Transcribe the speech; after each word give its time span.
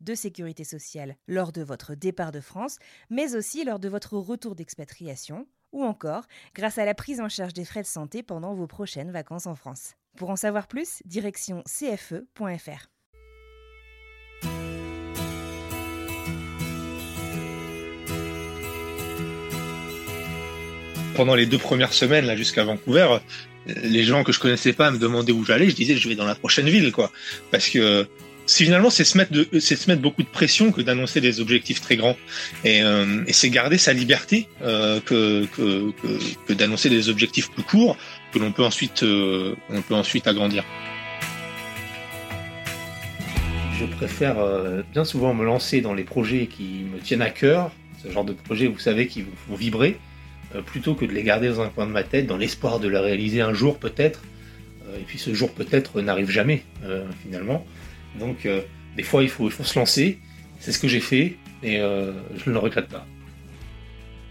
de 0.00 0.14
sécurité 0.14 0.64
sociale 0.64 1.16
lors 1.28 1.52
de 1.52 1.62
votre 1.62 1.94
départ 1.94 2.32
de 2.32 2.40
France, 2.40 2.78
mais 3.10 3.34
aussi 3.34 3.64
lors 3.64 3.78
de 3.78 3.88
votre 3.88 4.16
retour 4.16 4.54
d'expatriation, 4.54 5.46
ou 5.72 5.84
encore 5.84 6.24
grâce 6.54 6.78
à 6.78 6.84
la 6.84 6.94
prise 6.94 7.20
en 7.20 7.28
charge 7.28 7.52
des 7.52 7.64
frais 7.64 7.82
de 7.82 7.86
santé 7.86 8.22
pendant 8.22 8.54
vos 8.54 8.66
prochaines 8.66 9.10
vacances 9.10 9.46
en 9.46 9.54
France. 9.54 9.94
Pour 10.16 10.30
en 10.30 10.36
savoir 10.36 10.66
plus, 10.66 11.02
direction 11.04 11.62
cfe.fr. 11.66 12.88
pendant 21.20 21.34
les 21.34 21.44
deux 21.44 21.58
premières 21.58 21.92
semaines 21.92 22.24
là 22.24 22.34
jusqu'à 22.34 22.64
Vancouver, 22.64 23.18
les 23.66 24.04
gens 24.04 24.24
que 24.24 24.32
je 24.32 24.40
connaissais 24.40 24.72
pas 24.72 24.90
me 24.90 24.96
demandaient 24.96 25.32
où 25.32 25.44
j'allais, 25.44 25.68
je 25.68 25.74
disais 25.74 25.94
je 25.96 26.08
vais 26.08 26.14
dans 26.14 26.24
la 26.24 26.34
prochaine 26.34 26.66
ville 26.66 26.92
quoi, 26.92 27.12
parce 27.50 27.68
que 27.68 28.08
si 28.50 28.64
finalement 28.64 28.90
c'est 28.90 29.04
se 29.04 29.16
mettre 29.16 29.32
de, 29.32 29.60
se 29.60 29.88
mettre 29.88 30.02
beaucoup 30.02 30.24
de 30.24 30.28
pression 30.28 30.72
que 30.72 30.80
d'annoncer 30.80 31.20
des 31.20 31.40
objectifs 31.40 31.80
très 31.80 31.96
grands 31.96 32.16
et, 32.64 32.82
euh, 32.82 33.22
c'est 33.28 33.48
garder 33.48 33.78
sa 33.78 33.92
liberté 33.92 34.48
euh, 34.62 35.00
que, 35.00 35.46
d'annoncer 36.52 36.90
des 36.90 37.08
objectifs 37.08 37.50
plus 37.52 37.62
courts 37.62 37.96
que 38.32 38.40
l'on 38.40 38.50
peut 38.50 38.64
ensuite 38.64 39.04
euh, 39.04 39.54
peut 39.88 39.94
ensuite 39.94 40.26
agrandir. 40.26 40.64
Je 43.78 43.86
préfère 43.86 44.36
bien 44.92 45.04
souvent 45.04 45.32
me 45.32 45.44
lancer 45.44 45.80
dans 45.80 45.94
les 45.94 46.04
projets 46.04 46.46
qui 46.46 46.84
me 46.92 46.98
tiennent 46.98 47.22
à 47.22 47.30
cœur, 47.30 47.70
ce 48.02 48.10
genre 48.10 48.24
de 48.24 48.32
projets 48.32 48.66
vous 48.66 48.80
savez 48.80 49.06
qui 49.06 49.22
vous 49.22 49.32
font 49.48 49.54
vibrer, 49.54 49.96
plutôt 50.66 50.94
que 50.94 51.06
de 51.06 51.12
les 51.12 51.22
garder 51.22 51.48
dans 51.48 51.62
un 51.62 51.68
coin 51.68 51.86
de 51.86 51.92
ma 51.92 52.02
tête 52.02 52.26
dans 52.26 52.36
l'espoir 52.36 52.78
de 52.80 52.88
les 52.88 52.98
réaliser 52.98 53.40
un 53.40 53.54
jour 53.54 53.78
peut-être. 53.78 54.22
Et 54.98 55.04
puis 55.06 55.18
ce 55.18 55.32
jour 55.32 55.50
peut-être 55.52 56.02
n'arrive 56.02 56.28
jamais 56.28 56.64
finalement. 57.22 57.64
Donc 58.18 58.46
euh, 58.46 58.62
des 58.96 59.02
fois 59.02 59.22
il 59.22 59.28
faut, 59.28 59.50
se 59.50 59.78
lancer. 59.78 60.18
C'est 60.58 60.72
ce 60.72 60.78
que 60.78 60.88
j'ai 60.88 61.00
fait 61.00 61.36
et 61.62 61.78
euh, 61.78 62.12
je 62.36 62.50
ne 62.50 62.54
le 62.54 62.58
regrette 62.58 62.88
pas. 62.88 63.06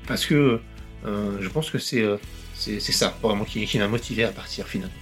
Parce 0.08 0.26
que 0.26 0.60
euh, 1.06 1.38
je 1.40 1.50
pense 1.50 1.70
que 1.70 1.78
c'est 1.78 2.20
ça 2.80 3.18
vraiment 3.22 3.46
qui, 3.46 3.66
qui 3.66 3.80
m'a 3.80 3.88
motivé 3.88 4.24
à 4.24 4.32
partir 4.32 4.68
finalement. 4.68 4.94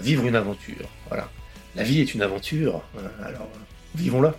Vivre 0.00 0.26
une 0.26 0.36
aventure. 0.36 0.88
Voilà. 1.08 1.30
La 1.76 1.82
vie 1.82 2.00
est 2.00 2.14
une 2.14 2.22
aventure. 2.22 2.82
alors 3.22 3.48
vivons-la. 3.94 4.34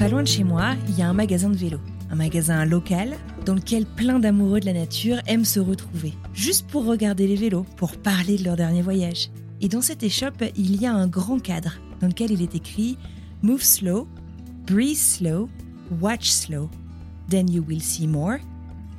Pas 0.00 0.08
loin 0.08 0.22
de 0.22 0.28
chez 0.28 0.44
moi, 0.44 0.76
il 0.88 0.98
y 0.98 1.02
a 1.02 1.10
un 1.10 1.12
magasin 1.12 1.50
de 1.50 1.56
vélo. 1.58 1.78
Un 2.10 2.14
magasin 2.14 2.64
local 2.64 3.18
dans 3.44 3.52
lequel 3.54 3.84
plein 3.84 4.18
d'amoureux 4.18 4.58
de 4.58 4.64
la 4.64 4.72
nature 4.72 5.18
aiment 5.26 5.44
se 5.44 5.60
retrouver. 5.60 6.14
Juste 6.32 6.66
pour 6.68 6.86
regarder 6.86 7.26
les 7.26 7.36
vélos, 7.36 7.66
pour 7.76 7.98
parler 7.98 8.38
de 8.38 8.44
leur 8.44 8.56
dernier 8.56 8.80
voyage. 8.80 9.28
Et 9.60 9.68
dans 9.68 9.82
cette 9.82 10.02
échoppe, 10.02 10.42
il 10.56 10.80
y 10.80 10.86
a 10.86 10.94
un 10.94 11.06
grand 11.06 11.38
cadre 11.38 11.74
dans 12.00 12.06
lequel 12.06 12.30
il 12.30 12.40
est 12.40 12.54
écrit 12.54 12.96
Move 13.42 13.62
slow, 13.62 14.08
breathe 14.66 14.96
slow, 14.96 15.50
watch 16.00 16.30
slow. 16.30 16.70
Then 17.28 17.50
you 17.50 17.62
will 17.68 17.82
see 17.82 18.06
more, 18.06 18.38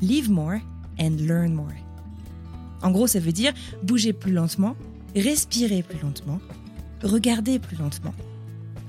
live 0.03 0.29
more 0.29 0.59
and 0.99 1.15
learn 1.19 1.55
more. 1.55 1.73
En 2.83 2.91
gros, 2.91 3.07
ça 3.07 3.19
veut 3.19 3.33
dire 3.33 3.53
bouger 3.81 4.13
plus 4.13 4.33
lentement, 4.33 4.75
respirer 5.15 5.81
plus 5.81 5.97
lentement, 5.99 6.39
regarder 7.01 7.57
plus 7.57 7.77
lentement. 7.77 8.13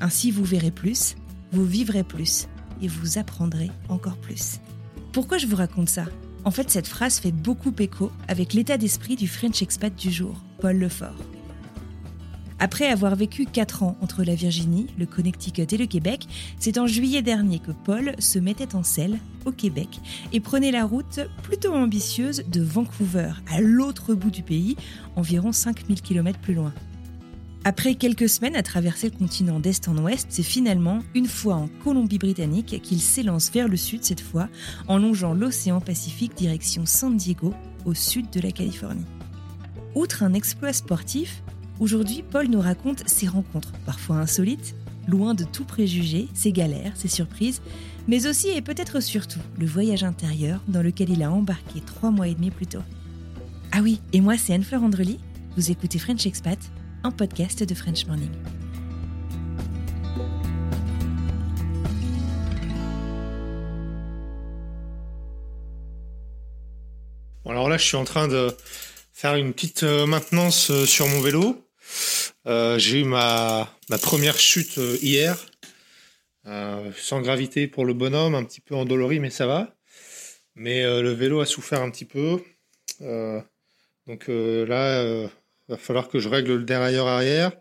Ainsi, 0.02 0.30
vous 0.30 0.44
verrez 0.44 0.72
plus, 0.72 1.16
vous 1.52 1.64
vivrez 1.64 2.02
plus 2.02 2.48
et 2.80 2.88
vous 2.88 3.18
apprendrez 3.18 3.70
encore 3.88 4.16
plus. 4.16 4.58
Pourquoi 5.12 5.38
je 5.38 5.46
vous 5.46 5.56
raconte 5.56 5.88
ça? 5.88 6.06
En 6.44 6.50
fait, 6.50 6.70
cette 6.70 6.88
phrase 6.88 7.20
fait 7.20 7.32
beaucoup 7.32 7.72
écho 7.78 8.10
avec 8.26 8.52
l'état 8.52 8.76
d'esprit 8.78 9.14
du 9.14 9.28
French 9.28 9.62
expat 9.62 9.94
du 9.94 10.10
jour, 10.10 10.34
Paul 10.60 10.76
Lefort. 10.78 11.14
Après 12.58 12.86
avoir 12.86 13.16
vécu 13.16 13.44
4 13.44 13.82
ans 13.82 13.96
entre 14.00 14.22
la 14.22 14.36
Virginie, 14.36 14.86
le 14.96 15.04
Connecticut 15.04 15.66
et 15.70 15.76
le 15.76 15.86
Québec, 15.86 16.26
c'est 16.60 16.78
en 16.78 16.86
juillet 16.86 17.20
dernier 17.20 17.58
que 17.58 17.72
Paul 17.72 18.14
se 18.20 18.38
mettait 18.38 18.76
en 18.76 18.84
selle 18.84 19.18
au 19.44 19.50
Québec 19.50 20.00
et 20.32 20.38
prenait 20.38 20.70
la 20.70 20.84
route 20.84 21.20
plutôt 21.42 21.74
ambitieuse 21.74 22.44
de 22.48 22.62
Vancouver, 22.62 23.32
à 23.52 23.60
l'autre 23.60 24.14
bout 24.14 24.30
du 24.30 24.44
pays, 24.44 24.76
environ 25.16 25.50
5000 25.50 26.02
km 26.02 26.38
plus 26.38 26.54
loin. 26.54 26.72
Après 27.64 27.94
quelques 27.94 28.28
semaines 28.28 28.56
à 28.56 28.64
traverser 28.64 29.08
le 29.08 29.16
continent 29.16 29.60
d'est 29.60 29.86
en 29.86 29.96
ouest, 29.98 30.26
c'est 30.30 30.42
finalement 30.42 30.98
une 31.14 31.28
fois 31.28 31.54
en 31.54 31.68
Colombie-Britannique 31.84 32.82
qu'il 32.82 33.00
s'élance 33.00 33.52
vers 33.52 33.68
le 33.68 33.76
sud 33.76 34.02
cette 34.02 34.20
fois, 34.20 34.48
en 34.88 34.98
longeant 34.98 35.32
l'océan 35.32 35.80
Pacifique 35.80 36.36
direction 36.36 36.86
San 36.86 37.16
Diego, 37.16 37.54
au 37.84 37.94
sud 37.94 38.30
de 38.30 38.40
la 38.40 38.50
Californie. 38.50 39.04
Outre 39.94 40.24
un 40.24 40.34
exploit 40.34 40.72
sportif, 40.72 41.44
aujourd'hui 41.78 42.24
Paul 42.28 42.48
nous 42.48 42.60
raconte 42.60 43.08
ses 43.08 43.28
rencontres, 43.28 43.72
parfois 43.86 44.16
insolites, 44.16 44.74
loin 45.06 45.34
de 45.34 45.44
tout 45.44 45.64
préjugé, 45.64 46.26
ses 46.34 46.50
galères, 46.50 46.96
ses 46.96 47.08
surprises, 47.08 47.62
mais 48.08 48.26
aussi 48.26 48.48
et 48.48 48.62
peut-être 48.62 49.00
surtout 49.00 49.40
le 49.56 49.66
voyage 49.66 50.02
intérieur 50.02 50.60
dans 50.66 50.82
lequel 50.82 51.10
il 51.10 51.22
a 51.22 51.30
embarqué 51.30 51.80
trois 51.80 52.10
mois 52.10 52.26
et 52.26 52.34
demi 52.34 52.50
plus 52.50 52.66
tôt. 52.66 52.82
Ah 53.70 53.82
oui, 53.82 54.00
et 54.12 54.20
moi 54.20 54.36
c'est 54.36 54.52
Anne-Fleur 54.52 54.82
Andrely, 54.82 55.20
vous 55.56 55.70
écoutez 55.70 56.00
French 56.00 56.26
Expat, 56.26 56.58
podcast 57.10 57.64
de 57.64 57.74
French 57.74 58.06
Morning. 58.06 58.30
Bon, 67.44 67.50
alors 67.50 67.68
là, 67.68 67.76
je 67.76 67.84
suis 67.84 67.96
en 67.96 68.04
train 68.04 68.28
de 68.28 68.56
faire 69.12 69.34
une 69.34 69.52
petite 69.52 69.82
euh, 69.82 70.06
maintenance 70.06 70.70
euh, 70.70 70.86
sur 70.86 71.08
mon 71.08 71.20
vélo. 71.20 71.68
Euh, 72.46 72.78
j'ai 72.78 73.00
eu 73.00 73.04
ma, 73.04 73.68
ma 73.90 73.98
première 73.98 74.38
chute 74.38 74.76
hier, 75.00 75.36
sans 76.44 77.20
gravité 77.20 77.66
pour 77.66 77.84
le 77.84 77.94
bonhomme, 77.94 78.34
un 78.34 78.44
petit 78.44 78.60
peu 78.60 78.74
endolori, 78.74 79.18
mais 79.18 79.30
ça 79.30 79.46
va. 79.46 79.74
Mais 80.54 80.82
le 80.82 81.12
vélo 81.12 81.40
a 81.40 81.46
souffert 81.46 81.82
un 81.82 81.90
petit 81.90 82.04
peu. 82.04 82.42
Donc 84.06 84.26
là, 84.28 85.28
va 85.72 85.78
falloir 85.78 86.08
que 86.08 86.18
je 86.18 86.28
règle 86.28 86.54
le 86.54 86.64
dérailleur 86.64 87.06
arrière. 87.06 87.52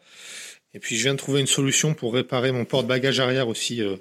Et 0.74 0.80
puis 0.80 0.96
je 0.96 1.04
viens 1.04 1.13
de 1.13 1.19
trouver 1.19 1.42
une 1.42 1.48
solution 1.48 1.94
pour 1.94 2.13
réparer 2.13 2.52
mon 2.52 2.66
porte-bagages 2.66 3.19
arrière 3.19 3.48
aussi, 3.48 3.81
euh, 3.81 3.98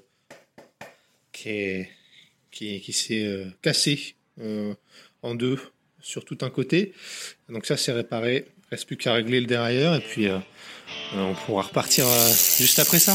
qui 1.33 1.87
qui, 2.51 2.93
s'est 2.93 3.25
euh, 3.25 3.47
cassé 3.63 4.17
euh, 4.41 4.75
en 5.23 5.35
deux 5.35 5.59
sur 6.01 6.25
tout 6.25 6.39
un 6.43 6.51
côté. 6.51 6.93
Donc 7.49 7.67
ça 7.67 7.77
c'est 7.77 7.93
réparé. 7.93 8.47
Reste 8.71 8.87
plus 8.87 8.97
qu'à 8.97 9.15
régler 9.15 9.41
le 9.41 9.47
dérailleur 9.47 9.97
et 9.97 10.01
puis 10.01 10.29
on 11.13 11.35
pourra 11.35 11.63
repartir 11.63 12.07
juste 12.59 12.79
après 12.79 13.01
ça. 13.01 13.15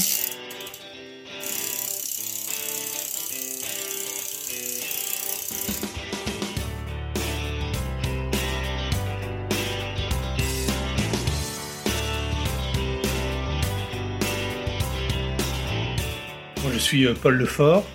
Euh, 17.03 17.13
Paul 17.13 17.35
Lefort, 17.35 17.85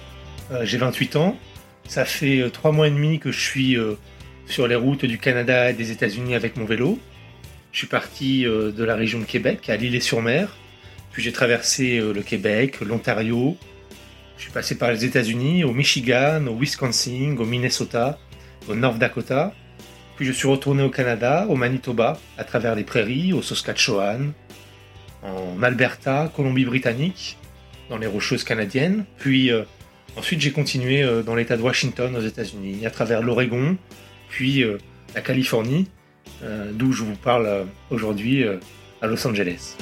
euh, 0.50 0.64
j'ai 0.64 0.78
28 0.78 1.16
ans. 1.16 1.38
Ça 1.88 2.04
fait 2.04 2.40
euh, 2.40 2.50
trois 2.50 2.72
mois 2.72 2.88
et 2.88 2.90
demi 2.90 3.18
que 3.18 3.32
je 3.32 3.40
suis 3.40 3.76
sur 4.46 4.66
les 4.66 4.74
routes 4.74 5.04
du 5.04 5.18
Canada 5.18 5.70
et 5.70 5.72
des 5.72 5.90
États-Unis 5.90 6.34
avec 6.34 6.56
mon 6.56 6.64
vélo. 6.64 6.98
Je 7.72 7.78
suis 7.78 7.86
parti 7.86 8.42
de 8.42 8.84
la 8.84 8.96
région 8.96 9.20
de 9.20 9.24
Québec 9.24 9.70
à 9.70 9.76
l'île-et-sur-Mer. 9.76 10.56
Puis 11.12 11.22
j'ai 11.22 11.32
traversé 11.32 12.00
le 12.00 12.20
Québec, 12.22 12.80
l'Ontario. 12.80 13.56
Je 14.36 14.42
suis 14.42 14.52
passé 14.52 14.76
par 14.76 14.90
les 14.90 15.04
États-Unis, 15.04 15.62
au 15.62 15.72
Michigan, 15.72 16.44
au 16.48 16.56
Wisconsin, 16.56 17.36
au 17.38 17.44
Minnesota, 17.44 18.18
au 18.68 18.74
North 18.74 18.98
Dakota. 18.98 19.54
Puis 20.16 20.26
je 20.26 20.32
suis 20.32 20.48
retourné 20.48 20.82
au 20.82 20.90
Canada, 20.90 21.46
au 21.48 21.54
Manitoba, 21.54 22.18
à 22.36 22.42
travers 22.42 22.74
les 22.74 22.84
prairies, 22.84 23.32
au 23.32 23.42
Saskatchewan, 23.42 24.32
en 25.22 25.62
Alberta, 25.62 26.32
Colombie-Britannique, 26.34 27.38
dans 27.90 27.98
les 27.98 28.06
Rocheuses 28.06 28.44
canadiennes. 28.44 29.04
Puis 29.18 29.50
euh, 29.50 29.64
ensuite 30.16 30.40
j'ai 30.40 30.52
continué 30.52 31.02
euh, 31.02 31.22
dans 31.22 31.34
l'État 31.34 31.58
de 31.58 31.62
Washington 31.62 32.16
aux 32.16 32.22
États-Unis, 32.22 32.86
à 32.86 32.90
travers 32.90 33.20
l'Oregon, 33.20 33.76
puis 34.30 34.62
euh, 34.62 34.78
la 35.14 35.20
Californie, 35.20 35.88
d'où 36.72 36.92
je 36.92 37.02
vous 37.02 37.16
parle 37.16 37.66
aujourd'hui 37.90 38.44
à 39.02 39.06
Los 39.06 39.26
Angeles. 39.26 39.76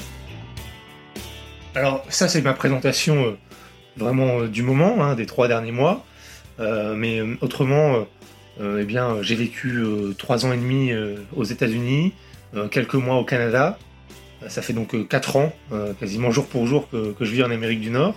Alors 1.75 2.03
ça 2.09 2.27
c'est 2.27 2.41
ma 2.41 2.53
présentation 2.53 3.37
vraiment 3.95 4.43
du 4.43 4.63
moment, 4.63 5.01
hein, 5.01 5.15
des 5.15 5.27
trois 5.27 5.47
derniers 5.47 5.71
mois. 5.71 6.03
mais 6.57 7.21
autrement, 7.39 8.07
eh 8.59 8.87
j'ai 9.21 9.35
vécu 9.35 9.81
trois 10.17 10.45
ans 10.45 10.51
et 10.51 10.57
demi 10.57 10.91
aux 11.35 11.43
États-Unis, 11.43 12.13
quelques 12.71 12.95
mois 12.95 13.17
au 13.17 13.23
Canada, 13.23 13.77
ça 14.47 14.61
fait 14.61 14.73
donc 14.73 15.07
4 15.07 15.35
euh, 15.35 15.39
ans, 15.39 15.53
euh, 15.71 15.93
quasiment 15.93 16.31
jour 16.31 16.45
pour 16.47 16.65
jour, 16.65 16.89
que, 16.89 17.15
je 17.19 17.31
vis 17.31 17.43
en 17.43 17.51
Amérique 17.51 17.81
du 17.81 17.89
Nord. 17.89 18.15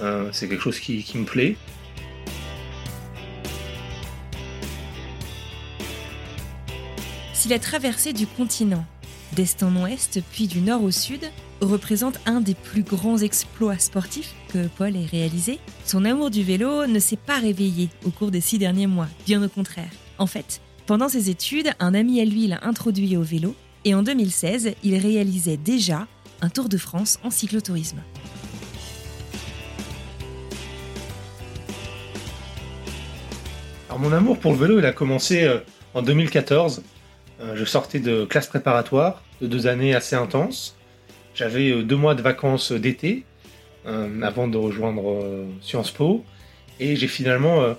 Euh, 0.00 0.28
c'est 0.32 0.48
quelque 0.48 0.62
chose 0.62 0.78
qui, 0.78 1.04
me 1.14 1.24
plaît. 1.24 1.56
Si 7.32 7.48
la 7.48 7.58
traversée 7.58 8.12
du 8.12 8.26
continent, 8.26 8.84
d'est 9.32 9.62
en 9.62 9.74
ouest, 9.76 10.20
puis 10.32 10.46
du 10.46 10.60
nord 10.60 10.82
au 10.82 10.90
sud, 10.90 11.24
représente 11.60 12.20
un 12.26 12.40
des 12.40 12.54
plus 12.54 12.82
grands 12.82 13.18
exploits 13.18 13.78
sportifs 13.78 14.34
que 14.52 14.68
Paul 14.78 14.96
ait 14.96 15.06
réalisé, 15.06 15.58
son 15.84 16.04
amour 16.04 16.30
du 16.30 16.42
vélo 16.42 16.86
ne 16.86 16.98
s'est 16.98 17.16
pas 17.16 17.38
réveillé 17.38 17.88
au 18.04 18.10
cours 18.10 18.30
des 18.30 18.40
six 18.40 18.58
derniers 18.58 18.86
mois, 18.86 19.08
bien 19.26 19.42
au 19.42 19.48
contraire. 19.48 19.90
En 20.18 20.26
fait, 20.26 20.60
pendant 20.86 21.08
ses 21.08 21.30
études, 21.30 21.70
un 21.78 21.94
ami 21.94 22.20
à 22.20 22.24
lui 22.24 22.46
l'a 22.46 22.60
introduit 22.62 23.16
au 23.16 23.22
vélo 23.22 23.54
et 23.84 23.94
en 23.94 24.02
2016, 24.02 24.74
il 24.82 24.96
réalisait 24.96 25.56
déjà 25.56 26.06
un 26.42 26.48
Tour 26.48 26.68
de 26.68 26.76
France 26.76 27.18
en 27.22 27.30
cyclotourisme. 27.30 28.02
Alors 33.88 33.98
mon 33.98 34.12
amour 34.12 34.38
pour 34.38 34.52
le 34.52 34.58
vélo, 34.58 34.78
il 34.78 34.86
a 34.86 34.92
commencé 34.92 35.44
euh, 35.44 35.58
en 35.94 36.02
2014. 36.02 36.82
Euh, 37.40 37.56
je 37.56 37.64
sortais 37.64 38.00
de 38.00 38.24
classe 38.24 38.46
préparatoire, 38.46 39.22
de 39.40 39.46
deux 39.46 39.66
années 39.66 39.94
assez 39.94 40.14
intenses. 40.14 40.76
J'avais 41.34 41.70
euh, 41.70 41.82
deux 41.82 41.96
mois 41.96 42.14
de 42.14 42.22
vacances 42.22 42.72
d'été 42.72 43.24
avant 44.22 44.46
de 44.46 44.58
rejoindre 44.58 45.46
Sciences 45.62 45.90
Po. 45.90 46.22
Et 46.80 46.96
j'ai 46.96 47.08
finalement 47.08 47.74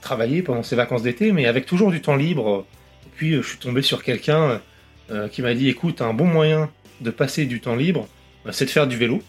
travaillé 0.00 0.40
pendant 0.40 0.62
ces 0.62 0.74
vacances 0.74 1.02
d'été, 1.02 1.32
mais 1.32 1.44
avec 1.44 1.66
toujours 1.66 1.90
du 1.90 2.00
temps 2.00 2.16
libre. 2.16 2.64
Et 3.06 3.10
puis 3.14 3.34
je 3.34 3.42
suis 3.42 3.58
tombé 3.58 3.82
sur 3.82 4.02
quelqu'un 4.02 4.62
euh, 5.10 5.28
qui 5.28 5.42
m'a 5.42 5.54
dit 5.54 5.68
écoute, 5.68 6.00
un 6.00 6.14
bon 6.14 6.26
moyen 6.26 6.70
de 7.00 7.10
passer 7.10 7.44
du 7.44 7.60
temps 7.60 7.76
libre, 7.76 8.08
euh, 8.46 8.52
c'est 8.52 8.64
de 8.64 8.70
faire 8.70 8.86
du 8.86 8.96
vélo. 8.96 9.22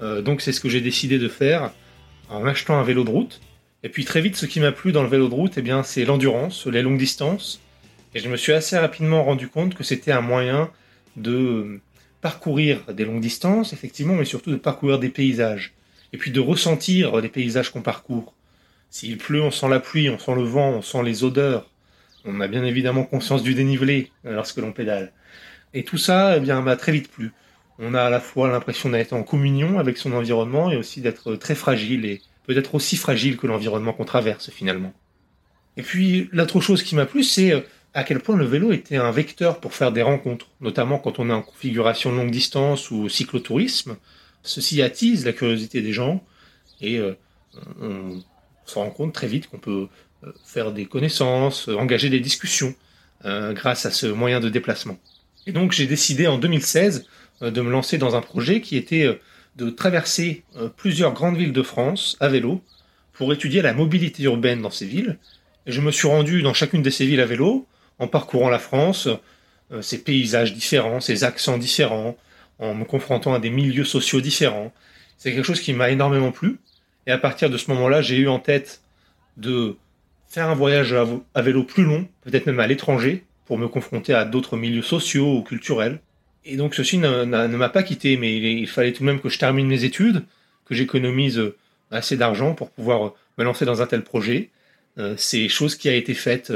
Euh, 0.00 0.22
donc 0.22 0.40
c'est 0.40 0.52
ce 0.52 0.60
que 0.60 0.68
j'ai 0.68 0.80
décidé 0.80 1.18
de 1.18 1.28
faire 1.28 1.70
en 2.28 2.44
achetant 2.46 2.76
un 2.76 2.82
vélo 2.82 3.04
de 3.04 3.10
route. 3.10 3.40
Et 3.84 3.88
puis 3.88 4.04
très 4.04 4.20
vite, 4.20 4.36
ce 4.36 4.46
qui 4.46 4.60
m'a 4.60 4.72
plu 4.72 4.92
dans 4.92 5.02
le 5.02 5.08
vélo 5.08 5.28
de 5.28 5.34
route, 5.34 5.52
eh 5.56 5.62
bien, 5.62 5.82
c'est 5.82 6.04
l'endurance, 6.04 6.66
les 6.66 6.82
longues 6.82 6.98
distances. 6.98 7.60
Et 8.14 8.18
je 8.18 8.28
me 8.28 8.36
suis 8.36 8.52
assez 8.52 8.78
rapidement 8.78 9.22
rendu 9.22 9.48
compte 9.48 9.74
que 9.74 9.84
c'était 9.84 10.12
un 10.12 10.20
moyen 10.20 10.70
de 11.16 11.80
parcourir 12.20 12.80
des 12.92 13.04
longues 13.04 13.20
distances, 13.20 13.72
effectivement, 13.72 14.14
mais 14.14 14.24
surtout 14.24 14.50
de 14.50 14.56
parcourir 14.56 14.98
des 14.98 15.10
paysages. 15.10 15.74
Et 16.12 16.16
puis 16.16 16.30
de 16.30 16.40
ressentir 16.40 17.16
les 17.16 17.28
paysages 17.28 17.70
qu'on 17.70 17.82
parcourt. 17.82 18.34
S'il 18.90 19.18
pleut, 19.18 19.42
on 19.42 19.50
sent 19.50 19.68
la 19.68 19.80
pluie, 19.80 20.08
on 20.08 20.18
sent 20.18 20.34
le 20.34 20.44
vent, 20.44 20.70
on 20.70 20.82
sent 20.82 21.02
les 21.02 21.24
odeurs, 21.24 21.68
on 22.24 22.40
a 22.40 22.48
bien 22.48 22.64
évidemment 22.64 23.04
conscience 23.04 23.42
du 23.42 23.54
dénivelé 23.54 24.10
euh, 24.26 24.34
lorsque 24.34 24.58
l'on 24.58 24.72
pédale. 24.72 25.12
Et 25.72 25.84
tout 25.84 25.98
ça, 25.98 26.36
eh 26.36 26.40
bien, 26.40 26.60
m'a 26.60 26.76
très 26.76 26.92
vite 26.92 27.10
plu. 27.10 27.32
On 27.78 27.94
a 27.94 28.02
à 28.02 28.10
la 28.10 28.20
fois 28.20 28.48
l'impression 28.48 28.88
d'être 28.90 29.12
en 29.12 29.22
communion 29.22 29.78
avec 29.78 29.98
son 29.98 30.12
environnement 30.12 30.70
et 30.70 30.76
aussi 30.76 31.00
d'être 31.00 31.34
très 31.34 31.56
fragile 31.56 32.04
et 32.04 32.22
peut-être 32.46 32.74
aussi 32.74 32.96
fragile 32.96 33.36
que 33.36 33.46
l'environnement 33.46 33.92
qu'on 33.92 34.04
traverse 34.04 34.50
finalement. 34.50 34.92
Et 35.76 35.82
puis 35.82 36.28
l'autre 36.32 36.60
chose 36.60 36.82
qui 36.82 36.94
m'a 36.94 37.06
plu, 37.06 37.24
c'est 37.24 37.52
euh, 37.52 37.60
à 37.94 38.04
quel 38.04 38.20
point 38.20 38.36
le 38.36 38.44
vélo 38.44 38.72
était 38.72 38.96
un 38.96 39.10
vecteur 39.10 39.60
pour 39.60 39.74
faire 39.74 39.92
des 39.92 40.02
rencontres, 40.02 40.46
notamment 40.60 40.98
quand 40.98 41.18
on 41.18 41.28
est 41.30 41.32
en 41.32 41.42
configuration 41.42 42.12
longue 42.12 42.30
distance 42.30 42.90
ou 42.90 43.08
cyclotourisme. 43.08 43.96
Ceci 44.42 44.82
attise 44.82 45.24
la 45.24 45.32
curiosité 45.32 45.80
des 45.80 45.92
gens 45.92 46.24
et 46.80 46.98
euh, 46.98 47.14
on 47.80 48.22
se 48.66 48.78
rend 48.78 48.90
compte 48.90 49.12
très 49.12 49.26
vite 49.26 49.48
qu'on 49.48 49.58
peut 49.58 49.88
faire 50.44 50.72
des 50.72 50.86
connaissances, 50.86 51.68
euh, 51.68 51.76
engager 51.76 52.08
des 52.08 52.20
discussions 52.20 52.74
euh, 53.24 53.52
grâce 53.52 53.86
à 53.86 53.90
ce 53.90 54.06
moyen 54.06 54.40
de 54.40 54.48
déplacement. 54.48 54.98
Et 55.46 55.52
donc 55.52 55.72
j'ai 55.72 55.86
décidé 55.86 56.26
en 56.26 56.38
2016 56.38 57.06
de 57.40 57.60
me 57.60 57.70
lancer 57.70 57.98
dans 57.98 58.16
un 58.16 58.20
projet 58.20 58.60
qui 58.60 58.76
était 58.76 59.20
de 59.56 59.68
traverser 59.68 60.44
plusieurs 60.76 61.12
grandes 61.12 61.36
villes 61.36 61.52
de 61.52 61.62
France 61.62 62.16
à 62.20 62.28
vélo 62.28 62.62
pour 63.12 63.32
étudier 63.32 63.60
la 63.60 63.74
mobilité 63.74 64.22
urbaine 64.22 64.62
dans 64.62 64.70
ces 64.70 64.86
villes. 64.86 65.18
Et 65.66 65.72
je 65.72 65.80
me 65.80 65.90
suis 65.90 66.08
rendu 66.08 66.42
dans 66.42 66.54
chacune 66.54 66.80
de 66.80 66.88
ces 66.88 67.04
villes 67.04 67.20
à 67.20 67.26
vélo 67.26 67.66
en 67.98 68.06
parcourant 68.06 68.48
la 68.48 68.60
France, 68.60 69.08
ses 69.82 69.98
paysages 69.98 70.54
différents, 70.54 71.00
ses 71.00 71.24
accents 71.24 71.58
différents, 71.58 72.16
en 72.58 72.74
me 72.74 72.84
confrontant 72.84 73.34
à 73.34 73.40
des 73.40 73.50
milieux 73.50 73.84
sociaux 73.84 74.20
différents. 74.20 74.72
C'est 75.18 75.32
quelque 75.32 75.44
chose 75.44 75.60
qui 75.60 75.72
m'a 75.72 75.90
énormément 75.90 76.32
plu. 76.32 76.58
Et 77.06 77.10
à 77.10 77.18
partir 77.18 77.50
de 77.50 77.58
ce 77.58 77.70
moment-là, 77.72 78.00
j'ai 78.00 78.16
eu 78.16 78.28
en 78.28 78.38
tête 78.38 78.80
de 79.36 79.76
faire 80.34 80.48
un 80.48 80.54
voyage 80.54 80.94
à 81.34 81.42
vélo 81.42 81.62
plus 81.62 81.84
long, 81.84 82.08
peut-être 82.22 82.46
même 82.46 82.58
à 82.58 82.66
l'étranger, 82.66 83.24
pour 83.46 83.56
me 83.56 83.68
confronter 83.68 84.14
à 84.14 84.24
d'autres 84.24 84.56
milieux 84.56 84.82
sociaux 84.82 85.36
ou 85.36 85.42
culturels. 85.42 86.00
Et 86.44 86.56
donc 86.56 86.74
ceci 86.74 86.98
ne, 86.98 87.24
m'a 87.24 87.68
pas 87.68 87.84
quitté, 87.84 88.16
mais 88.16 88.36
il, 88.36 88.66
fallait 88.66 88.92
tout 88.92 89.04
de 89.04 89.06
même 89.06 89.20
que 89.20 89.28
je 89.28 89.38
termine 89.38 89.68
mes 89.68 89.84
études, 89.84 90.24
que 90.64 90.74
j'économise 90.74 91.38
euh, 91.38 91.56
assez 91.92 92.16
d'argent 92.16 92.54
pour 92.54 92.70
pouvoir 92.70 93.06
euh, 93.06 93.10
me 93.38 93.44
lancer 93.44 93.64
dans 93.64 93.80
un 93.80 93.86
tel 93.86 94.02
projet. 94.02 94.50
Euh, 94.98 95.14
c'est 95.16 95.48
chose 95.48 95.76
qui 95.76 95.88
a 95.88 95.94
été 95.94 96.14
faite 96.14 96.52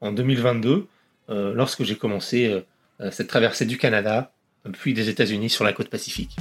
en 0.00 0.12
2022, 0.12 0.86
lorsque 1.28 1.84
j'ai 1.84 1.96
commencé 1.96 2.62
cette 3.10 3.28
traversée 3.28 3.64
du 3.64 3.78
Canada, 3.78 4.32
puis 4.72 4.92
des 4.92 5.08
États-Unis 5.08 5.48
sur 5.48 5.64
la 5.64 5.72
côte 5.72 5.88
pacifique. 5.88 6.36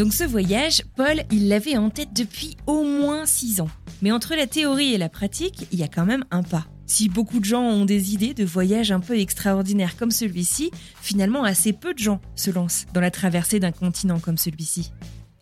Donc 0.00 0.14
ce 0.14 0.24
voyage, 0.24 0.82
Paul, 0.96 1.24
il 1.30 1.48
l'avait 1.48 1.76
en 1.76 1.90
tête 1.90 2.14
depuis 2.14 2.56
au 2.66 2.84
moins 2.84 3.26
6 3.26 3.60
ans. 3.60 3.68
Mais 4.00 4.12
entre 4.12 4.34
la 4.34 4.46
théorie 4.46 4.94
et 4.94 4.96
la 4.96 5.10
pratique, 5.10 5.66
il 5.72 5.78
y 5.78 5.82
a 5.82 5.88
quand 5.88 6.06
même 6.06 6.24
un 6.30 6.42
pas. 6.42 6.64
Si 6.86 7.10
beaucoup 7.10 7.38
de 7.38 7.44
gens 7.44 7.64
ont 7.64 7.84
des 7.84 8.14
idées 8.14 8.32
de 8.32 8.42
voyages 8.42 8.92
un 8.92 9.00
peu 9.00 9.18
extraordinaires 9.18 9.98
comme 9.98 10.10
celui-ci, 10.10 10.70
finalement 11.02 11.44
assez 11.44 11.74
peu 11.74 11.92
de 11.92 11.98
gens 11.98 12.18
se 12.34 12.50
lancent 12.50 12.86
dans 12.94 13.02
la 13.02 13.10
traversée 13.10 13.60
d'un 13.60 13.72
continent 13.72 14.20
comme 14.20 14.38
celui-ci. 14.38 14.90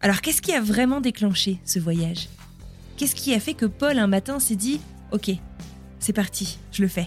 Alors 0.00 0.22
qu'est-ce 0.22 0.42
qui 0.42 0.52
a 0.52 0.60
vraiment 0.60 1.00
déclenché 1.00 1.60
ce 1.64 1.78
voyage? 1.78 2.28
Qu'est-ce 2.96 3.14
qui 3.14 3.34
a 3.34 3.38
fait 3.38 3.54
que 3.54 3.66
Paul 3.66 3.96
un 3.96 4.08
matin 4.08 4.40
s'est 4.40 4.56
dit⁇ 4.56 4.78
Ok, 5.12 5.30
c'est 6.00 6.12
parti, 6.12 6.58
je 6.72 6.82
le 6.82 6.88
fais⁇ 6.88 7.02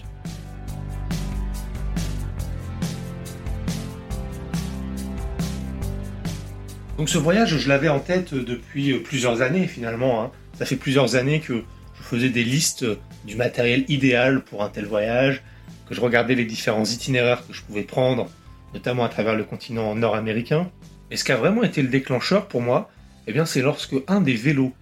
Donc 6.98 7.08
ce 7.08 7.18
voyage, 7.18 7.56
je 7.58 7.68
l'avais 7.68 7.88
en 7.88 8.00
tête 8.00 8.34
depuis 8.34 8.94
plusieurs 8.98 9.40
années 9.40 9.66
finalement. 9.66 10.22
Hein. 10.22 10.30
Ça 10.58 10.66
fait 10.66 10.76
plusieurs 10.76 11.16
années 11.16 11.40
que 11.40 11.64
je 11.94 12.02
faisais 12.02 12.28
des 12.28 12.44
listes 12.44 12.84
du 13.24 13.36
matériel 13.36 13.84
idéal 13.88 14.42
pour 14.42 14.62
un 14.62 14.68
tel 14.68 14.84
voyage, 14.84 15.42
que 15.88 15.94
je 15.94 16.00
regardais 16.00 16.34
les 16.34 16.44
différents 16.44 16.84
itinéraires 16.84 17.46
que 17.46 17.52
je 17.52 17.62
pouvais 17.62 17.82
prendre, 17.82 18.28
notamment 18.74 19.04
à 19.04 19.08
travers 19.08 19.34
le 19.34 19.44
continent 19.44 19.94
nord-américain. 19.94 20.70
Et 21.10 21.16
ce 21.16 21.24
qui 21.24 21.32
a 21.32 21.36
vraiment 21.36 21.62
été 21.62 21.82
le 21.82 21.88
déclencheur 21.88 22.46
pour 22.46 22.60
moi, 22.60 22.90
eh 23.26 23.32
bien 23.32 23.46
c'est 23.46 23.62
lorsque 23.62 23.94
un 24.08 24.20
des 24.20 24.34
vélos 24.34 24.72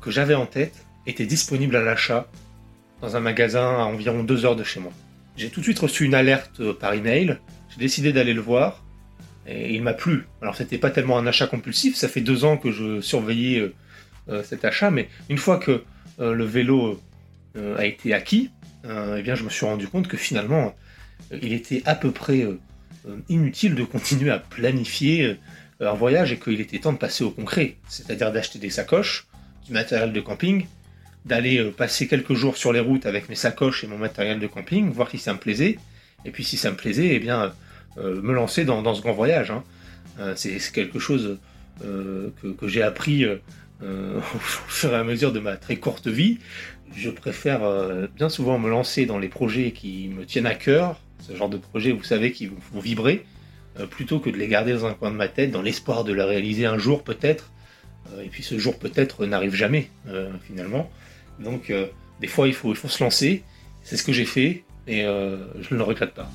que 0.00 0.10
j'avais 0.10 0.34
en 0.34 0.46
tête 0.46 0.86
était 1.06 1.26
disponible 1.26 1.74
à 1.76 1.82
l'achat 1.82 2.28
dans 3.00 3.16
un 3.16 3.20
magasin 3.20 3.78
à 3.78 3.84
environ 3.84 4.22
deux 4.22 4.44
heures 4.44 4.56
de 4.56 4.64
chez 4.64 4.80
moi. 4.80 4.92
J'ai 5.36 5.50
tout 5.50 5.60
de 5.60 5.64
suite 5.64 5.78
reçu 5.78 6.04
une 6.04 6.14
alerte 6.14 6.72
par 6.72 6.94
email, 6.94 7.38
j'ai 7.70 7.78
décidé 7.78 8.12
d'aller 8.12 8.34
le 8.34 8.40
voir, 8.40 8.84
il 9.50 9.82
m'a 9.82 9.94
plu. 9.94 10.26
Alors 10.42 10.56
c'était 10.56 10.78
pas 10.78 10.90
tellement 10.90 11.18
un 11.18 11.26
achat 11.26 11.46
compulsif, 11.46 11.96
ça 11.96 12.08
fait 12.08 12.20
deux 12.20 12.44
ans 12.44 12.56
que 12.56 12.70
je 12.70 13.00
surveillais 13.00 13.60
euh, 13.60 13.74
euh, 14.28 14.42
cet 14.42 14.64
achat, 14.64 14.90
mais 14.90 15.08
une 15.28 15.38
fois 15.38 15.58
que 15.58 15.84
euh, 16.20 16.32
le 16.34 16.44
vélo 16.44 17.00
a 17.76 17.86
été 17.86 18.14
acquis, 18.14 18.50
eh 18.84 19.22
bien 19.22 19.34
je 19.34 19.42
me 19.42 19.48
suis 19.48 19.66
rendu 19.66 19.88
compte 19.88 20.06
que 20.06 20.16
finalement 20.16 20.76
il 21.32 21.52
était 21.52 21.82
à 21.86 21.96
peu 21.96 22.12
près 22.12 22.46
inutile 23.28 23.74
de 23.74 23.82
continuer 23.82 24.30
à 24.30 24.38
planifier 24.38 25.36
un 25.80 25.92
voyage 25.92 26.30
et 26.30 26.38
qu'il 26.38 26.60
était 26.60 26.78
temps 26.78 26.92
de 26.92 26.98
passer 26.98 27.24
au 27.24 27.32
concret, 27.32 27.74
c'est-à-dire 27.88 28.30
d'acheter 28.30 28.60
des 28.60 28.70
sacoches, 28.70 29.26
du 29.66 29.72
matériel 29.72 30.12
de 30.12 30.20
camping, 30.20 30.66
d'aller 31.24 31.72
passer 31.76 32.06
quelques 32.06 32.34
jours 32.34 32.56
sur 32.56 32.72
les 32.72 32.78
routes 32.78 33.06
avec 33.06 33.28
mes 33.28 33.34
sacoches 33.34 33.82
et 33.82 33.88
mon 33.88 33.98
matériel 33.98 34.38
de 34.38 34.46
camping, 34.46 34.92
voir 34.92 35.10
si 35.10 35.18
ça 35.18 35.32
me 35.32 35.38
plaisait, 35.38 35.78
et 36.24 36.30
puis 36.30 36.44
si 36.44 36.56
ça 36.56 36.70
me 36.70 36.76
plaisait, 36.76 37.08
eh 37.08 37.18
bien 37.18 37.52
me 37.96 38.32
lancer 38.32 38.64
dans, 38.64 38.94
ce 38.94 39.00
grand 39.02 39.12
voyage. 39.12 39.50
Hein. 39.50 39.64
c'est 40.36 40.58
quelque 40.72 40.98
chose 40.98 41.38
que, 41.80 42.52
que 42.58 42.68
j'ai 42.68 42.82
appris 42.82 43.26
au 43.82 44.20
fur 44.38 44.92
et 44.92 44.96
à 44.96 45.04
mesure 45.04 45.32
de 45.32 45.40
ma 45.40 45.56
très 45.56 45.76
courte 45.76 46.06
vie. 46.06 46.38
Je 46.94 47.10
préfère 47.10 47.60
bien 48.16 48.28
souvent 48.28 48.58
me 48.58 48.68
lancer 48.68 49.06
dans 49.06 49.18
les 49.18 49.28
projets 49.28 49.72
qui 49.72 50.08
me 50.08 50.24
tiennent 50.24 50.46
à 50.46 50.54
cœur, 50.54 51.00
ce 51.20 51.34
genre 51.34 51.48
de 51.48 51.56
projets, 51.56 51.92
vous 51.92 52.04
savez, 52.04 52.32
qui 52.32 52.46
vous 52.46 52.60
font 52.60 52.80
vibrer, 52.80 53.24
euh, 53.78 53.86
plutôt 53.86 54.18
que 54.18 54.30
de 54.30 54.36
les 54.36 54.48
garder 54.48 54.72
dans 54.72 54.86
un 54.86 54.94
coin 54.94 55.10
de 55.10 55.16
ma 55.16 55.28
tête, 55.28 55.50
dans 55.50 55.62
l'espoir 55.62 56.04
de 56.04 56.12
le 56.12 56.24
réaliser 56.24 56.66
un 56.66 56.78
jour 56.78 57.02
peut-être. 57.02 57.50
Euh, 58.12 58.22
et 58.22 58.28
puis 58.28 58.42
ce 58.42 58.58
jour 58.58 58.78
peut-être 58.78 59.26
n'arrive 59.26 59.54
jamais, 59.54 59.90
euh, 60.08 60.30
finalement. 60.46 60.90
Donc 61.38 61.72
des 62.20 62.26
fois, 62.26 62.48
il 62.48 62.54
faut 62.54 62.74
se 62.74 63.02
lancer. 63.02 63.44
C'est 63.82 63.96
ce 63.96 64.02
que 64.02 64.12
j'ai 64.12 64.24
fait 64.24 64.64
et 64.88 65.02
je 65.02 65.74
ne 65.74 65.78
le 65.78 65.82
regrette 65.82 66.12
pas. 66.14 66.28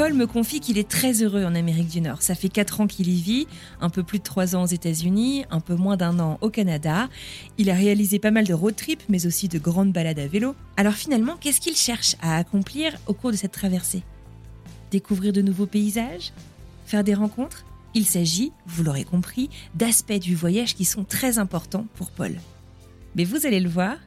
Paul 0.00 0.14
me 0.14 0.26
confie 0.26 0.60
qu'il 0.60 0.78
est 0.78 0.88
très 0.88 1.22
heureux 1.22 1.44
en 1.44 1.54
Amérique 1.54 1.88
du 1.88 2.00
Nord. 2.00 2.22
Ça 2.22 2.34
fait 2.34 2.48
4 2.48 2.80
ans 2.80 2.86
qu'il 2.86 3.10
y 3.10 3.20
vit, 3.20 3.46
un 3.82 3.90
peu 3.90 4.02
plus 4.02 4.18
de 4.18 4.24
3 4.24 4.56
ans 4.56 4.62
aux 4.62 4.66
États-Unis, 4.66 5.44
un 5.50 5.60
peu 5.60 5.74
moins 5.74 5.98
d'un 5.98 6.18
an 6.20 6.38
au 6.40 6.48
Canada. 6.48 7.10
Il 7.58 7.68
a 7.68 7.74
réalisé 7.74 8.18
pas 8.18 8.30
mal 8.30 8.46
de 8.46 8.54
road 8.54 8.74
trips, 8.74 9.02
mais 9.10 9.26
aussi 9.26 9.46
de 9.46 9.58
grandes 9.58 9.92
balades 9.92 10.18
à 10.18 10.26
vélo. 10.26 10.56
Alors 10.78 10.94
finalement, 10.94 11.36
qu'est-ce 11.38 11.60
qu'il 11.60 11.76
cherche 11.76 12.16
à 12.22 12.38
accomplir 12.38 12.96
au 13.08 13.12
cours 13.12 13.30
de 13.30 13.36
cette 13.36 13.52
traversée? 13.52 14.02
Découvrir 14.90 15.34
de 15.34 15.42
nouveaux 15.42 15.66
paysages? 15.66 16.32
Faire 16.86 17.04
des 17.04 17.12
rencontres? 17.12 17.66
Il 17.92 18.06
s'agit, 18.06 18.52
vous 18.66 18.82
l'aurez 18.82 19.04
compris, 19.04 19.50
d'aspects 19.74 20.18
du 20.18 20.34
voyage 20.34 20.76
qui 20.76 20.86
sont 20.86 21.04
très 21.04 21.36
importants 21.36 21.84
pour 21.96 22.10
Paul. 22.10 22.40
Mais 23.16 23.24
vous 23.24 23.44
allez 23.44 23.60
le 23.60 23.68
voir, 23.68 23.98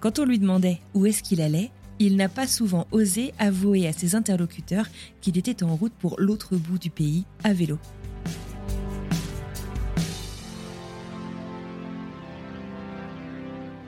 quand 0.00 0.18
on 0.18 0.24
lui 0.24 0.40
demandait 0.40 0.80
où 0.94 1.06
est-ce 1.06 1.22
qu'il 1.22 1.40
allait, 1.40 1.70
il 1.98 2.16
n'a 2.16 2.28
pas 2.28 2.46
souvent 2.46 2.86
osé 2.90 3.32
avouer 3.38 3.86
à 3.86 3.92
ses 3.92 4.14
interlocuteurs 4.14 4.86
qu'il 5.20 5.38
était 5.38 5.62
en 5.62 5.76
route 5.76 5.92
pour 5.98 6.16
l'autre 6.18 6.56
bout 6.56 6.78
du 6.78 6.90
pays 6.90 7.24
à 7.44 7.52
vélo. 7.52 7.78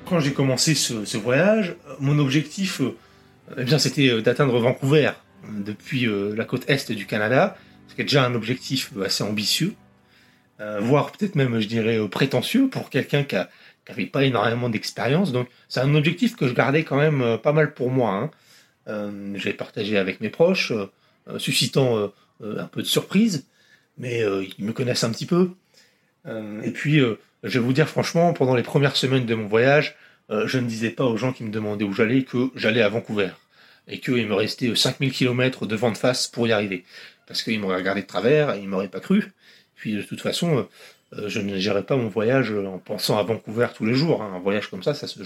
Quand 0.08 0.20
j'ai 0.20 0.32
commencé 0.32 0.74
ce, 0.76 1.16
voyage, 1.16 1.74
mon 1.98 2.18
objectif, 2.20 2.80
euh, 2.80 2.94
eh 3.58 3.78
c'était 3.78 4.08
euh, 4.08 4.22
d'atteindre 4.22 4.56
Vancouver 4.60 5.10
euh, 5.44 5.48
depuis 5.64 6.06
la 6.36 6.44
côte 6.44 6.62
est 6.68 6.92
du 6.92 7.06
Canada, 7.06 7.56
ce 7.88 7.96
qui 7.96 8.02
est 8.02 8.04
déjà 8.04 8.24
un 8.24 8.34
objectif 8.34 8.92
assez 9.04 9.24
ambitieux, 9.24 9.74
voire 10.80 11.12
peut-être 11.12 11.34
même, 11.34 11.60
je 11.60 11.68
dirais, 11.68 11.98
prétentieux 12.08 12.68
pour 12.68 12.88
quelqu'un 12.88 13.24
qui 13.24 13.36
a, 13.36 13.50
qui 13.86 13.92
n'avait 13.92 14.06
pas 14.06 14.24
énormément 14.24 14.68
d'expérience. 14.68 15.32
Donc 15.32 15.48
c'est 15.68 15.80
un 15.80 15.94
objectif 15.94 16.36
que 16.36 16.48
je 16.48 16.52
gardais 16.52 16.82
quand 16.82 16.96
même 16.96 17.22
euh, 17.22 17.38
pas 17.38 17.52
mal 17.52 17.72
pour 17.72 17.90
moi. 17.90 18.10
Hein. 18.10 18.30
Euh, 18.88 19.32
j'ai 19.36 19.52
partagé 19.52 19.96
avec 19.96 20.20
mes 20.20 20.28
proches, 20.28 20.72
euh, 20.72 21.38
suscitant 21.38 22.12
un 22.40 22.66
peu 22.66 22.82
de 22.82 22.86
surprise, 22.86 23.46
mais 23.98 24.22
ils 24.58 24.64
me 24.64 24.72
connaissent 24.72 25.04
un 25.04 25.10
petit 25.10 25.26
peu. 25.26 25.50
et 26.26 26.70
puis, 26.70 27.00
je 27.42 27.58
vais 27.58 27.64
vous 27.64 27.72
dire 27.72 27.88
franchement, 27.88 28.32
pendant 28.32 28.54
les 28.54 28.62
premières 28.62 28.94
semaines 28.94 29.26
de 29.26 29.34
mon 29.34 29.46
voyage, 29.46 29.96
je 30.28 30.58
ne 30.58 30.68
disais 30.68 30.90
pas 30.90 31.04
aux 31.04 31.16
gens 31.16 31.32
qui 31.32 31.42
me 31.42 31.50
demandaient 31.50 31.84
où 31.84 31.92
j'allais 31.92 32.22
que 32.22 32.50
j'allais 32.54 32.82
à 32.82 32.88
Vancouver 32.88 33.30
et 33.88 33.98
qu'il 33.98 34.26
me 34.26 34.34
restait 34.34 34.72
5000 34.72 35.10
km 35.10 35.66
de 35.66 35.74
vent 35.74 35.90
de 35.90 35.96
face 35.96 36.28
pour 36.28 36.46
y 36.46 36.52
arriver. 36.52 36.84
Parce 37.26 37.42
qu'ils 37.42 37.58
m'auraient 37.58 37.76
regardé 37.76 38.02
de 38.02 38.06
travers 38.06 38.54
et 38.54 38.60
ils 38.60 38.68
m'auraient 38.68 38.88
pas 38.88 39.00
cru. 39.00 39.32
Puis 39.74 39.94
de 39.94 40.02
toute 40.02 40.20
façon, 40.20 40.68
je 41.26 41.40
ne 41.40 41.58
gérerai 41.58 41.84
pas 41.84 41.96
mon 41.96 42.08
voyage 42.08 42.52
en 42.52 42.78
pensant 42.78 43.18
à 43.18 43.22
Vancouver 43.22 43.68
tous 43.74 43.86
les 43.86 43.94
jours. 43.94 44.22
Hein. 44.22 44.32
Un 44.34 44.38
voyage 44.38 44.68
comme 44.68 44.82
ça, 44.82 44.94
ça 44.94 45.06
se, 45.06 45.22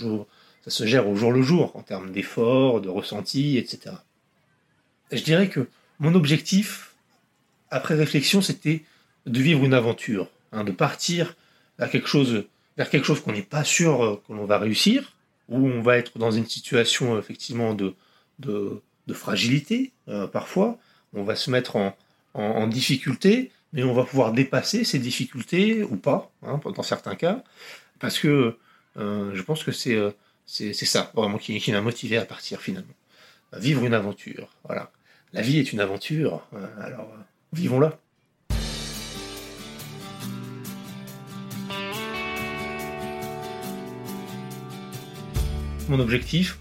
ça 0.62 0.70
se 0.70 0.86
gère 0.86 1.08
au 1.08 1.16
jour 1.16 1.32
le 1.32 1.42
jour, 1.42 1.74
en 1.74 1.82
termes 1.82 2.12
d'efforts, 2.12 2.80
de 2.80 2.88
ressentis, 2.88 3.58
etc. 3.58 3.96
je 5.10 5.22
dirais 5.22 5.48
que 5.48 5.68
mon 5.98 6.14
objectif, 6.14 6.94
après 7.70 7.94
réflexion, 7.94 8.40
c'était 8.40 8.84
de 9.26 9.40
vivre 9.40 9.64
une 9.64 9.74
aventure, 9.74 10.28
hein, 10.52 10.64
de 10.64 10.72
partir 10.72 11.34
vers 11.78 11.90
quelque 11.90 12.08
chose, 12.08 12.44
vers 12.76 12.90
quelque 12.90 13.04
chose 13.04 13.20
qu'on 13.20 13.32
n'est 13.32 13.42
pas 13.42 13.64
sûr 13.64 14.04
euh, 14.04 14.22
que 14.26 14.32
l'on 14.32 14.44
va 14.44 14.58
réussir, 14.58 15.12
où 15.48 15.66
on 15.66 15.82
va 15.82 15.96
être 15.96 16.18
dans 16.18 16.30
une 16.30 16.46
situation 16.46 17.18
effectivement 17.18 17.74
de, 17.74 17.94
de, 18.38 18.80
fragilité 19.12 19.90
euh, 20.06 20.28
parfois, 20.28 20.78
on 21.14 21.24
va 21.24 21.34
se 21.34 21.50
mettre 21.50 21.74
en, 21.74 21.96
en 22.34 22.68
difficulté, 22.68 23.50
mais 23.72 23.82
on 23.84 23.94
va 23.94 24.04
pouvoir 24.04 24.32
dépasser 24.32 24.84
ces 24.84 24.98
difficultés 24.98 25.82
ou 25.82 25.96
pas, 25.96 26.30
hein, 26.42 26.60
dans 26.64 26.82
certains 26.82 27.14
cas, 27.14 27.42
parce 27.98 28.18
que 28.18 28.56
euh, 28.96 29.30
je 29.34 29.42
pense 29.42 29.62
que 29.62 29.72
c'est 29.72 29.94
euh, 29.94 30.10
ça 30.46 31.12
vraiment 31.14 31.38
qui, 31.38 31.70
m'a 31.70 31.80
motivé 31.80 32.16
à 32.16 32.24
partir 32.24 32.60
finalement. 32.60 32.94
Vivre 33.56 33.84
une 33.84 33.94
aventure, 33.94 34.48
voilà. 34.64 34.90
La 35.32 35.42
vie 35.42 35.58
est 35.58 35.72
une 35.72 35.80
aventure, 35.80 36.46
euh, 36.54 36.66
alors 36.80 37.12
vivons-la. 37.52 37.98
Mon 45.88 45.98
objectif, 45.98 46.60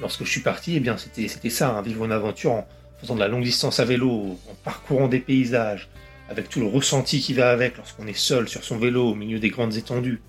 lorsque 0.00 0.24
je 0.24 0.30
suis 0.30 0.40
parti, 0.40 0.76
eh 0.76 0.96
c'était 1.28 1.50
ça, 1.50 1.76
hein, 1.76 1.82
vivre 1.82 2.06
une 2.06 2.12
aventure 2.12 2.52
en, 2.52 2.68
faisant 3.02 3.16
de 3.16 3.20
la 3.20 3.28
longue 3.28 3.42
distance 3.42 3.80
à 3.80 3.84
vélo, 3.84 4.38
en 4.48 4.54
parcourant 4.64 5.08
des 5.08 5.18
paysages, 5.18 5.88
avec 6.28 6.48
tout 6.48 6.60
le 6.60 6.66
ressenti 6.66 7.20
qui 7.20 7.34
va 7.34 7.50
avec 7.50 7.76
lorsqu'on 7.76 8.06
est 8.06 8.16
seul 8.16 8.48
sur 8.48 8.62
son 8.62 8.78
vélo 8.78 9.10
au 9.10 9.14
milieu 9.16 9.40
des 9.40 9.50
grandes 9.50 9.76
étendues, 9.76 10.22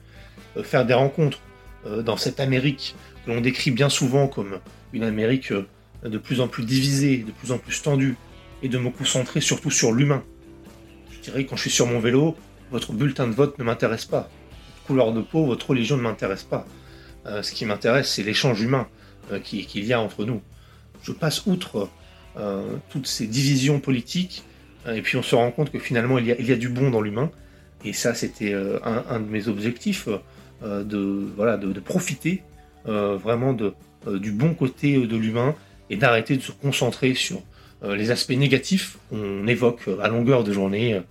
euh, 0.58 0.63
faire 0.63 0.86
des 0.86 0.96
rencontres 0.96 1.39
euh, 1.86 2.01
dans 2.01 2.18
cette 2.18 2.39
Amérique 2.39 2.96
que 3.25 3.32
l'on 3.32 3.42
décrit 3.42 3.70
bien 3.70 3.89
souvent 3.89 4.27
comme 4.27 4.60
une 4.92 5.03
Amérique 5.03 5.51
euh, 5.51 5.68
de 6.03 6.18
plus 6.18 6.42
en 6.42 6.48
plus 6.48 6.65
divisée, 6.65 7.18
de 7.20 7.32
plus 7.32 7.51
en 7.51 7.60
plus 7.60 7.82
tendue, 7.82 8.18
et 8.63 8.70
de 8.70 8.77
me 8.80 8.89
concentrer 8.89 9.39
surtout 9.39 9.72
sur 9.72 9.92
l'humain. 9.92 10.24
Je 11.12 11.20
dirais 11.20 11.46
quand 11.46 11.56
je 11.56 11.62
suis 11.62 11.72
sur 11.72 11.86
mon 11.86 12.00
vélo, 12.00 12.36
votre 12.72 12.92
bulletin 12.92 13.27
de 13.27 13.34
vote 13.34 13.60
ne 13.60 13.63
m'intéresse 13.63 14.06
pas. 14.06 14.30
Votre 14.72 14.88
couleur 14.88 15.13
de 15.13 15.22
peau, 15.22 15.46
votre 15.46 15.70
religion 15.70 15.96
ne 15.96 16.01
m'intéresse 16.01 16.44
pas. 16.44 16.65
ce 17.25 17.51
qui 17.51 17.65
m'intéresse, 17.65 18.12
c'est 18.12 18.24
l'échange 18.24 18.62
humain 18.62 18.88
qu'il 19.44 19.86
y 19.86 19.94
a 19.94 20.00
entre 20.00 20.25
nous. 20.25 20.42
Je 21.03 21.12
passe 21.12 21.46
outre 21.46 21.89
toutes 22.90 23.08
ces 23.08 23.28
divisions 23.28 23.80
politiques, 23.80 24.44
euh, 24.88 24.96
et 24.96 25.02
puis 25.02 25.18
on 25.18 25.24
se 25.24 25.36
rend 25.36 25.52
compte 25.52 25.72
que 25.72 25.80
finalement 25.80 26.18
il 26.18 26.28
y 26.28 26.52
a, 26.52 26.56
du 26.56 26.70
bon 26.70 26.90
dans 26.90 27.02
l'humain, 27.02 27.32
et 27.86 27.94
ça 27.94 28.13
c'était 28.13 28.54
euh, 28.54 28.80
un, 28.84 29.20
de 29.20 29.30
mes 29.30 29.48
objectifs, 29.48 30.08
de, 30.63 31.28
voilà, 31.36 31.58
de, 31.58 31.78
profiter 31.82 32.42
vraiment 32.86 33.54
du 33.54 34.32
bon 34.32 34.54
côté 34.54 35.06
de 35.06 35.18
l'humain, 35.18 35.56
et 35.90 35.98
d'arrêter 35.98 36.38
de 36.38 36.42
se 36.42 36.54
concentrer 36.54 37.16
sur 37.16 37.42
les 37.84 38.12
aspects 38.12 38.32
négatifs 38.32 38.98
qu'on 39.10 39.46
évoque 39.46 39.90
à 40.02 40.08
longueur 40.08 40.46
de 40.46 40.54
journée 40.54 41.02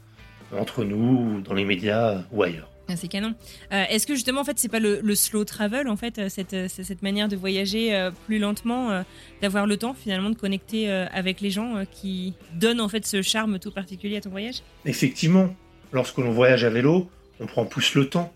entre 0.57 0.85
nous, 0.85 1.43
dans 1.43 1.53
les 1.53 1.67
médias 1.67 2.23
ou 2.33 2.43
ailleurs. 2.43 2.72
Ah, 2.93 2.97
c'est 2.97 3.09
canon. 3.09 3.35
Euh, 3.73 3.85
est-ce 3.89 4.07
que 4.07 4.15
justement, 4.15 4.43
en 4.43 4.45
fait, 4.45 4.59
c'est 4.59 4.69
pas 4.69 4.79
le, 4.79 5.15
slow 5.15 5.45
travel, 5.45 5.89
en 5.89 5.97
fait, 5.97 6.19
euh, 6.19 6.29
cette, 6.29 6.53
euh, 6.53 6.69
cette 6.69 7.03
manière 7.03 7.29
de 7.29 7.37
voyager 7.37 8.11
plus 8.27 8.39
lentement, 8.39 9.03
d'avoir 9.41 9.67
le 9.67 9.77
temps 9.77 9.95
finalement 9.95 10.31
de 10.31 10.37
connecter 10.37 10.91
avec 10.91 11.41
les 11.41 11.51
gens 11.51 11.85
qui 11.91 12.35
donnent 12.55 12.81
en 12.81 12.89
fait 12.89 13.07
ce 13.07 13.23
charme 13.23 13.59
tout 13.59 13.71
particulier 13.71 14.17
à 14.17 14.21
ton 14.21 14.31
voyage? 14.31 14.63
Effectivement, 14.85 15.55
lorsque 15.93 16.19
l'on 16.19 16.33
voyage 16.33 16.65
à 16.65 16.71
vélo, 16.71 17.09
on 17.41 17.47
prend 17.47 17.65
plus 17.65 17.95
le 17.95 18.09
temps, 18.09 18.33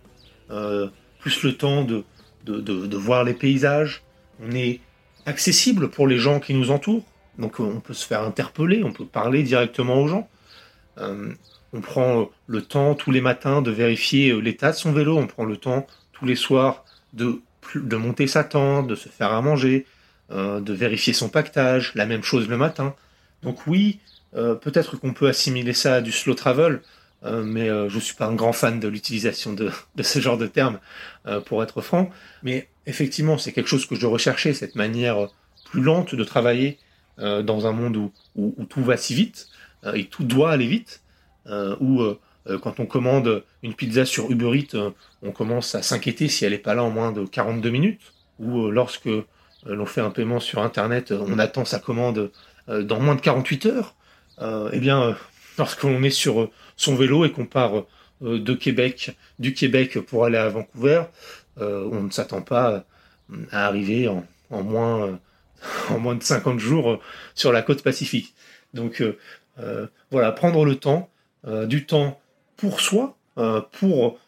plus 1.18 1.42
le 1.42 1.56
temps 1.56 1.84
de, 1.84 2.04
de, 2.44 2.60
de, 2.60 2.96
voir 2.96 3.25
les 3.25 3.34
paysages. 3.34 4.02
On 4.40 4.52
est 4.52 4.80
accessible 5.26 5.90
pour 5.90 6.06
les 6.06 6.18
gens 6.18 6.40
qui 6.40 6.54
nous 6.54 6.70
entourent, 6.70 7.04
donc 7.38 7.60
on 7.60 7.80
peut 7.80 7.94
se 7.94 8.06
faire 8.06 8.22
interpeller, 8.22 8.82
on 8.84 8.92
peut 8.92 9.06
parler 9.06 9.42
directement 9.42 10.00
aux 10.00 10.08
gens. 10.08 10.28
On 11.76 11.80
prend 11.80 12.23
euh, 12.23 12.25
le 12.47 12.62
temps 12.62 12.95
tous 12.95 13.11
les 13.11 13.21
matins 13.21 13.61
de 13.61 13.71
vérifier 13.71 14.30
euh, 14.30 14.38
l'état 14.38 14.73
de 14.73 14.76
son 14.76 14.92
vélo. 14.92 15.18
On 15.18 15.26
prend 15.26 15.45
le 15.45 15.56
temps 15.59 15.87
tous 16.12 16.25
les 16.25 16.37
soirs 16.37 16.85
de, 17.12 17.42
monter 17.97 18.26
sa 18.26 18.45
tente, 18.45 18.87
de 18.87 18.95
se 18.95 19.09
faire 19.09 19.33
à 19.33 19.42
manger, 19.42 19.85
euh, 20.30 20.61
de 20.61 20.73
vérifier 20.73 21.12
son 21.12 21.28
pactage. 21.28 21.92
La 21.95 22.06
même 22.06 22.23
chose 22.23 22.49
le 22.49 22.56
matin. 22.56 22.95
Donc 23.42 23.66
oui, 23.66 24.00
peut-être 24.33 24.97
qu'on 24.97 25.12
peut 25.12 25.28
assimiler 25.28 25.73
ça 25.73 25.97
à 25.97 26.00
du 26.00 26.11
slow 26.11 26.35
travel, 26.35 26.80
mais 27.23 27.68
je 27.68 27.95
ne 27.95 28.00
suis 28.00 28.14
pas 28.14 28.26
un 28.26 28.35
grand 28.35 28.52
fan 28.52 28.80
de 28.80 28.88
l'utilisation 28.88 29.52
de, 29.52 29.71
ce 30.02 30.18
genre 30.21 30.37
de 30.37 30.47
terme, 30.47 30.80
pour 31.45 31.62
être 31.62 31.80
franc. 31.80 32.11
Mais 32.42 32.68
effectivement, 32.87 33.38
c'est 33.38 33.52
quelque 33.52 33.68
chose 33.68 33.87
que 33.87 33.95
je 33.95 34.06
recherchais, 34.06 34.52
cette 34.52 34.75
manière 34.75 35.28
plus 35.64 35.80
lente 35.80 36.14
de 36.14 36.25
travailler 36.25 36.78
dans 37.18 37.66
un 37.66 37.73
monde 37.73 38.11
où, 38.35 38.66
tout 38.68 38.83
va 38.83 38.97
si 38.97 39.14
vite, 39.14 39.49
et 39.95 40.06
tout 40.06 40.25
doit 40.25 40.50
aller 40.50 40.66
vite. 40.66 41.02
Euh, 41.48 41.76
où 41.80 42.02
euh, 42.02 42.18
euh, 42.48 42.58
quand 42.58 42.80
on 42.80 42.86
commande 42.86 43.44
une 43.62 43.74
pizza 43.74 44.04
sur 44.04 44.30
Uber 44.30 44.58
Eats, 44.58 44.76
on 45.22 45.30
commence 45.30 45.74
à 45.74 45.82
s'inquiéter 45.82 46.28
si 46.28 46.44
elle 46.44 46.52
n'est 46.52 46.58
pas 46.58 46.74
là 46.74 46.82
en 46.82 46.90
moins 46.90 47.12
de 47.12 47.24
42 47.24 47.70
minutes, 47.70 48.00
ou 48.38 48.70
lorsque 48.70 49.08
l'on 49.64 49.86
fait 49.86 50.00
un 50.00 50.10
paiement 50.10 50.40
sur 50.40 50.62
Internet, 50.62 51.12
on 51.12 51.38
attend 51.38 51.64
sa 51.64 51.78
commande 51.78 52.30
dans 52.68 53.00
moins 53.00 53.14
de 53.14 53.20
48 53.20 53.66
heures. 53.66 53.94
eh 54.72 54.78
bien, 54.78 55.16
lorsqu'on 55.58 56.02
est 56.02 56.10
sur 56.10 56.50
son 56.76 56.94
vélo 56.94 57.24
et 57.24 57.32
qu'on 57.32 57.46
part 57.46 57.84
de 58.20 58.54
Québec, 58.54 59.16
du 59.38 59.54
Québec 59.54 59.98
pour 59.98 60.24
aller 60.24 60.38
à 60.38 60.48
Vancouver, 60.48 61.04
on 61.56 62.02
ne 62.02 62.10
s'attend 62.10 62.42
pas 62.42 62.84
à 63.50 63.66
arriver 63.66 64.06
en, 64.08 64.24
en 64.50 64.62
moins 64.62 65.18
en 65.90 65.98
moins 65.98 66.14
de 66.14 66.22
50 66.22 66.60
jours 66.60 67.00
sur 67.34 67.50
la 67.50 67.62
côte 67.62 67.82
pacifique. 67.82 68.34
Donc 68.74 69.02
voilà, 70.12 70.30
prendre 70.30 70.64
le 70.64 70.76
temps, 70.76 71.10
du 71.46 71.86
temps 71.86 72.20
pour 72.56 72.80
soi, 72.80 73.16
pour 73.72 74.18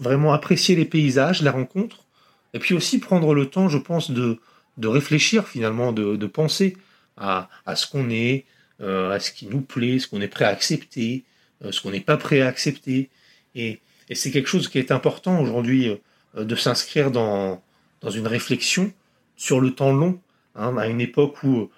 vraiment 0.00 0.32
apprécier 0.32 0.76
les 0.76 0.84
paysages, 0.84 1.42
la 1.42 1.52
rencontre, 1.52 2.04
et 2.54 2.58
puis 2.58 2.74
aussi 2.74 2.98
prendre 2.98 3.34
le 3.34 3.46
temps, 3.46 3.68
je 3.68 3.78
pense, 3.78 4.10
de, 4.10 4.38
de 4.76 4.88
réfléchir 4.88 5.48
finalement, 5.48 5.92
de, 5.92 6.16
de 6.16 6.26
penser 6.26 6.76
à, 7.16 7.48
à 7.66 7.76
ce 7.76 7.86
qu'on 7.86 8.10
est, 8.10 8.44
euh, 8.80 9.10
à 9.10 9.20
ce 9.20 9.32
qui 9.32 9.46
nous 9.46 9.60
plaît, 9.60 9.98
ce 9.98 10.06
qu'on 10.08 10.20
est 10.20 10.28
prêt 10.28 10.44
à 10.44 10.48
accepter, 10.48 11.24
euh, 11.64 11.72
ce 11.72 11.80
qu'on 11.80 11.90
n'est 11.90 12.00
pas 12.00 12.16
prêt 12.16 12.40
à 12.40 12.48
accepter. 12.48 13.10
Et, 13.54 13.80
et 14.08 14.14
c'est 14.14 14.30
quelque 14.30 14.48
chose 14.48 14.68
qui 14.68 14.78
est 14.78 14.90
important 14.90 15.40
aujourd'hui 15.40 15.88
euh, 16.36 16.44
de 16.44 16.56
s'inscrire 16.56 17.10
dans, 17.10 17.62
dans 18.00 18.10
une 18.10 18.26
réflexion 18.26 18.92
sur 19.36 19.60
le 19.60 19.70
temps 19.70 19.92
long, 19.92 20.20
hein, 20.54 20.76
à 20.76 20.88
une 20.88 21.00
époque 21.00 21.42
où 21.42 21.70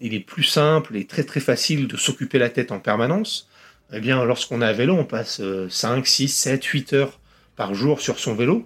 il 0.00 0.14
est 0.14 0.20
plus 0.20 0.42
simple 0.42 0.96
et 0.96 1.06
très 1.06 1.22
très 1.22 1.38
facile 1.38 1.86
de 1.86 1.96
s'occuper 1.96 2.40
la 2.40 2.48
tête 2.48 2.72
en 2.72 2.80
permanence. 2.80 3.48
Eh 3.92 4.00
bien, 4.00 4.24
lorsqu'on 4.24 4.60
a 4.60 4.68
un 4.68 4.72
vélo, 4.72 4.94
on 4.94 5.04
passe 5.04 5.42
5, 5.68 6.06
6, 6.06 6.28
7, 6.28 6.64
8 6.64 6.92
heures 6.92 7.18
par 7.56 7.74
jour 7.74 8.00
sur 8.00 8.18
son 8.18 8.34
vélo. 8.34 8.64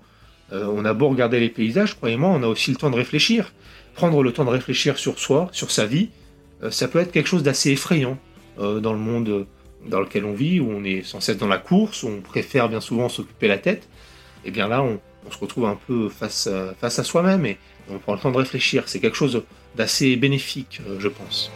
on 0.53 0.85
a 0.85 0.93
beau 0.93 1.09
regarder 1.09 1.41
les 1.41 1.49
paysages, 1.49 1.95
croyez-moi, 1.97 2.29
on 2.29 2.43
a 2.43 2.47
aussi 2.47 2.71
le 2.71 2.77
temps 2.77 2.91
de 2.91 2.97
réfléchir 2.97 3.53
prendre 3.95 4.23
le 4.23 4.33
temps 4.33 4.45
de 4.45 4.51
réfléchir 4.51 4.99
sur 4.99 5.19
soi, 5.19 5.49
sur 5.53 5.71
sa 5.71 5.87
vie, 5.87 6.11
euh, 6.63 6.71
ça 6.71 6.89
peut 6.89 6.99
être 6.99 7.13
quelque 7.13 7.29
chose 7.29 7.43
d'assez 7.43 7.71
effrayant 7.71 8.19
euh, 8.59 8.81
dans 8.81 8.93
le 8.93 8.99
monde 8.99 9.29
euh, 9.29 9.47
dans 9.89 10.01
lequel 10.01 10.25
on 10.25 10.33
vit, 10.33 10.61
où 10.61 10.71
on 10.71 10.85
est 10.85 11.03
sans 11.03 11.21
cesse 11.21 11.37
dans 11.37 11.49
la 11.49 11.59
course, 11.59 12.03
où 12.03 12.09
on 12.09 12.21
préfère 12.21 12.69
bien 12.69 12.81
souvent 12.81 13.09
s'occuper 13.09 13.49
la 13.49 13.59
tête. 13.59 13.89
Et 14.45 14.49
eh 14.49 14.51
bien 14.51 14.69
là, 14.69 14.83
on, 14.83 15.01
se 15.31 15.39
retrouve 15.39 15.65
un 15.65 15.79
peu 15.87 16.11
face, 16.11 16.51
face 16.79 16.99
à 16.99 17.03
soi-même 17.05 17.47
et 17.47 17.57
on 17.91 17.99
prend 17.99 18.13
le 18.13 18.21
temps 18.21 18.31
de 18.31 18.37
réfléchir. 18.37 18.85
C'est 18.87 19.01
quelque 19.01 19.17
chose 19.17 19.43
d'assez 19.75 20.17
bénéfique, 20.17 20.83
je 20.99 21.09
pense. 21.09 21.51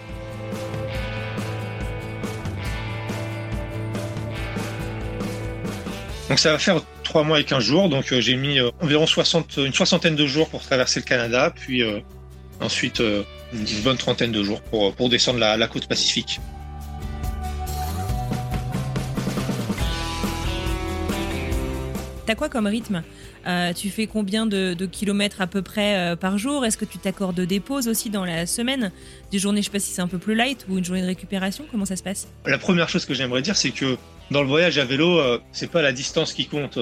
Donc 6.29 6.39
ça 6.39 6.53
va 6.53 6.59
faire 6.59 6.81
trois 7.05 7.25
mois 7.25 7.41
et 7.41 7.45
15 7.45 7.65
jours, 7.65 7.89
donc 7.89 8.13
j'ai 8.13 8.37
mis 8.37 8.59
environ 8.81 9.07
60, 9.07 9.57
une 9.59 9.73
soixantaine 9.73 10.15
de 10.15 10.27
jours 10.27 10.49
pour 10.51 10.63
traverser 10.63 11.01
le 11.01 11.05
Canada, 11.05 11.53
puis 11.55 11.83
Ensuite, 12.61 13.01
euh, 13.01 13.23
une 13.53 13.65
bonne 13.83 13.97
trentaine 13.97 14.33
de 14.33 14.43
jours 14.43 14.61
pour, 14.63 14.93
pour 14.95 15.09
descendre 15.09 15.39
la, 15.39 15.57
la 15.57 15.69
côte 15.69 15.87
pacifique. 15.87 16.41
T'as 22.27 22.35
quoi 22.35 22.49
comme 22.51 22.67
rythme? 22.67 23.03
Euh, 23.47 23.73
Tu 23.73 23.89
fais 23.89 24.07
combien 24.07 24.45
de, 24.45 24.75
kilomètres 24.87 25.41
à 25.41 25.47
peu 25.47 25.63
près 25.63 25.97
euh, 25.97 26.17
par 26.17 26.37
jour? 26.37 26.67
Est-ce 26.67 26.77
que 26.77 26.85
tu 26.85 26.99
t'accordes 26.99 27.41
des 27.41 27.61
pauses 27.61 27.89
aussi 27.89 28.11
dans 28.11 28.25
la 28.25 28.45
semaine? 28.45 28.91
Des 29.31 29.39
journées, 29.39 29.63
je 29.63 29.67
sais 29.67 29.73
pas 29.73 29.79
si 29.79 29.93
c'est 29.93 30.03
un 30.03 30.09
peu 30.09 30.19
plus 30.19 30.35
light 30.35 30.67
ou 30.69 30.77
une 30.77 30.85
journée 30.85 31.01
de 31.01 31.07
récupération? 31.07 31.65
Comment 31.71 31.87
ça 31.87 31.97
se 31.97 32.03
passe? 32.03 32.29
La 32.45 32.59
première 32.59 32.89
chose 32.89 33.07
que 33.07 33.15
j'aimerais 33.15 33.41
dire, 33.41 33.57
c'est 33.57 33.71
que 33.71 33.97
dans 34.31 34.43
le 34.43 34.49
voyage 34.49 34.79
à 34.79 34.85
vélo, 34.85 35.21
c'est 35.53 35.71
pas 35.71 35.83
la 35.83 35.93
distance 35.93 36.33
qui 36.33 36.47
compte 36.47 36.79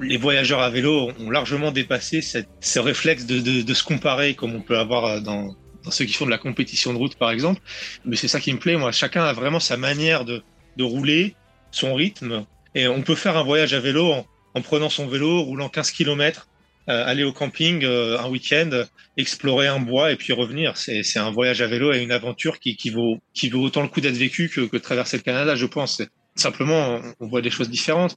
les 0.00 0.16
voyageurs 0.16 0.60
à 0.60 0.70
vélo 0.70 1.10
ont 1.18 1.30
largement 1.30 1.72
dépassé 1.72 2.20
ce 2.22 2.78
réflexe 2.78 3.26
de, 3.26 3.74
se 3.74 3.84
comparer 3.84 4.34
comme 4.34 4.54
on 4.54 4.62
peut 4.62 4.78
avoir 4.78 5.20
dans, 5.20 5.54
ceux 5.90 6.04
qui 6.04 6.12
font 6.12 6.26
de 6.26 6.30
la 6.30 6.38
compétition 6.38 6.92
de 6.92 6.98
route 6.98 7.16
par 7.16 7.30
exemple. 7.30 7.60
Mais 8.04 8.16
c'est 8.16 8.28
ça 8.28 8.40
qui 8.40 8.52
me 8.52 8.58
plaît, 8.58 8.76
moi. 8.76 8.92
Chacun 8.92 9.24
a 9.24 9.32
vraiment 9.32 9.60
sa 9.60 9.76
manière 9.76 10.24
de, 10.24 10.42
rouler, 10.78 11.34
son 11.70 11.94
rythme. 11.94 12.46
Et 12.74 12.88
on 12.88 13.02
peut 13.02 13.14
faire 13.14 13.36
un 13.36 13.42
voyage 13.42 13.74
à 13.74 13.80
vélo 13.80 14.14
en, 14.54 14.62
prenant 14.62 14.88
son 14.88 15.06
vélo, 15.06 15.42
roulant 15.42 15.68
15 15.68 15.90
km, 15.90 16.48
euh, 16.88 17.04
aller 17.06 17.22
au 17.22 17.32
camping 17.32 17.84
euh, 17.84 18.18
un 18.18 18.28
week-end, 18.30 18.70
explorer 19.18 19.66
un 19.66 19.78
bois 19.78 20.10
et 20.10 20.16
puis 20.16 20.32
revenir. 20.32 20.78
C'est 20.78 21.18
un 21.18 21.30
voyage 21.30 21.60
à 21.60 21.66
vélo 21.66 21.92
et 21.92 21.98
une 21.98 22.12
aventure 22.12 22.58
qui, 22.58 22.76
vaut, 22.88 23.18
qui 23.34 23.50
vaut 23.50 23.60
autant 23.60 23.82
le 23.82 23.88
coup 23.88 24.00
d'être 24.00 24.16
vécu 24.16 24.48
que, 24.48 24.62
que 24.62 24.78
traverser 24.78 25.18
le 25.18 25.22
Canada, 25.22 25.54
je 25.54 25.66
pense. 25.66 26.00
Simplement, 26.36 27.00
on 27.20 27.26
voit 27.26 27.42
des 27.42 27.50
choses 27.50 27.70
différentes 27.70 28.16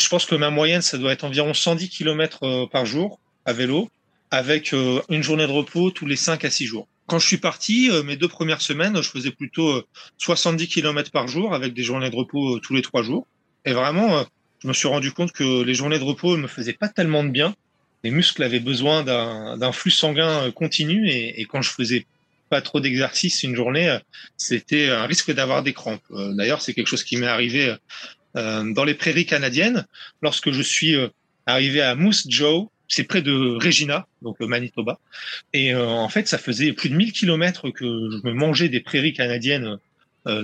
je 0.00 0.08
pense 0.08 0.24
que 0.24 0.34
ma 0.34 0.50
moyenne, 0.50 0.82
ça 0.82 0.98
doit 0.98 1.12
être 1.12 1.24
environ 1.24 1.54
110 1.54 1.88
km 1.88 2.42
euh, 2.42 2.66
par 2.66 2.86
jour 2.86 3.20
à 3.44 3.52
vélo, 3.52 3.88
avec 4.30 4.72
euh, 4.72 5.00
une 5.08 5.22
journée 5.22 5.46
de 5.46 5.52
repos 5.52 5.90
tous 5.90 6.06
les 6.06 6.16
5 6.16 6.44
à 6.44 6.50
6 6.50 6.66
jours. 6.66 6.88
Quand 7.06 7.18
je 7.18 7.26
suis 7.26 7.38
parti, 7.38 7.90
euh, 7.90 8.02
mes 8.02 8.16
deux 8.16 8.28
premières 8.28 8.60
semaines, 8.60 9.02
je 9.02 9.08
faisais 9.08 9.30
plutôt 9.30 9.82
70 10.18 10.68
km 10.68 11.10
par 11.10 11.28
jour 11.28 11.54
avec 11.54 11.74
des 11.74 11.82
journées 11.82 12.10
de 12.10 12.16
repos 12.16 12.58
tous 12.60 12.74
les 12.74 12.82
3 12.82 13.02
jours. 13.02 13.26
Et 13.64 13.72
vraiment, 13.72 14.24
je 14.62 14.68
me 14.68 14.72
suis 14.72 14.88
rendu 14.88 15.12
compte 15.12 15.32
que 15.32 15.62
les 15.62 15.74
journées 15.74 15.98
de 15.98 16.04
repos 16.04 16.36
ne 16.36 16.42
me 16.42 16.48
faisaient 16.48 16.72
pas 16.72 16.88
tellement 16.88 17.22
de 17.22 17.28
bien. 17.28 17.54
Les 18.02 18.10
muscles 18.10 18.42
avaient 18.42 18.60
besoin 18.60 19.02
d'un 19.02 19.72
flux 19.72 19.90
sanguin 19.90 20.50
continu 20.52 21.10
et, 21.10 21.44
quand 21.44 21.60
je 21.60 21.70
faisais 21.70 22.06
pas 22.50 22.60
trop 22.60 22.80
d'exercice 22.80 23.42
une 23.42 23.56
journée, 23.56 23.98
c'était 24.36 24.90
un 24.90 25.06
risque 25.06 25.32
d'avoir 25.32 25.62
des 25.62 25.72
crampes. 25.72 26.02
D'ailleurs, 26.10 26.60
c'est 26.60 26.74
quelque 26.74 26.88
chose 26.88 27.04
qui 27.04 27.16
m'est 27.16 27.26
arrivé 27.26 27.74
euh, 28.36 28.72
dans 28.72 28.84
les 28.84 28.94
prairies 28.94 29.26
canadiennes, 29.26 29.86
lorsque 30.22 30.52
je 30.52 30.62
suis 30.62 30.94
euh, 30.94 31.08
arrivé 31.46 31.80
à 31.80 31.94
Moose 31.94 32.26
Jaw, 32.28 32.70
c'est 32.86 33.04
près 33.04 33.22
de 33.22 33.58
Regina, 33.62 34.06
donc 34.22 34.36
le 34.40 34.46
Manitoba. 34.46 34.98
Et 35.52 35.74
euh, 35.74 35.86
en 35.86 36.08
fait, 36.08 36.28
ça 36.28 36.38
faisait 36.38 36.72
plus 36.72 36.90
de 36.90 36.94
1000 36.94 37.12
kilomètres 37.12 37.70
que 37.70 37.84
je 37.84 38.26
me 38.26 38.32
mangeais 38.32 38.68
des 38.68 38.80
prairies 38.80 39.12
canadiennes 39.12 39.78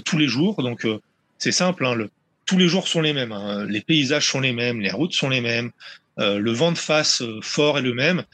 tous 0.05 0.17
les 0.17 0.27
jours. 0.27 0.63
Donc 0.63 0.87
c'est 1.39 1.53
simple, 1.53 1.85
hein, 1.85 1.95
le, 1.95 2.11
tous 2.47 2.57
les 2.57 2.67
jours 2.67 2.89
sont 2.89 3.03
les 3.03 3.13
mêmes. 3.13 3.33
Hein. 3.33 3.67
Les 3.67 3.83
paysages 3.83 4.27
sont 4.27 4.41
les 4.41 4.53
mêmes, 4.53 4.81
les 4.81 4.91
routes 4.91 5.13
sont 5.13 5.29
les 5.29 5.43
mêmes, 5.43 5.71
le 6.17 6.51
vent 6.53 6.73
de 6.73 6.79
face 6.79 7.23
fort 7.43 7.79
est 7.79 7.83
le 7.83 7.93
même. 7.93 8.25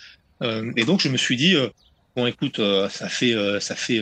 et 0.76 0.84
donc 0.84 1.00
je 1.00 1.08
me 1.08 1.16
suis 1.16 1.36
dit 1.36 1.56
bon, 2.16 2.26
écoute, 2.26 2.60
ça 2.90 3.08
fait 3.08 3.34
ça 3.60 3.74
fait 3.74 4.00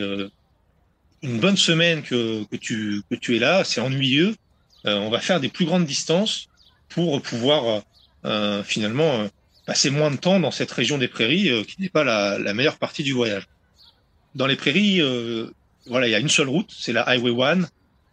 une 1.23 1.39
bonne 1.39 1.57
semaine 1.57 2.01
que, 2.01 2.43
que 2.45 2.55
tu 2.55 3.01
que 3.09 3.15
tu 3.15 3.35
es 3.35 3.39
là, 3.39 3.63
c'est 3.63 3.81
ennuyeux. 3.81 4.35
Euh, 4.85 4.97
on 4.97 5.09
va 5.09 5.19
faire 5.19 5.39
des 5.39 5.49
plus 5.49 5.65
grandes 5.65 5.85
distances 5.85 6.47
pour 6.89 7.21
pouvoir 7.21 7.83
euh, 8.25 8.63
finalement 8.63 9.21
euh, 9.21 9.27
passer 9.65 9.89
moins 9.89 10.11
de 10.11 10.17
temps 10.17 10.39
dans 10.39 10.51
cette 10.51 10.71
région 10.71 10.97
des 10.97 11.07
prairies 11.07 11.65
qui 11.65 11.81
n'est 11.81 11.89
pas 11.89 12.03
la, 12.03 12.53
meilleure 12.53 12.77
partie 12.77 13.03
du 13.03 13.13
voyage. 13.13 13.47
Dans 14.33 14.47
les 14.47 14.55
prairies, 14.55 15.01
voilà, 15.85 16.07
il 16.07 16.11
y 16.11 16.15
a 16.15 16.19
une 16.19 16.29
seule 16.29 16.49
route, 16.49 16.73
c'est 16.77 16.93
la 16.93 17.03
Highway 17.03 17.31
1. 17.31 17.67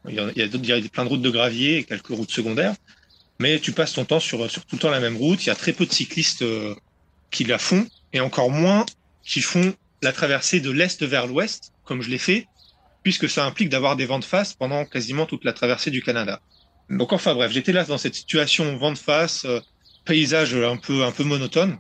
Il 0.09 0.15
y 0.15 0.21
a, 0.21 0.31
il 0.35 0.67
y 0.67 0.73
a 0.73 0.89
plein 0.89 1.05
de 1.05 1.09
routes 1.09 1.23
de 1.23 1.31
gravier 1.31 1.79
et 1.79 1.85
quelques 1.85 2.09
routes 2.09 2.31
secondaires. 2.31 2.75
Mais 3.39 3.61
tu 3.61 3.73
passes 3.73 3.93
ton 3.95 4.05
temps 4.05 4.21
sur, 4.21 4.51
sur 4.51 4.65
tout 4.67 4.77
le 4.77 4.81
temps 4.81 4.91
la 4.91 5.01
même 5.01 5.17
route. 5.17 5.43
Il 5.45 5.47
y 5.47 5.51
a 5.51 5.55
très 5.55 5.73
peu 5.73 5.87
de 5.87 5.93
cyclistes 5.93 6.45
qui 7.31 7.45
la 7.45 7.59
font 7.59 7.87
et 8.13 8.21
encore 8.21 8.51
moins 8.51 8.85
qui 9.25 9.41
font 9.41 9.75
la 10.03 10.13
traversée 10.13 10.61
de 10.61 10.71
l'est 10.71 11.03
vers 11.03 11.27
l'ouest, 11.27 11.73
comme 11.85 12.03
je 12.03 12.11
l'ai 12.11 12.19
fait, 12.19 12.47
puisque 13.03 13.29
ça 13.29 13.45
implique 13.45 13.69
d'avoir 13.69 13.97
des 13.97 14.07
vents 14.07 14.19
de 14.19 14.25
face 14.25 14.55
pendant 14.55 14.85
quasiment 14.85 15.27
toute 15.27 15.45
la 15.45 15.53
traversée 15.53 15.91
du 15.91 16.03
Canada. 16.03 16.41
Donc 16.91 17.13
enfin 17.13 17.35
bref, 17.35 17.53
j'étais 17.53 17.73
là 17.73 17.85
dans 17.85 17.99
cette 17.99 18.15
situation 18.15 18.77
vent 18.77 18.93
de 18.93 18.99
face, 18.99 19.45
euh, 19.45 19.61
paysage 20.05 20.55
un 20.55 20.77
peu 20.77 21.05
un 21.05 21.13
peu 21.13 21.25
monotone. 21.25 21.79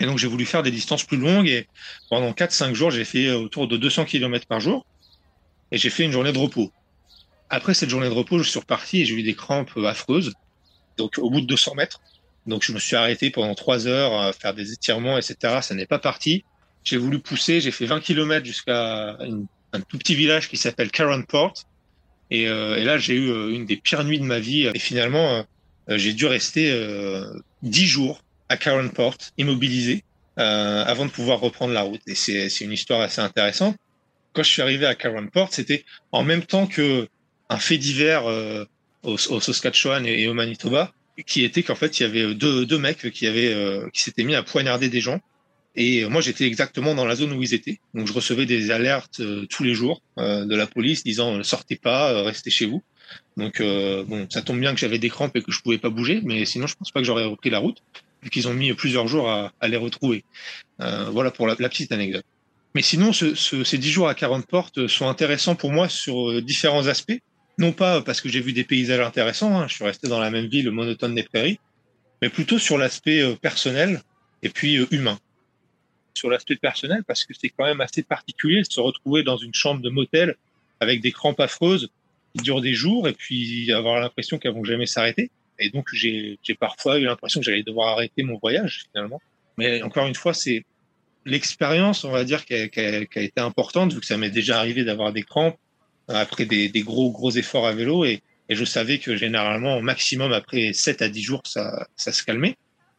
Et 0.00 0.04
donc 0.04 0.18
j'ai 0.18 0.26
voulu 0.26 0.44
faire 0.44 0.62
des 0.62 0.70
distances 0.70 1.04
plus 1.04 1.16
longues 1.16 1.48
et 1.48 1.68
pendant 2.10 2.32
4-5 2.32 2.74
jours, 2.74 2.90
j'ai 2.90 3.04
fait 3.04 3.28
euh, 3.28 3.38
autour 3.38 3.68
de 3.68 3.76
200 3.76 4.04
km 4.04 4.46
par 4.46 4.60
jour 4.60 4.84
et 5.70 5.78
j'ai 5.78 5.90
fait 5.90 6.04
une 6.04 6.12
journée 6.12 6.32
de 6.32 6.38
repos. 6.38 6.72
Après 7.48 7.74
cette 7.74 7.88
journée 7.88 8.08
de 8.08 8.14
repos, 8.14 8.38
je 8.38 8.48
suis 8.48 8.58
reparti 8.58 9.02
et 9.02 9.04
j'ai 9.04 9.14
eu 9.14 9.22
des 9.22 9.34
crampes 9.34 9.76
euh, 9.76 9.86
affreuses. 9.86 10.32
Donc 10.96 11.18
au 11.18 11.30
bout 11.30 11.40
de 11.40 11.46
200 11.46 11.74
mètres, 11.76 12.00
donc 12.46 12.62
je 12.64 12.72
me 12.72 12.78
suis 12.78 12.96
arrêté 12.96 13.30
pendant 13.30 13.54
3 13.54 13.86
heures 13.86 14.20
à 14.20 14.32
faire 14.32 14.54
des 14.54 14.72
étirements, 14.72 15.18
etc. 15.18 15.60
Ça 15.62 15.74
n'est 15.74 15.86
pas 15.86 15.98
parti. 15.98 16.44
J'ai 16.86 16.96
voulu 16.96 17.18
pousser, 17.18 17.60
j'ai 17.60 17.72
fait 17.72 17.84
20 17.84 18.00
km 18.00 18.46
jusqu'à 18.46 19.18
un 19.18 19.80
tout 19.80 19.98
petit 19.98 20.14
village 20.14 20.48
qui 20.48 20.56
s'appelle 20.56 20.90
Caronport 20.90 21.52
et, 22.30 22.48
euh, 22.48 22.76
et 22.76 22.84
là, 22.84 22.98
j'ai 22.98 23.14
eu 23.14 23.30
euh, 23.30 23.50
une 23.50 23.66
des 23.66 23.76
pires 23.76 24.04
nuits 24.04 24.18
de 24.18 24.24
ma 24.24 24.38
vie. 24.38 24.66
Et 24.74 24.78
finalement, 24.78 25.44
euh, 25.88 25.98
j'ai 25.98 26.12
dû 26.12 26.26
rester 26.26 26.72
dix 27.62 27.86
jours 27.86 28.22
à 28.48 28.56
Port, 28.56 29.16
immobilisé, 29.38 30.04
avant 30.36 31.06
de 31.06 31.10
pouvoir 31.10 31.40
reprendre 31.40 31.72
la 31.72 31.82
route. 31.82 32.00
Et 32.06 32.14
c'est 32.14 32.60
une 32.60 32.72
histoire 32.72 33.00
assez 33.00 33.20
intéressante. 33.20 33.76
Quand 34.32 34.42
je 34.42 34.50
suis 34.50 34.62
arrivé 34.62 34.86
à 34.86 34.94
Port, 35.32 35.52
c'était 35.52 35.84
en 36.12 36.22
même 36.22 36.44
temps 36.44 36.66
que 36.66 37.08
un 37.48 37.58
fait 37.58 37.78
divers 37.78 38.24
au, 39.04 39.12
au, 39.12 39.40
Saskatchewan 39.40 40.04
et, 40.04 40.26
au 40.26 40.34
Manitoba, 40.34 40.92
qui 41.26 41.44
était 41.44 41.62
qu'en 41.62 41.76
fait, 41.76 42.00
il 42.00 42.02
y 42.02 42.06
avait 42.06 42.34
deux, 42.34 42.66
deux 42.66 42.78
mecs 42.78 43.10
qui 43.12 43.26
avaient 43.26 43.54
qui 43.92 44.02
s'étaient 44.02 44.24
mis 44.24 44.34
à 44.34 44.42
poignarder 44.42 44.88
des 44.88 45.00
gens 45.00 45.20
et 45.76 46.02
euh, 46.02 46.08
moi, 46.08 46.20
j'étais 46.20 46.44
exactement 46.44 46.94
dans 46.94 47.04
la 47.04 47.14
zone 47.14 47.32
où 47.32 47.42
ils 47.42 47.54
étaient. 47.54 47.80
Donc, 47.94 48.06
je 48.06 48.12
recevais 48.12 48.46
des 48.46 48.70
alertes 48.70 49.20
euh, 49.20 49.46
tous 49.46 49.62
les 49.62 49.74
jours 49.74 50.02
euh, 50.18 50.44
de 50.44 50.56
la 50.56 50.66
police 50.66 51.04
disant 51.04 51.42
sortez 51.42 51.76
pas, 51.76 52.22
restez 52.22 52.50
chez 52.50 52.66
vous. 52.66 52.82
Donc, 53.36 53.62
bon, 53.62 54.26
ça 54.30 54.42
tombe 54.42 54.58
bien 54.58 54.74
que 54.74 54.80
j'avais 54.80 54.98
des 54.98 55.10
crampes 55.10 55.36
et 55.36 55.42
que 55.42 55.52
je 55.52 55.60
pouvais 55.60 55.78
pas 55.78 55.90
bouger, 55.90 56.20
mais 56.24 56.44
sinon, 56.44 56.66
je 56.66 56.74
pense 56.74 56.90
pas 56.90 57.00
que 57.00 57.06
j'aurais 57.06 57.24
repris 57.24 57.50
la 57.50 57.60
route, 57.60 57.78
vu 58.22 58.30
qu'ils 58.30 58.48
ont 58.48 58.54
mis 58.54 58.72
plusieurs 58.72 59.06
jours 59.06 59.30
à, 59.30 59.52
à 59.60 59.68
les 59.68 59.76
retrouver. 59.76 60.24
voilà 60.78 61.30
pour 61.30 61.46
la, 61.46 61.54
petite 61.54 61.92
anecdote. 61.92 62.24
Mais 62.74 62.82
sinon, 62.82 63.12
ce, 63.12 63.36
ce, 63.36 63.62
ces 63.62 63.78
dix 63.78 63.90
jours 63.90 64.08
à 64.08 64.16
40 64.16 64.46
portes 64.46 64.88
sont 64.88 65.08
intéressants 65.08 65.54
pour 65.54 65.70
moi 65.70 65.88
sur 65.88 66.42
différents 66.42 66.88
aspects. 66.88 67.20
Non 67.58 67.72
pas 67.72 68.02
parce 68.02 68.20
que 68.20 68.28
j'ai 68.28 68.40
vu 68.40 68.52
des 68.52 68.64
paysages 68.64 69.00
intéressants, 69.00 69.56
hein, 69.56 69.68
je 69.68 69.74
suis 69.74 69.84
resté 69.84 70.08
dans 70.08 70.20
la 70.20 70.30
même 70.30 70.46
ville 70.46 70.70
monotone 70.70 71.14
des 71.14 71.22
prairies, 71.22 71.58
mais 72.20 72.28
plutôt 72.28 72.58
sur 72.58 72.76
l'aspect 72.76 73.22
euh, 73.22 73.34
personnel 73.34 74.02
et 74.42 74.48
puis 74.48 74.76
euh, 74.76 74.86
humain. 74.90 75.18
Sur 76.16 76.30
l'aspect 76.30 76.56
personnel, 76.56 77.04
parce 77.06 77.26
que 77.26 77.34
c'est 77.38 77.50
quand 77.50 77.66
même 77.66 77.82
assez 77.82 78.02
particulier 78.02 78.62
de 78.62 78.72
se 78.72 78.80
retrouver 78.80 79.22
dans 79.22 79.36
une 79.36 79.52
chambre 79.52 79.82
de 79.82 79.90
motel 79.90 80.34
avec 80.80 81.02
des 81.02 81.12
crampes 81.12 81.40
affreuses 81.40 81.90
qui 82.34 82.42
durent 82.42 82.62
des 82.62 82.72
jours 82.72 83.06
et 83.06 83.12
puis 83.12 83.70
avoir 83.70 84.00
l'impression 84.00 84.38
qu'elles 84.38 84.54
vont 84.54 84.64
jamais 84.64 84.86
s'arrêter. 84.86 85.30
Et 85.58 85.68
donc 85.68 85.88
j'ai 85.92 86.38
parfois 86.58 86.98
eu 86.98 87.04
l'impression 87.04 87.40
que 87.40 87.44
j'allais 87.44 87.62
devoir 87.62 87.88
arrêter 87.88 88.22
mon 88.22 88.38
voyage 88.38 88.86
finalement. 88.90 89.20
Mais 89.58 89.82
encore 89.82 90.06
une 90.06 90.14
fois, 90.14 90.32
c'est 90.32 90.64
l'expérience, 91.26 92.02
on 92.04 92.10
va 92.10 92.24
dire, 92.24 92.46
qui 92.46 92.54
a, 92.54 92.62
été 92.64 93.40
importante, 93.40 93.92
vu 93.92 94.00
que 94.00 94.06
ça 94.06 94.16
m'est 94.16 94.30
déjà 94.30 94.58
arrivé 94.58 94.84
d'avoir 94.84 95.12
des 95.12 95.22
crampes 95.22 95.58
après 96.08 96.46
des, 96.46 96.70
gros 96.82 97.10
gros 97.10 97.32
efforts 97.32 97.66
à 97.66 97.74
vélo 97.74 98.06
et, 98.06 98.22
je 98.48 98.64
savais 98.64 99.00
que 99.00 99.16
généralement 99.16 99.76
au 99.76 99.80
maximum 99.82 100.32
après 100.32 100.72
7 100.72 101.02
à 101.02 101.08
10 101.08 101.20
jours 101.20 101.42
ça 101.44 101.88
se 101.96 102.22
calmait. 102.22 102.56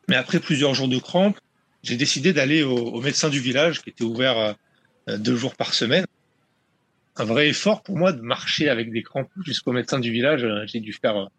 Mais 0.09 0.17
après 0.17 0.39
plusieurs 0.41 0.73
jours 0.73 0.89
de 0.89 0.99
crampes, 0.99 1.39
j'ai 1.83 1.95
décidé 1.95 2.33
d'aller 2.33 2.63
au, 2.63 2.99
médecin 3.01 3.29
du 3.29 3.39
village 3.39 3.81
qui 3.81 3.89
était 3.89 4.03
ouvert 4.03 4.55
euh, 5.07 5.17
deux 5.17 5.35
jours 5.35 5.55
par 5.55 5.73
semaine. 5.73 6.05
Un 7.15 7.23
vrai 7.23 7.47
effort 7.47 7.81
pour 7.81 7.97
moi 7.97 8.11
de 8.11 8.21
marcher 8.21 8.69
avec 8.69 8.91
des 8.91 9.03
crampes 9.03 9.31
jusqu'au 9.45 9.71
médecin 9.71 9.99
du 9.99 10.11
village. 10.11 10.45
J'ai 10.67 10.79
dû 10.79 10.93
faire 10.93 11.29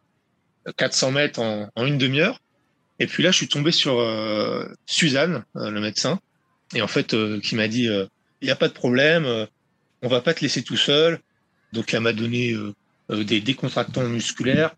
400 0.77 1.13
mètres 1.13 1.41
en, 1.41 1.87
une 1.87 1.99
demi-heure. 1.99 2.41
Et 2.99 3.07
puis 3.07 3.23
là, 3.23 3.31
je 3.31 3.37
suis 3.37 3.49
tombé 3.49 3.71
sur 3.71 4.01
euh, 4.01 4.67
Suzanne, 4.87 5.45
euh, 5.57 5.71
le 5.71 5.81
médecin, 5.81 6.19
et 6.75 6.83
en 6.83 6.89
fait, 6.89 7.15
euh, 7.15 7.41
qui 7.41 7.55
m'a 7.55 7.69
dit, 7.69 7.85
il 7.85 8.45
n'y 8.45 8.51
a 8.51 8.57
pas 8.57 8.69
de 8.69 8.73
problème, 8.73 9.47
on 10.03 10.09
va 10.09 10.21
pas 10.21 10.35
te 10.35 10.41
laisser 10.41 10.63
tout 10.63 10.77
seul. 10.77 11.21
Donc, 11.73 11.93
elle 11.93 12.01
m'a 12.01 12.13
donné 12.13 12.55
des 13.11 13.41
décontractants 13.41 14.05
musculaires. 14.05 14.75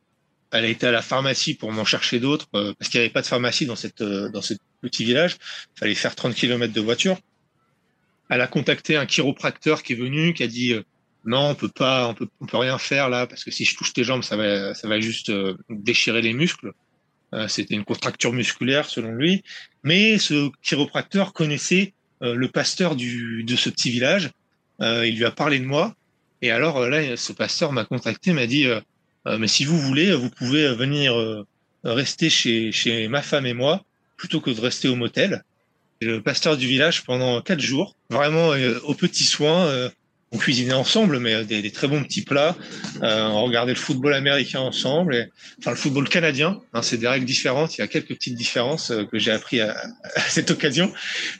Elle 0.52 0.64
a 0.64 0.68
été 0.68 0.86
à 0.86 0.90
la 0.90 1.02
pharmacie 1.02 1.54
pour 1.54 1.70
m'en 1.72 1.84
chercher 1.84 2.18
d'autres, 2.18 2.48
parce 2.50 2.88
qu'il 2.90 3.00
n'y 3.00 3.04
avait 3.04 3.12
pas 3.12 3.22
de 3.22 3.26
pharmacie 3.26 3.66
dans 3.66 3.76
cette 3.76 4.02
dans 4.02 4.42
ce 4.42 4.54
petit 4.80 5.04
village. 5.04 5.36
Il 5.76 5.78
fallait 5.78 5.94
faire 5.94 6.16
30 6.16 6.34
km 6.34 6.72
de 6.72 6.80
voiture. 6.80 7.18
Elle 8.28 8.40
a 8.40 8.46
contacté 8.46 8.96
un 8.96 9.06
chiropracteur 9.06 9.82
qui 9.82 9.92
est 9.92 9.96
venu, 9.96 10.34
qui 10.34 10.42
a 10.42 10.48
dit 10.48 10.74
non, 11.24 11.50
on 11.50 11.54
peut 11.54 11.68
pas, 11.68 12.08
on 12.08 12.14
peut, 12.14 12.28
on 12.40 12.46
peut 12.46 12.56
rien 12.56 12.78
faire 12.78 13.08
là 13.08 13.26
parce 13.26 13.44
que 13.44 13.50
si 13.50 13.64
je 13.64 13.76
touche 13.76 13.92
tes 13.92 14.04
jambes, 14.04 14.22
ça 14.22 14.36
va, 14.36 14.74
ça 14.74 14.88
va 14.88 15.00
juste 15.00 15.30
euh, 15.30 15.56
déchirer 15.68 16.22
les 16.22 16.32
muscles. 16.32 16.72
Euh, 17.34 17.46
C'était 17.46 17.74
une 17.74 17.84
contracture 17.84 18.32
musculaire 18.32 18.88
selon 18.88 19.12
lui. 19.12 19.42
Mais 19.84 20.18
ce 20.18 20.50
chiropracteur 20.62 21.32
connaissait 21.32 21.92
euh, 22.22 22.34
le 22.34 22.48
pasteur 22.48 22.96
du, 22.96 23.44
de 23.44 23.56
ce 23.56 23.68
petit 23.70 23.90
village. 23.90 24.30
Euh, 24.80 25.06
il 25.06 25.16
lui 25.16 25.24
a 25.24 25.30
parlé 25.30 25.58
de 25.58 25.66
moi. 25.66 25.94
Et 26.42 26.50
alors 26.50 26.88
là, 26.88 27.16
ce 27.16 27.32
pasteur 27.34 27.72
m'a 27.72 27.84
contacté, 27.84 28.32
m'a 28.32 28.46
dit, 28.46 28.66
mais 29.26 29.48
si 29.48 29.64
vous 29.64 29.78
voulez, 29.78 30.14
vous 30.14 30.30
pouvez 30.30 30.74
venir 30.74 31.14
rester 31.84 32.30
chez, 32.30 32.72
chez 32.72 33.08
ma 33.08 33.22
femme 33.22 33.46
et 33.46 33.54
moi 33.54 33.84
plutôt 34.16 34.40
que 34.40 34.50
de 34.50 34.60
rester 34.60 34.88
au 34.88 34.96
motel. 34.96 35.44
Le 36.00 36.20
pasteur 36.20 36.56
du 36.56 36.66
village 36.66 37.04
pendant 37.04 37.40
quatre 37.42 37.60
jours, 37.60 37.96
vraiment 38.08 38.50
aux 38.84 38.94
petits 38.94 39.24
soins 39.24 39.90
on 40.32 40.38
cuisinait 40.38 40.74
ensemble, 40.74 41.18
mais 41.18 41.44
des, 41.44 41.60
des, 41.60 41.70
très 41.72 41.88
bons 41.88 42.02
petits 42.04 42.22
plats. 42.22 42.56
Euh, 43.02 43.26
on 43.26 43.44
regardait 43.44 43.72
le 43.72 43.78
football 43.78 44.14
américain 44.14 44.60
ensemble, 44.60 45.14
et, 45.14 45.26
enfin 45.58 45.72
le 45.72 45.76
football 45.76 46.08
canadien. 46.08 46.60
Hein, 46.72 46.82
c'est 46.82 46.98
des 46.98 47.08
règles 47.08 47.26
différentes. 47.26 47.76
Il 47.76 47.80
y 47.80 47.84
a 47.84 47.88
quelques 47.88 48.14
petites 48.14 48.36
différences 48.36 48.92
euh, 48.92 49.04
que 49.04 49.18
j'ai 49.18 49.32
appris 49.32 49.60
à, 49.60 49.76
à, 50.14 50.20
cette 50.20 50.50
occasion. 50.50 50.92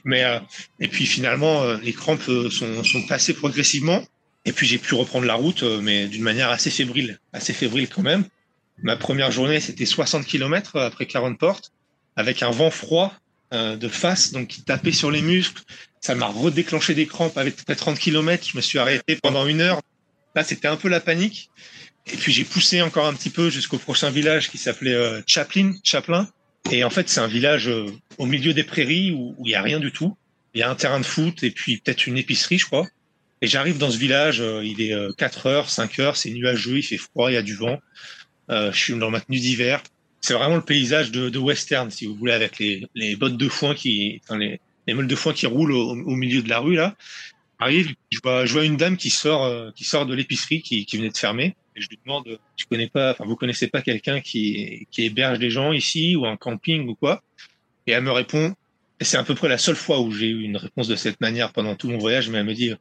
Mais 0.04 0.24
euh, 0.24 0.40
et 0.80 0.88
puis 0.88 1.06
finalement, 1.06 1.62
euh, 1.62 1.76
les 1.82 1.92
crampes 1.92 2.28
euh, 2.28 2.50
sont, 2.50 2.82
sont 2.82 3.02
passées 3.06 3.34
progressivement. 3.34 4.02
Et 4.44 4.52
puis 4.52 4.66
j'ai 4.66 4.78
pu 4.78 4.94
reprendre 4.94 5.26
la 5.26 5.34
route, 5.34 5.62
euh, 5.62 5.80
mais 5.80 6.06
d'une 6.06 6.22
manière 6.22 6.50
assez 6.50 6.70
fébrile, 6.70 7.18
assez 7.32 7.52
fébrile 7.52 7.88
quand 7.88 8.02
même. 8.02 8.24
Ma 8.82 8.96
première 8.96 9.30
journée, 9.30 9.60
c'était 9.60 9.86
60 9.86 10.24
km 10.24 10.76
après 10.76 11.06
Clarenport, 11.06 11.60
avec 12.16 12.42
un 12.42 12.50
vent 12.50 12.70
froid 12.70 13.12
de 13.52 13.88
face, 13.88 14.30
donc 14.30 14.46
qui 14.46 14.62
tapait 14.62 14.92
sur 14.92 15.10
les 15.10 15.22
muscles, 15.22 15.64
ça 16.00 16.14
m'a 16.14 16.26
redéclenché 16.26 16.94
des 16.94 17.06
crampes 17.06 17.36
avec 17.36 17.56
30 17.64 17.98
km. 17.98 18.48
Je 18.50 18.56
me 18.56 18.62
suis 18.62 18.78
arrêté 18.78 19.16
pendant 19.16 19.46
une 19.46 19.60
heure. 19.60 19.80
Là, 20.34 20.44
c'était 20.44 20.68
un 20.68 20.76
peu 20.76 20.88
la 20.88 21.00
panique. 21.00 21.50
Et 22.06 22.16
puis 22.16 22.32
j'ai 22.32 22.44
poussé 22.44 22.80
encore 22.80 23.06
un 23.06 23.14
petit 23.14 23.30
peu 23.30 23.50
jusqu'au 23.50 23.78
prochain 23.78 24.10
village 24.10 24.50
qui 24.50 24.58
s'appelait 24.58 24.94
euh, 24.94 25.20
Chaplin, 25.26 25.74
Chaplin. 25.84 26.28
Et 26.70 26.84
en 26.84 26.90
fait, 26.90 27.08
c'est 27.08 27.20
un 27.20 27.26
village 27.26 27.68
euh, 27.68 27.86
au 28.18 28.26
milieu 28.26 28.54
des 28.54 28.64
prairies 28.64 29.12
où 29.12 29.36
il 29.44 29.50
y 29.50 29.54
a 29.54 29.62
rien 29.62 29.78
du 29.78 29.92
tout. 29.92 30.16
Il 30.54 30.60
y 30.60 30.62
a 30.62 30.70
un 30.70 30.74
terrain 30.74 30.98
de 30.98 31.04
foot 31.04 31.42
et 31.42 31.50
puis 31.50 31.78
peut-être 31.78 32.06
une 32.06 32.16
épicerie, 32.16 32.58
je 32.58 32.66
crois. 32.66 32.86
Et 33.42 33.46
j'arrive 33.46 33.78
dans 33.78 33.90
ce 33.90 33.98
village, 33.98 34.40
euh, 34.40 34.64
il 34.64 34.82
est 34.82 34.94
4 35.16 35.46
heures, 35.46 35.70
5 35.70 35.98
heures, 35.98 36.16
c'est 36.16 36.30
nuageux, 36.30 36.78
il 36.78 36.82
fait 36.82 36.98
froid, 36.98 37.30
il 37.30 37.34
y 37.34 37.38
a 37.38 37.42
du 37.42 37.54
vent. 37.54 37.80
je 38.48 38.70
suis 38.72 38.94
dans 38.94 39.10
ma 39.10 39.20
tenue 39.20 39.38
d'hiver. 39.38 39.82
C'est 40.20 40.34
vraiment 40.34 40.56
le 40.56 40.62
paysage 40.62 41.10
de, 41.10 41.30
de, 41.30 41.38
western, 41.38 41.90
si 41.90 42.04
vous 42.04 42.14
voulez, 42.14 42.32
avec 42.32 42.58
les, 42.58 42.86
les 42.94 43.16
bottes 43.16 43.38
de 43.38 43.48
foin 43.48 43.74
qui, 43.74 44.20
enfin 44.22 44.36
les, 44.36 44.60
les 44.86 44.94
meules 44.94 45.06
de 45.06 45.16
foin 45.16 45.32
qui 45.32 45.46
roulent 45.46 45.72
au, 45.72 45.90
au, 45.90 46.16
milieu 46.16 46.42
de 46.42 46.48
la 46.48 46.58
rue 46.58 46.74
là. 46.74 46.96
Arrive, 47.58 47.94
je 48.10 48.18
vois, 48.22 48.46
je 48.46 48.52
vois 48.52 48.64
une 48.64 48.76
dame 48.76 48.96
qui 48.96 49.10
sort, 49.10 49.44
euh, 49.44 49.70
qui 49.74 49.84
sort 49.84 50.06
de 50.06 50.14
l'épicerie 50.14 50.62
qui, 50.62 50.86
qui 50.86 50.96
venait 50.96 51.10
de 51.10 51.16
fermer. 51.16 51.56
Et 51.76 51.80
je 51.80 51.88
lui 51.88 51.98
demande, 52.04 52.38
tu 52.56 52.66
connais 52.66 52.88
pas, 52.88 53.12
enfin 53.12 53.24
vous 53.24 53.36
connaissez 53.36 53.68
pas 53.68 53.82
quelqu'un 53.82 54.20
qui, 54.20 54.86
qui 54.90 55.04
héberge 55.04 55.38
des 55.38 55.50
gens 55.50 55.72
ici 55.72 56.16
ou 56.16 56.26
un 56.26 56.36
camping 56.36 56.88
ou 56.88 56.94
quoi? 56.94 57.22
Et 57.86 57.92
elle 57.92 58.02
me 58.02 58.10
répond, 58.10 58.54
et 58.98 59.04
c'est 59.04 59.16
à 59.16 59.24
peu 59.24 59.34
près 59.34 59.48
la 59.48 59.58
seule 59.58 59.76
fois 59.76 60.00
où 60.00 60.10
j'ai 60.10 60.28
eu 60.28 60.42
une 60.42 60.56
réponse 60.56 60.88
de 60.88 60.96
cette 60.96 61.20
manière 61.20 61.52
pendant 61.52 61.76
tout 61.76 61.88
mon 61.88 61.98
voyage, 61.98 62.28
mais 62.28 62.38
elle 62.38 62.46
me 62.46 62.54
dit, 62.54 62.74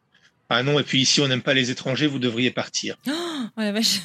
ah 0.49 0.63
non, 0.63 0.79
et 0.79 0.83
puis 0.83 1.01
ici 1.01 1.21
on 1.21 1.27
n'aime 1.27 1.41
pas 1.41 1.53
les 1.53 1.71
étrangers, 1.71 2.07
vous 2.07 2.19
devriez 2.19 2.51
partir. 2.51 2.97
Oh, 3.57 3.61
vache. 3.73 4.01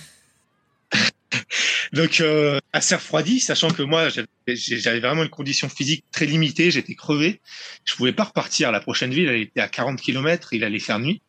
Donc 1.92 2.20
euh, 2.20 2.58
assez 2.72 2.94
refroidi, 2.94 3.40
sachant 3.40 3.70
que 3.70 3.82
moi 3.82 4.08
j'avais 4.46 5.00
vraiment 5.00 5.22
une 5.22 5.28
condition 5.28 5.68
physique 5.68 6.04
très 6.12 6.26
limitée, 6.26 6.70
j'étais 6.70 6.94
crevé, 6.94 7.40
je 7.84 7.94
pouvais 7.94 8.12
pas 8.12 8.24
repartir. 8.24 8.72
La 8.72 8.80
prochaine 8.80 9.12
ville, 9.12 9.28
elle 9.28 9.42
était 9.42 9.60
à 9.60 9.68
40 9.68 10.00
km, 10.00 10.52
il 10.52 10.64
allait 10.64 10.78
faire 10.78 10.98
nuit. 10.98 11.20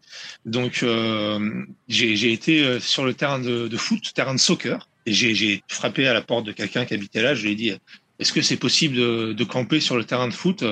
Donc 0.45 0.82
euh, 0.84 1.65
j'ai 1.88 2.32
été 2.32 2.63
euh, 2.63 2.80
sur 2.80 3.06
le 3.06 3.13
terrain 3.13 3.39
de, 3.39 3.67
de, 3.67 3.78
foot, 3.78 4.13
terrain 4.13 4.34
de 4.34 4.39
soccer, 4.39 4.88
et 5.06 5.13
j'ai 5.13 5.63
frappé 5.67 6.08
à 6.08 6.13
la 6.13 6.21
porte 6.21 6.45
de 6.45 6.51
quelqu'un 6.51 6.86
qui 6.86 6.93
habitait 6.93 7.21
là. 7.21 7.36
Je 7.36 7.43
lui 7.43 7.51
ai 7.51 7.56
dit 7.56 7.73
est-ce 8.19 8.34
que 8.34 8.41
c'est 8.41 8.58
possible 8.58 8.95
de, 8.95 9.34
de, 9.34 9.43
camper 9.43 9.80
sur 9.80 9.97
le 9.97 10.04
terrain 10.04 10.28
de 10.28 10.34
foot 10.34 10.63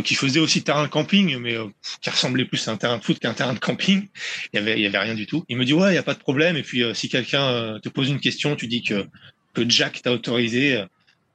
qui 0.00 0.14
faisait 0.14 0.40
aussi 0.40 0.62
terrain 0.62 0.84
de 0.84 0.88
camping, 0.88 1.36
mais 1.38 1.54
euh, 1.54 1.66
qui 2.00 2.08
ressemblait 2.08 2.46
plus 2.46 2.66
à 2.68 2.72
un 2.72 2.76
terrain 2.76 2.96
de 2.96 3.04
foot 3.04 3.18
qu'à 3.18 3.30
un 3.30 3.34
terrain 3.34 3.52
de 3.52 3.58
camping. 3.58 4.08
Il 4.52 4.56
y 4.56 4.58
avait, 4.58 4.78
il 4.78 4.82
y 4.82 4.86
avait 4.86 4.98
rien 4.98 5.14
du 5.14 5.26
tout. 5.26 5.44
Il 5.48 5.58
me 5.58 5.64
dit 5.64 5.74
ouais, 5.74 5.92
il 5.92 5.94
y 5.94 5.98
a 5.98 6.02
pas 6.02 6.14
de 6.14 6.18
problème. 6.18 6.56
Et 6.56 6.62
puis 6.62 6.82
euh, 6.82 6.94
si 6.94 7.08
quelqu'un 7.08 7.78
te 7.82 7.88
pose 7.88 8.08
une 8.08 8.20
question, 8.20 8.56
tu 8.56 8.66
dis 8.66 8.82
que 8.82 9.06
que 9.54 9.68
Jack 9.68 10.00
t'a 10.00 10.12
autorisé. 10.12 10.82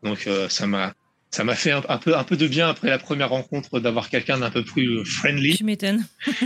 Donc 0.04 0.28
ça 0.50 0.66
m'a 0.66 0.94
ça 1.30 1.44
m'a 1.44 1.56
fait 1.56 1.72
un, 1.72 1.84
un, 1.90 1.98
peu 1.98 2.18
un 2.18 2.24
peu 2.24 2.38
de 2.38 2.48
bien 2.48 2.70
après 2.70 2.90
la 2.90 2.98
première 2.98 3.30
rencontre 3.30 3.80
d'avoir 3.80 4.10
quelqu'un 4.10 4.40
d'un 4.40 4.50
peu 4.50 4.64
plus 4.64 5.06
friendly. 5.06 5.56
Tu 5.56 5.64
m'étonnes. 5.64 6.06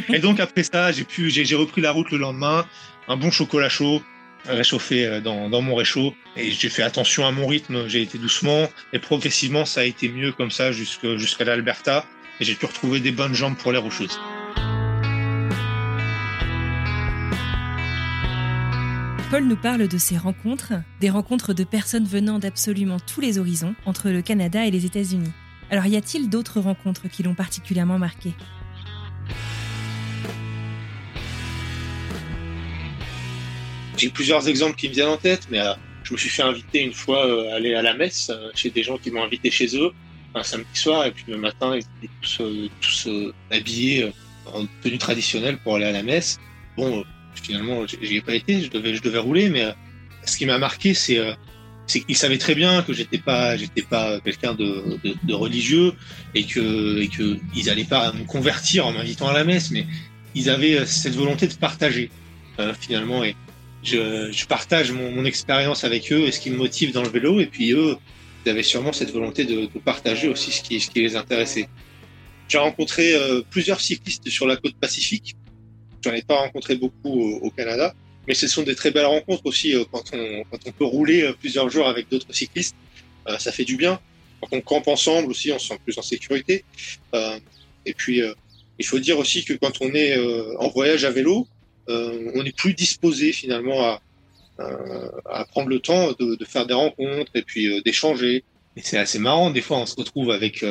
et 0.10 0.20
donc 0.20 0.40
après 0.40 0.64
ça, 0.64 0.92
j'ai 0.92 1.04
pu 1.06 1.30
j'ai 1.30 1.56
repris 1.56 1.82
la 1.82 1.92
route 1.92 2.12
le 2.12 2.18
lendemain, 2.18 2.66
un 3.08 3.16
bon 3.16 3.32
chocolat 3.32 3.70
chaud, 3.70 4.02
réchauffé 4.48 5.22
dans, 5.22 5.50
dans 5.50 5.62
mon 5.62 5.76
réchaud. 5.76 6.14
Et 6.36 6.52
j'ai 6.52 6.70
fait 6.70 6.84
attention 6.84 7.26
à 7.26 7.32
mon 7.32 7.48
rythme, 7.48 7.88
j'ai 7.88 8.02
été 8.02 8.18
doucement. 8.18 8.70
Et 8.94 9.00
progressivement 9.00 9.66
ça 9.66 9.82
a 9.82 9.84
été 9.84 10.10
mieux 10.10 10.32
comme 10.32 10.52
ça 10.52 10.72
jusqu'à 10.72 11.18
jusqu'à 11.18 11.44
l'Alberta. 11.44 12.06
Et 12.40 12.46
j'ai 12.46 12.56
pu 12.56 12.66
retrouver 12.66 13.00
des 13.00 13.12
bonnes 13.12 13.36
jambes 13.36 13.56
pour 13.58 13.72
les 13.72 13.78
rocheuses. 13.78 14.20
Paul 19.32 19.46
nous 19.46 19.56
parle 19.56 19.88
de 19.88 19.98
ses 19.98 20.18
rencontres, 20.18 20.74
des 21.00 21.10
rencontres 21.10 21.54
de 21.54 21.64
personnes 21.64 22.04
venant 22.04 22.38
d'absolument 22.38 22.98
tous 23.00 23.22
les 23.22 23.38
horizons 23.38 23.76
entre 23.86 24.10
le 24.10 24.22
Canada 24.22 24.66
et 24.66 24.72
les 24.72 24.86
États-Unis. 24.86 25.32
Alors 25.70 25.86
y 25.86 25.96
a-t-il 25.96 26.30
d'autres 26.30 26.60
rencontres 26.60 27.08
qui 27.08 27.24
l'ont 27.24 27.34
particulièrement 27.34 27.98
marqué? 27.98 28.34
J'ai 34.02 34.10
plusieurs 34.10 34.50
exemples 34.50 34.76
qui 34.76 34.90
me 34.90 34.94
viennent 34.94 35.10
en 35.10 35.18
tête, 35.18 35.48
mais 35.52 35.60
euh, 35.60 35.74
je 36.04 36.14
me 36.14 36.18
suis 36.18 36.30
fait 36.30 36.42
inviter 36.42 36.82
une 36.82 36.94
fois 36.94 37.28
euh, 37.28 37.56
aller 37.56 37.76
à 37.76 37.84
la 37.84 37.94
messe 37.94 38.32
euh, 38.32 38.50
chez 38.56 38.72
des 38.72 38.82
gens 38.82 38.98
qui 38.98 39.12
m'ont 39.12 39.24
invité 39.24 39.52
chez 39.52 39.78
eux 39.78 39.92
un 40.34 40.42
samedi 40.42 40.68
soir, 40.74 41.06
et 41.06 41.12
puis 41.12 41.26
le 41.28 41.38
matin, 41.38 41.76
ils 41.76 41.86
étaient 42.04 42.72
tous, 42.82 43.08
euh, 43.08 43.32
habillés 43.52 44.12
en 44.48 44.66
tenue 44.82 44.98
traditionnelle 44.98 45.58
pour 45.60 45.76
aller 45.76 45.86
à 45.86 45.92
la 45.92 46.02
messe. 46.02 46.40
Bon, 46.78 47.04
finalement, 47.36 47.86
j'y 47.86 48.16
ai 48.16 48.22
pas 48.22 48.34
été, 48.34 48.62
je 48.62 48.72
devais, 48.72 49.20
rouler, 49.20 49.50
mais 49.50 49.68
ce 50.26 50.38
qui 50.38 50.48
m'a 50.48 50.58
marqué, 50.58 50.96
c'est 50.96 51.20
qu'ils 51.86 52.16
savaient 52.16 52.40
très 52.40 52.56
bien 52.56 52.82
que 52.82 52.94
j'étais 52.94 53.20
pas 53.20 53.56
pas 53.90 54.20
quelqu'un 54.22 54.56
de, 54.56 55.34
religieux 55.34 55.94
et 56.34 56.46
que 56.46 57.02
et 57.04 57.84
pas 57.84 58.14
me 58.14 58.24
convertir 58.24 58.88
en 58.88 58.94
m'invitant 58.94 59.28
à 59.28 59.34
la 59.34 59.44
messe 59.44 59.72
mais 59.72 59.86
ils 60.34 60.50
avaient 60.50 60.86
cette 60.86 61.16
volonté 61.16 61.48
de 61.48 61.54
partager 61.56 62.10
finalement 62.80 63.26
et 63.26 63.36
je, 63.84 64.32
je 64.32 64.46
partage 64.46 64.92
mon, 64.92 65.12
mon 65.12 65.26
expérience 65.26 65.84
avec 65.84 66.12
eux 66.12 66.22
et 66.28 66.32
ce 66.32 66.40
qui 66.40 66.50
me 66.52 66.58
motive 66.58 66.92
dans 66.92 67.04
le 67.04 67.10
vélo 67.10 67.40
et 67.40 67.48
puis 67.48 67.74
eux 67.74 67.98
ils 68.46 68.50
avaient 68.50 68.64
sûrement 68.64 68.94
cette 68.94 69.12
volonté 69.12 69.46
de, 69.46 69.68
de 69.68 69.80
partager 69.80 70.28
aussi 70.28 70.52
ce 70.52 70.62
qui, 70.62 70.80
ce 70.80 70.90
qui 70.90 71.02
les 71.02 71.16
intéressait 71.16 71.68
j'ai 72.48 72.58
rencontré 72.58 73.14
euh, 73.14 73.42
plusieurs 73.50 73.82
cyclistes 73.82 74.30
sur 74.30 74.48
la 74.48 74.58
côte 74.58 74.76
pacifique 74.76 75.36
j'en 76.04 76.12
ai 76.14 76.22
pas 76.22 76.38
rencontré 76.38 76.76
beaucoup 76.76 77.10
au, 77.10 77.38
au 77.46 77.50
Canada 77.52 77.94
mais 78.28 78.34
ce 78.34 78.48
sont 78.48 78.64
des 78.64 78.76
très 78.76 78.92
belles 78.92 79.06
rencontres 79.06 79.46
aussi 79.46 79.74
quand 79.92 80.04
on, 80.14 80.44
quand 80.50 80.60
on 80.66 80.72
peut 80.72 80.86
rouler 80.86 81.34
plusieurs 81.40 81.70
jours 81.70 81.88
avec 81.88 82.10
d'autres 82.10 82.34
cyclistes. 82.34 82.76
ça 83.40 83.52
fait 83.52 83.66
du 83.66 83.78
bien. 83.78 84.00
Quand 84.42 84.50
on 84.52 84.62
campe 84.62 84.88
ensemble 84.88 85.32
aussi, 85.32 85.52
on 85.52 85.60
se 85.60 85.68
sent 85.68 85.80
plus 85.84 85.98
en 85.98 86.02
sécurité. 86.02 86.64
et 87.14 87.94
puis, 87.94 88.22
il 88.80 88.86
faut 88.86 89.00
dire 89.00 89.18
aussi 89.18 89.44
que 89.44 89.54
quand 89.54 89.82
on 89.82 89.94
est 89.94 90.18
en 90.58 90.70
voyage 90.70 91.04
à 91.04 91.12
vélo, 91.12 91.48
on 92.36 92.46
est 92.46 92.56
plus 92.56 92.74
disposé 92.74 93.32
finalement 93.32 93.84
à, 93.84 94.02
à 95.30 95.46
prendre 95.46 95.70
le 95.70 95.80
temps 95.80 96.12
de, 96.20 96.38
faire 96.46 96.66
des 96.66 96.74
rencontres 96.74 97.32
et 97.36 97.42
puis 97.42 97.82
d'échanger. 97.84 98.44
Et 98.78 98.82
c'est 98.82 98.98
assez 98.98 99.20
marrant, 99.20 99.50
des 99.50 99.62
fois 99.62 99.78
on 99.78 99.86
se 99.86 99.96
retrouve 99.96 100.32
avec, 100.32 100.64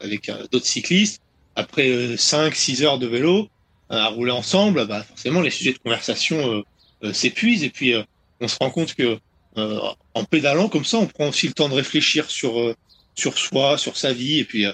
avec 0.00 0.30
d'autres 0.52 0.66
cyclistes. 0.66 1.22
Après 1.54 2.16
5 2.16 2.54
6 2.54 2.82
heures 2.82 2.98
de 2.98 3.06
vélo 3.06 3.48
à 3.88 4.08
rouler 4.08 4.32
ensemble, 4.32 4.86
bah 4.86 5.02
forcément 5.02 5.40
les 5.40 5.50
sujets 5.50 5.72
de 5.72 5.78
conversation 5.78 6.64
s'épuisent. 7.12 7.64
Et 7.64 7.70
puis 7.70 7.94
on 8.40 8.48
se 8.48 8.56
rend 8.60 8.70
compte 8.70 8.94
que 8.94 9.18
en 9.56 10.24
pédalant 10.24 10.68
comme 10.68 10.84
ça, 10.84 10.98
on 10.98 11.06
prend 11.06 11.28
aussi 11.28 11.46
le 11.46 11.54
temps 11.54 11.68
de 11.68 11.74
réfléchir 11.74 12.30
sur 12.30 12.74
sur 13.14 13.38
soi, 13.38 13.78
sur 13.78 13.96
sa 13.96 14.12
vie. 14.12 14.40
Et 14.40 14.44
puis 14.44 14.66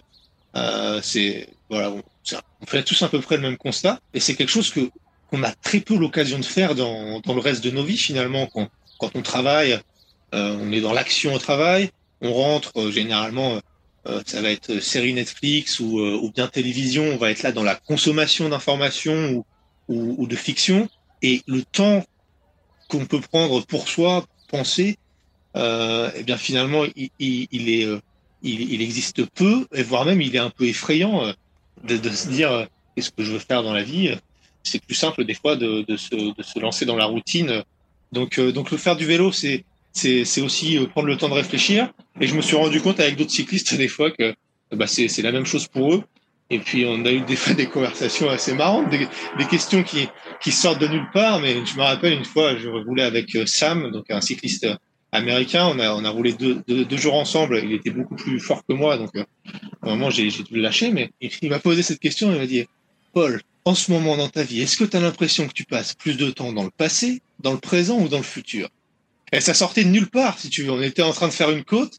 c'est 1.02 1.48
voilà, 1.70 1.90
on, 1.90 2.02
on 2.62 2.66
fait 2.66 2.82
tous 2.82 3.02
à 3.02 3.08
peu 3.08 3.20
près 3.20 3.36
le 3.36 3.42
même 3.42 3.56
constat. 3.56 4.00
Et 4.14 4.20
c'est 4.20 4.34
quelque 4.34 4.50
chose 4.50 4.70
que 4.70 4.90
qu'on 5.32 5.42
a 5.42 5.50
très 5.50 5.80
peu 5.80 5.96
l'occasion 5.96 6.38
de 6.38 6.44
faire 6.44 6.74
dans, 6.74 7.20
dans 7.20 7.34
le 7.34 7.40
reste 7.40 7.64
de 7.64 7.70
nos 7.70 7.82
vies 7.82 7.96
finalement 7.96 8.46
quand 8.46 8.68
quand 8.98 9.16
on 9.16 9.22
travaille, 9.22 9.80
on 10.32 10.70
est 10.70 10.80
dans 10.80 10.92
l'action 10.92 11.34
au 11.34 11.38
travail, 11.40 11.90
on 12.20 12.32
rentre 12.32 12.92
généralement 12.92 13.60
euh, 14.08 14.20
ça 14.26 14.42
va 14.42 14.50
être 14.50 14.80
série 14.80 15.12
Netflix 15.12 15.78
ou, 15.78 16.00
euh, 16.00 16.18
ou, 16.20 16.32
bien 16.32 16.48
télévision, 16.48 17.04
on 17.04 17.16
va 17.16 17.30
être 17.30 17.42
là 17.42 17.52
dans 17.52 17.62
la 17.62 17.76
consommation 17.76 18.48
d'informations 18.48 19.30
ou, 19.30 19.46
ou, 19.88 20.16
ou, 20.18 20.26
de 20.26 20.34
fiction. 20.34 20.88
Et 21.22 21.42
le 21.46 21.62
temps 21.62 22.04
qu'on 22.88 23.06
peut 23.06 23.20
prendre 23.20 23.64
pour 23.64 23.88
soi, 23.88 24.26
penser, 24.48 24.98
euh, 25.56 26.10
eh 26.16 26.24
bien 26.24 26.36
finalement, 26.36 26.84
il, 26.96 27.10
il, 27.20 27.46
il 27.52 27.68
est, 27.70 27.86
euh, 27.86 28.00
il, 28.42 28.72
il, 28.72 28.82
existe 28.82 29.24
peu, 29.24 29.66
et 29.72 29.84
voire 29.84 30.04
même 30.04 30.20
il 30.20 30.34
est 30.34 30.40
un 30.40 30.50
peu 30.50 30.64
effrayant 30.64 31.32
de, 31.84 31.96
de 31.96 32.10
se 32.10 32.28
dire 32.28 32.66
qu'est-ce 32.96 33.12
que 33.12 33.22
je 33.22 33.30
veux 33.30 33.38
faire 33.38 33.62
dans 33.62 33.72
la 33.72 33.84
vie. 33.84 34.16
C'est 34.62 34.84
plus 34.84 34.94
simple 34.94 35.24
des 35.24 35.34
fois 35.34 35.56
de, 35.56 35.84
de, 35.86 35.96
se, 35.96 36.14
de 36.14 36.42
se 36.42 36.58
lancer 36.58 36.84
dans 36.84 36.96
la 36.96 37.06
routine. 37.06 37.62
Donc, 38.12 38.38
donc 38.38 38.70
le 38.70 38.76
faire 38.76 38.96
du 38.96 39.06
vélo, 39.06 39.32
c'est 39.32 39.64
c'est 39.92 40.40
aussi 40.40 40.78
euh, 40.78 40.86
prendre 40.86 41.06
le 41.06 41.16
temps 41.16 41.28
de 41.28 41.34
réfléchir. 41.34 41.92
Et 42.20 42.26
je 42.26 42.34
me 42.34 42.42
suis 42.42 42.56
rendu 42.56 42.80
compte 42.80 43.00
avec 43.00 43.16
d'autres 43.16 43.30
cyclistes 43.30 43.74
des 43.74 43.88
fois 43.88 44.10
que 44.10 44.34
bah, 44.72 44.86
c'est 44.86 45.22
la 45.22 45.32
même 45.32 45.46
chose 45.46 45.66
pour 45.68 45.94
eux. 45.94 46.02
Et 46.50 46.58
puis 46.58 46.84
on 46.86 47.04
a 47.06 47.12
eu 47.12 47.20
des 47.22 47.36
fois 47.36 47.54
des 47.54 47.66
conversations 47.66 48.28
assez 48.28 48.54
marrantes, 48.54 48.90
des, 48.90 49.08
des, 49.38 49.46
questions 49.46 49.82
qui, 49.82 50.08
qui 50.42 50.52
sortent 50.52 50.80
de 50.80 50.88
nulle 50.88 51.08
part. 51.12 51.40
Mais 51.40 51.64
je 51.64 51.76
me 51.76 51.82
rappelle 51.82 52.12
une 52.12 52.24
fois, 52.24 52.56
je 52.56 52.68
roulais 52.68 53.02
avec 53.02 53.34
euh, 53.36 53.46
Sam, 53.46 53.90
donc 53.90 54.10
un 54.10 54.20
cycliste 54.20 54.66
américain. 55.12 55.66
On 55.66 55.78
a, 55.78 55.94
on 55.94 56.04
a 56.04 56.10
roulé 56.10 56.32
deux, 56.32 56.62
deux, 56.66 56.84
deux 56.84 56.96
jours 56.96 57.14
ensemble. 57.14 57.60
Il 57.64 57.72
était 57.72 57.90
beaucoup 57.90 58.16
plus 58.16 58.40
fort 58.40 58.62
que 58.66 58.74
moi, 58.74 58.98
donc 58.98 59.14
euh, 59.16 59.24
moment 59.82 60.10
j'ai 60.10 60.28
dû 60.28 60.44
le 60.50 60.62
lâcher. 60.62 60.90
Mais 60.90 61.10
il 61.20 61.48
m'a 61.48 61.58
posé 61.58 61.82
cette 61.82 62.00
question. 62.00 62.32
Il 62.32 62.38
m'a 62.38 62.46
dit, 62.46 62.66
Paul, 63.14 63.40
en 63.64 63.74
ce 63.74 63.90
moment 63.92 64.16
dans 64.16 64.28
ta 64.28 64.42
vie, 64.42 64.60
est-ce 64.60 64.76
que 64.76 64.84
tu 64.84 64.96
as 64.96 65.00
l'impression 65.00 65.46
que 65.46 65.52
tu 65.52 65.64
passes 65.64 65.94
plus 65.94 66.16
de 66.16 66.30
temps 66.30 66.52
dans 66.52 66.64
le 66.64 66.70
passé, 66.70 67.22
dans 67.40 67.52
le 67.52 67.58
présent 67.58 67.98
ou 68.00 68.08
dans 68.08 68.18
le 68.18 68.24
futur? 68.24 68.68
Et 69.32 69.40
ça 69.40 69.54
sortait 69.54 69.84
de 69.84 69.88
nulle 69.88 70.10
part, 70.10 70.38
si 70.38 70.50
tu 70.50 70.64
veux. 70.64 70.70
On 70.70 70.82
était 70.82 71.02
en 71.02 71.12
train 71.12 71.28
de 71.28 71.32
faire 71.32 71.50
une 71.50 71.64
côte, 71.64 71.98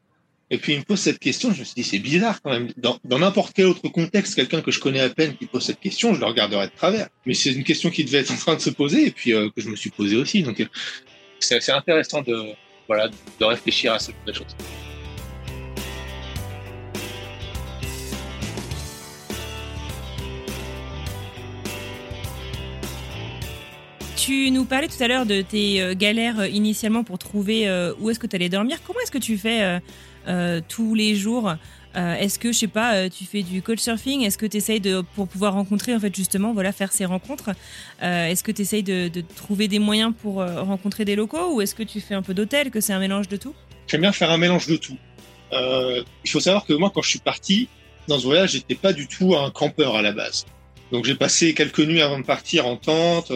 et 0.49 0.57
puis 0.57 0.73
il 0.73 0.79
me 0.79 0.83
pose 0.83 0.99
cette 0.99 1.19
question. 1.19 1.51
Je 1.53 1.61
me 1.61 1.63
suis 1.63 1.75
dit, 1.75 1.83
c'est 1.83 1.99
bizarre 1.99 2.41
quand 2.41 2.51
même. 2.51 2.69
Dans 2.77 3.19
n'importe 3.19 3.53
quel 3.55 3.65
autre 3.65 3.87
contexte, 3.89 4.35
quelqu'un 4.35 4.61
que 4.61 4.71
je 4.71 4.79
connais 4.79 4.99
à 4.99 5.09
peine 5.09 5.35
qui 5.35 5.45
pose 5.45 5.65
cette 5.65 5.79
question, 5.79 6.13
je 6.13 6.19
le 6.19 6.25
regarderais 6.25 6.67
de 6.67 6.75
travers. 6.75 7.07
Mais 7.25 7.33
c'est 7.33 7.51
une 7.51 7.63
question 7.63 7.89
qui 7.89 8.03
devait 8.03 8.19
être 8.19 8.31
en 8.31 8.37
train 8.37 8.55
de 8.55 8.61
se 8.61 8.69
poser, 8.69 9.07
et 9.07 9.11
puis 9.11 9.33
euh, 9.33 9.49
que 9.55 9.61
je 9.61 9.69
me 9.69 9.75
suis 9.75 9.89
posé 9.89 10.15
aussi. 10.15 10.43
Donc 10.43 10.59
euh, 10.59 10.65
c'est 11.39 11.71
intéressant 11.71 12.21
de, 12.21 12.53
voilà, 12.87 13.09
de 13.39 13.45
réfléchir 13.45 13.93
à 13.93 13.99
ce 13.99 14.11
genre 14.11 14.25
de 14.27 14.33
choses. 14.33 14.55
Tu 24.25 24.51
nous 24.51 24.63
parlais 24.63 24.87
tout 24.87 25.03
à 25.03 25.09
l'heure 25.09 25.25
de 25.25 25.41
tes 25.41 25.81
euh, 25.81 25.95
galères 25.95 26.39
euh, 26.39 26.47
initialement 26.47 27.03
pour 27.03 27.19
trouver 27.19 27.67
euh, 27.67 27.93
où 27.99 28.09
est-ce 28.09 28.19
que 28.19 28.25
tu 28.25 28.37
allais 28.37 28.47
dormir. 28.47 28.77
Comment 28.87 29.01
est-ce 29.01 29.11
que 29.11 29.17
tu 29.17 29.37
fais 29.37 29.81
tous 30.69 30.95
les 30.95 31.13
jours 31.13 31.53
Est-ce 31.93 32.39
que, 32.39 32.53
je 32.53 32.57
sais 32.59 32.67
pas, 32.67 33.09
tu 33.09 33.25
fais 33.25 33.43
du 33.43 33.61
coach 33.61 33.79
surfing 33.79 34.21
Est-ce 34.21 34.37
que 34.37 34.45
tu 34.45 34.55
essayes 34.55 34.79
de, 34.79 35.03
pour 35.15 35.27
pouvoir 35.27 35.55
rencontrer, 35.55 35.93
en 35.93 35.99
fait, 35.99 36.15
justement, 36.15 36.53
voilà, 36.53 36.71
faire 36.71 36.93
ces 36.93 37.03
rencontres 37.03 37.49
Est-ce 38.01 38.43
que 38.43 38.53
tu 38.53 38.61
essayes 38.61 38.83
de, 38.83 39.09
de, 39.09 39.19
trouver 39.19 39.67
des 39.67 39.79
moyens 39.79 40.13
pour 40.21 40.35
rencontrer 40.35 41.03
des 41.03 41.17
locaux? 41.17 41.55
Ou 41.55 41.59
est-ce 41.59 41.75
que 41.75 41.83
tu 41.83 41.99
fais 41.99 42.13
un 42.13 42.21
peu 42.21 42.33
d'hôtel, 42.33 42.71
que 42.71 42.79
c'est 42.79 42.93
un 42.93 42.99
mélange 42.99 43.27
de 43.27 43.35
tout? 43.35 43.53
J'aime 43.87 44.01
bien 44.01 44.13
faire 44.13 44.31
un 44.31 44.37
mélange 44.37 44.67
de 44.67 44.77
tout. 44.77 44.97
il 45.51 46.29
faut 46.29 46.39
savoir 46.39 46.65
que 46.65 46.71
moi, 46.71 46.93
quand 46.95 47.01
je 47.01 47.09
suis 47.09 47.19
parti 47.19 47.67
dans 48.07 48.17
ce 48.17 48.23
voyage, 48.23 48.51
j'étais 48.51 48.75
pas 48.75 48.93
du 48.93 49.09
tout 49.09 49.35
un 49.35 49.51
campeur 49.51 49.97
à 49.97 50.01
la 50.01 50.13
base. 50.13 50.45
Donc 50.93 51.03
j'ai 51.03 51.15
passé 51.15 51.53
quelques 51.53 51.81
nuits 51.81 52.01
avant 52.01 52.19
de 52.19 52.25
partir 52.25 52.67
en 52.67 52.77
tente 52.77 53.33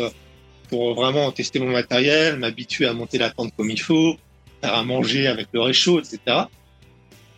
pour 0.69 0.93
vraiment 0.95 1.32
tester 1.32 1.60
mon 1.60 1.71
matériel, 1.71 2.38
m'habituer 2.38 2.86
à 2.86 2.93
monter 2.93 3.17
la 3.17 3.30
tente 3.30 3.53
comme 3.56 3.69
il 3.69 3.80
faut, 3.80 4.17
faire 4.62 4.73
à 4.73 4.84
manger 4.84 5.27
avec 5.27 5.47
le 5.53 5.62
réchaud, 5.62 5.99
etc. 5.99 6.19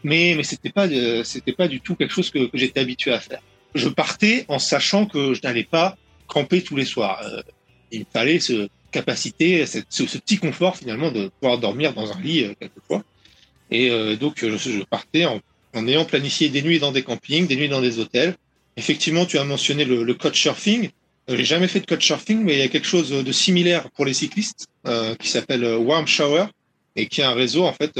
Mais 0.03 0.33
mais 0.35 0.43
c'était 0.43 0.69
pas 0.69 0.87
euh, 0.87 1.23
c'était 1.23 1.53
pas 1.53 1.67
du 1.67 1.81
tout 1.81 1.95
quelque 1.95 2.13
chose 2.13 2.29
que, 2.29 2.49
j'étais 2.53 2.79
habitué 2.79 3.11
à 3.11 3.19
faire. 3.19 3.41
Je 3.75 3.89
partais 3.89 4.45
en 4.47 4.59
sachant 4.59 5.05
que 5.05 5.33
je 5.33 5.41
n'allais 5.43 5.63
pas 5.63 5.97
camper 6.27 6.63
tous 6.63 6.75
les 6.75 6.85
soirs. 6.85 7.21
Euh, 7.23 7.41
il 7.91 8.01
me 8.01 8.05
fallait 8.11 8.39
capacité, 8.91 9.65
cette, 9.65 9.87
ce, 9.89 10.03
petit 10.03 10.37
confort 10.37 10.77
finalement 10.77 11.11
de 11.11 11.29
pouvoir 11.39 11.59
dormir 11.59 11.93
dans 11.93 12.11
un 12.11 12.19
lit 12.21 12.43
euh, 12.43 12.53
quelquefois. 12.59 13.03
Et 13.71 13.91
donc 14.19 14.43
je, 14.43 14.83
partais 14.83 15.25
en, 15.25 15.87
ayant 15.87 16.03
planifié 16.03 16.49
des 16.49 16.63
nuits 16.63 16.79
dans 16.79 16.91
des 16.91 17.03
campings, 17.03 17.45
des 17.45 17.55
nuits 17.55 17.69
dans 17.69 17.81
des 17.81 17.99
hôtels. 17.99 18.35
Effectivement, 18.77 19.27
tu 19.27 19.37
as 19.37 19.43
mentionné 19.43 19.85
le, 19.85 20.03
le 20.03 20.13
coach 20.15 20.41
surfing. 20.41 20.85
Euh, 20.85 20.89
j'ai 21.35 21.45
jamais 21.45 21.67
fait 21.67 21.79
de 21.79 21.85
couchsurfing, 21.85 22.43
mais 22.43 22.53
il 22.53 22.59
y 22.59 22.63
a 22.63 22.67
quelque 22.67 22.87
chose 22.87 23.09
de 23.09 23.31
similaire 23.31 23.89
pour 23.91 24.05
les 24.05 24.13
cyclistes 24.13 24.67
euh, 24.87 25.15
qui 25.15 25.29
s'appelle 25.29 25.63
euh, 25.63 25.77
Warm 25.77 26.07
Shower 26.07 26.45
et 26.95 27.07
qui 27.07 27.21
est 27.21 27.23
un 27.23 27.33
réseau 27.33 27.65
en 27.65 27.73
fait 27.73 27.99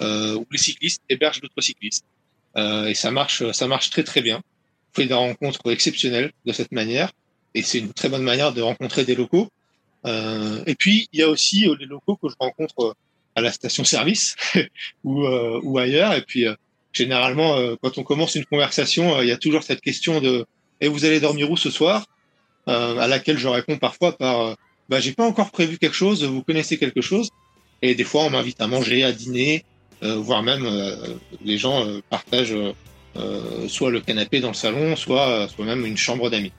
euh, 0.00 0.34
où 0.34 0.46
les 0.50 0.58
cyclistes 0.58 1.00
hébergent 1.08 1.40
d'autres 1.40 1.60
cyclistes. 1.60 2.04
Euh, 2.56 2.86
et 2.86 2.94
ça 2.94 3.10
marche, 3.10 3.50
ça 3.52 3.66
marche 3.66 3.90
très 3.90 4.02
très 4.02 4.20
bien. 4.20 4.42
On 4.92 5.00
fait 5.00 5.06
des 5.06 5.14
rencontres 5.14 5.70
exceptionnelles 5.70 6.32
de 6.44 6.52
cette 6.52 6.72
manière 6.72 7.12
et 7.54 7.62
c'est 7.62 7.78
une 7.78 7.92
très 7.92 8.08
bonne 8.08 8.22
manière 8.22 8.52
de 8.52 8.60
rencontrer 8.60 9.04
des 9.04 9.14
locaux. 9.14 9.50
Euh, 10.04 10.62
et 10.66 10.74
puis 10.74 11.08
il 11.12 11.20
y 11.20 11.22
a 11.22 11.28
aussi 11.28 11.66
les 11.78 11.86
locaux 11.86 12.16
que 12.16 12.28
je 12.28 12.34
rencontre 12.38 12.94
à 13.34 13.40
la 13.40 13.52
station-service 13.52 14.36
ou, 15.04 15.26
ou 15.26 15.78
ailleurs. 15.78 16.12
Et 16.12 16.22
puis 16.22 16.44
généralement, 16.92 17.58
quand 17.82 17.98
on 17.98 18.02
commence 18.02 18.34
une 18.34 18.44
conversation, 18.44 19.20
il 19.22 19.28
y 19.28 19.32
a 19.32 19.36
toujours 19.36 19.62
cette 19.62 19.80
question 19.80 20.20
de 20.20 20.46
et 20.82 20.88
vous 20.88 21.06
allez 21.06 21.20
dormir 21.20 21.50
où 21.50 21.56
ce 21.56 21.70
soir? 21.70 22.04
euh, 22.04 22.15
à 22.66 23.06
laquelle 23.06 23.38
je 23.38 23.48
réponds 23.48 23.78
parfois 23.78 24.16
par 24.16 24.40
euh, 24.40 24.54
bah, 24.88 25.00
j'ai 25.00 25.12
pas 25.12 25.26
encore 25.26 25.50
prévu 25.50 25.78
quelque 25.78 25.94
chose, 25.94 26.24
vous 26.24 26.42
connaissez 26.42 26.78
quelque 26.78 27.00
chose? 27.00 27.30
Et 27.82 27.94
des 27.94 28.04
fois, 28.04 28.22
on 28.24 28.30
m'invite 28.30 28.60
à 28.60 28.66
manger, 28.66 29.04
à 29.04 29.12
dîner, 29.12 29.64
euh, 30.02 30.16
voire 30.16 30.42
même 30.42 30.64
euh, 30.64 31.16
les 31.44 31.58
gens 31.58 31.84
euh, 31.86 32.00
partagent 32.08 32.56
euh, 33.16 33.68
soit 33.68 33.90
le 33.90 34.00
canapé 34.00 34.40
dans 34.40 34.48
le 34.48 34.54
salon, 34.54 34.96
soit, 34.96 35.48
soit 35.48 35.64
même 35.64 35.84
une 35.84 35.96
chambre 35.96 36.30
d'amis. 36.30 36.52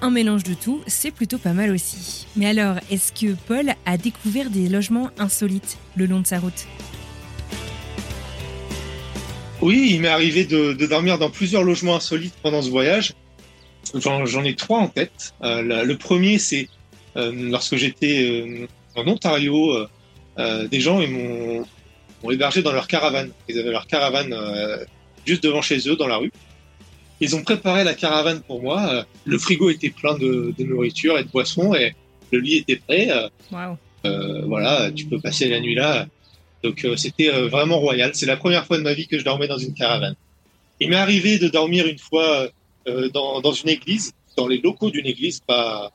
Un 0.00 0.10
mélange 0.10 0.44
de 0.44 0.54
tout, 0.54 0.80
c'est 0.86 1.10
plutôt 1.10 1.38
pas 1.38 1.52
mal 1.52 1.72
aussi. 1.72 2.26
Mais 2.36 2.46
alors, 2.46 2.76
est-ce 2.88 3.12
que 3.12 3.34
Paul 3.48 3.74
a 3.84 3.96
découvert 3.98 4.48
des 4.48 4.68
logements 4.68 5.10
insolites 5.18 5.76
le 5.96 6.06
long 6.06 6.20
de 6.20 6.26
sa 6.26 6.38
route? 6.38 6.66
Oui, 9.60 9.90
il 9.92 10.00
m'est 10.00 10.08
arrivé 10.08 10.44
de, 10.44 10.72
de, 10.72 10.86
dormir 10.86 11.18
dans 11.18 11.30
plusieurs 11.30 11.64
logements 11.64 11.96
insolites 11.96 12.34
pendant 12.42 12.62
ce 12.62 12.70
voyage. 12.70 13.14
J'en 13.94 14.44
ai 14.44 14.54
trois 14.54 14.78
en 14.78 14.88
tête. 14.88 15.34
Euh, 15.42 15.62
la, 15.62 15.84
le 15.84 15.96
premier, 15.96 16.38
c'est 16.38 16.68
euh, 17.16 17.32
lorsque 17.34 17.76
j'étais 17.76 18.22
euh, 18.22 18.66
en 18.98 19.06
Ontario, 19.06 19.72
euh, 19.72 19.88
euh, 20.38 20.68
des 20.68 20.80
gens 20.80 21.00
m'ont 21.00 21.64
hébergé 22.30 22.62
dans 22.62 22.72
leur 22.72 22.86
caravane. 22.86 23.30
Ils 23.48 23.58
avaient 23.58 23.70
leur 23.70 23.86
caravane 23.86 24.32
euh, 24.32 24.84
juste 25.24 25.42
devant 25.42 25.62
chez 25.62 25.88
eux, 25.88 25.96
dans 25.96 26.08
la 26.08 26.16
rue. 26.16 26.32
Ils 27.20 27.34
ont 27.34 27.42
préparé 27.42 27.84
la 27.84 27.94
caravane 27.94 28.40
pour 28.42 28.62
moi. 28.62 29.04
le 29.24 29.38
frigo 29.38 29.70
était 29.70 29.90
plein 29.90 30.16
de, 30.16 30.54
de, 30.56 30.64
nourriture 30.64 31.18
et 31.18 31.24
de 31.24 31.28
boissons 31.28 31.74
et 31.74 31.94
le 32.30 32.38
lit 32.38 32.58
était 32.58 32.76
prêt. 32.76 33.10
Wow. 33.50 33.76
voilà, 34.46 34.90
tu 34.92 35.06
peux 35.06 35.18
passer 35.20 35.48
la 35.48 35.58
nuit 35.58 35.74
là 35.74 36.06
donc 36.62 36.84
euh, 36.84 36.96
c'était 36.96 37.30
euh, 37.30 37.48
vraiment 37.48 37.78
royal. 37.78 38.10
C'est 38.14 38.26
la 38.26 38.36
première 38.36 38.66
fois 38.66 38.78
de 38.78 38.82
ma 38.82 38.94
vie 38.94 39.06
que 39.06 39.18
je 39.18 39.24
dormais 39.24 39.48
dans 39.48 39.58
une 39.58 39.74
caravane. 39.74 40.14
Il 40.80 40.90
m'est 40.90 40.96
arrivé 40.96 41.38
de 41.38 41.48
dormir 41.48 41.86
une 41.86 41.98
fois 41.98 42.48
euh, 42.86 43.08
dans, 43.10 43.40
dans, 43.40 43.52
une 43.52 43.68
église, 43.68 44.12
dans 44.36 44.48
les 44.48 44.58
locaux 44.58 44.90
d'une 44.90 45.06
église, 45.06 45.40
pas, 45.40 45.92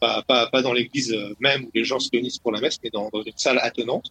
pas, 0.00 0.22
pas, 0.22 0.48
pas 0.48 0.62
dans 0.62 0.72
l'église 0.72 1.16
même 1.40 1.64
où 1.64 1.70
les 1.74 1.84
gens 1.84 1.98
se 1.98 2.10
réunissent 2.12 2.38
pour 2.38 2.52
la 2.52 2.60
messe, 2.60 2.78
mais 2.82 2.90
dans, 2.90 3.10
dans 3.12 3.22
une 3.22 3.36
salle 3.36 3.58
attenante. 3.62 4.10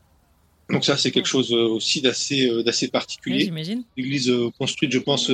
Donc 0.69 0.85
ça, 0.85 0.95
c'est 0.95 1.11
quelque 1.11 1.27
chose 1.27 1.51
aussi 1.51 2.01
d'assez 2.01 2.63
d'assez 2.63 2.87
particulier. 2.87 3.41
j'imagine. 3.41 3.83
L'église 3.97 4.31
construite, 4.57 4.93
je 4.93 4.99
pense, 4.99 5.29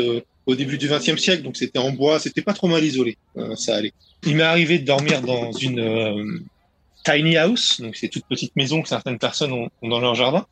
au 0.47 0.55
début 0.55 0.79
du 0.79 0.87
XXe 0.87 1.21
siècle, 1.21 1.43
donc 1.43 1.55
c'était 1.55 1.77
en 1.77 1.91
bois, 1.91 2.19
c'était 2.19 2.41
pas 2.41 2.53
trop 2.53 2.67
mal 2.67 2.83
isolé, 2.83 3.15
ça 3.55 3.75
allait. 3.75 3.93
Il 4.25 4.35
m'est 4.35 4.43
arrivé 4.43 4.79
de 4.79 4.85
dormir 4.85 5.21
dans 5.21 5.51
une 5.51 6.41
tiny 7.05 7.37
house, 7.37 7.79
donc 7.79 7.95
c'est 7.95 8.09
toute 8.09 8.25
petite 8.25 8.55
maison 8.55 8.81
que 8.81 8.89
certaines 8.89 9.19
personnes 9.19 9.53
ont, 9.53 9.69
dans 9.83 9.99
leur 9.99 10.15
jardin. 10.15 10.45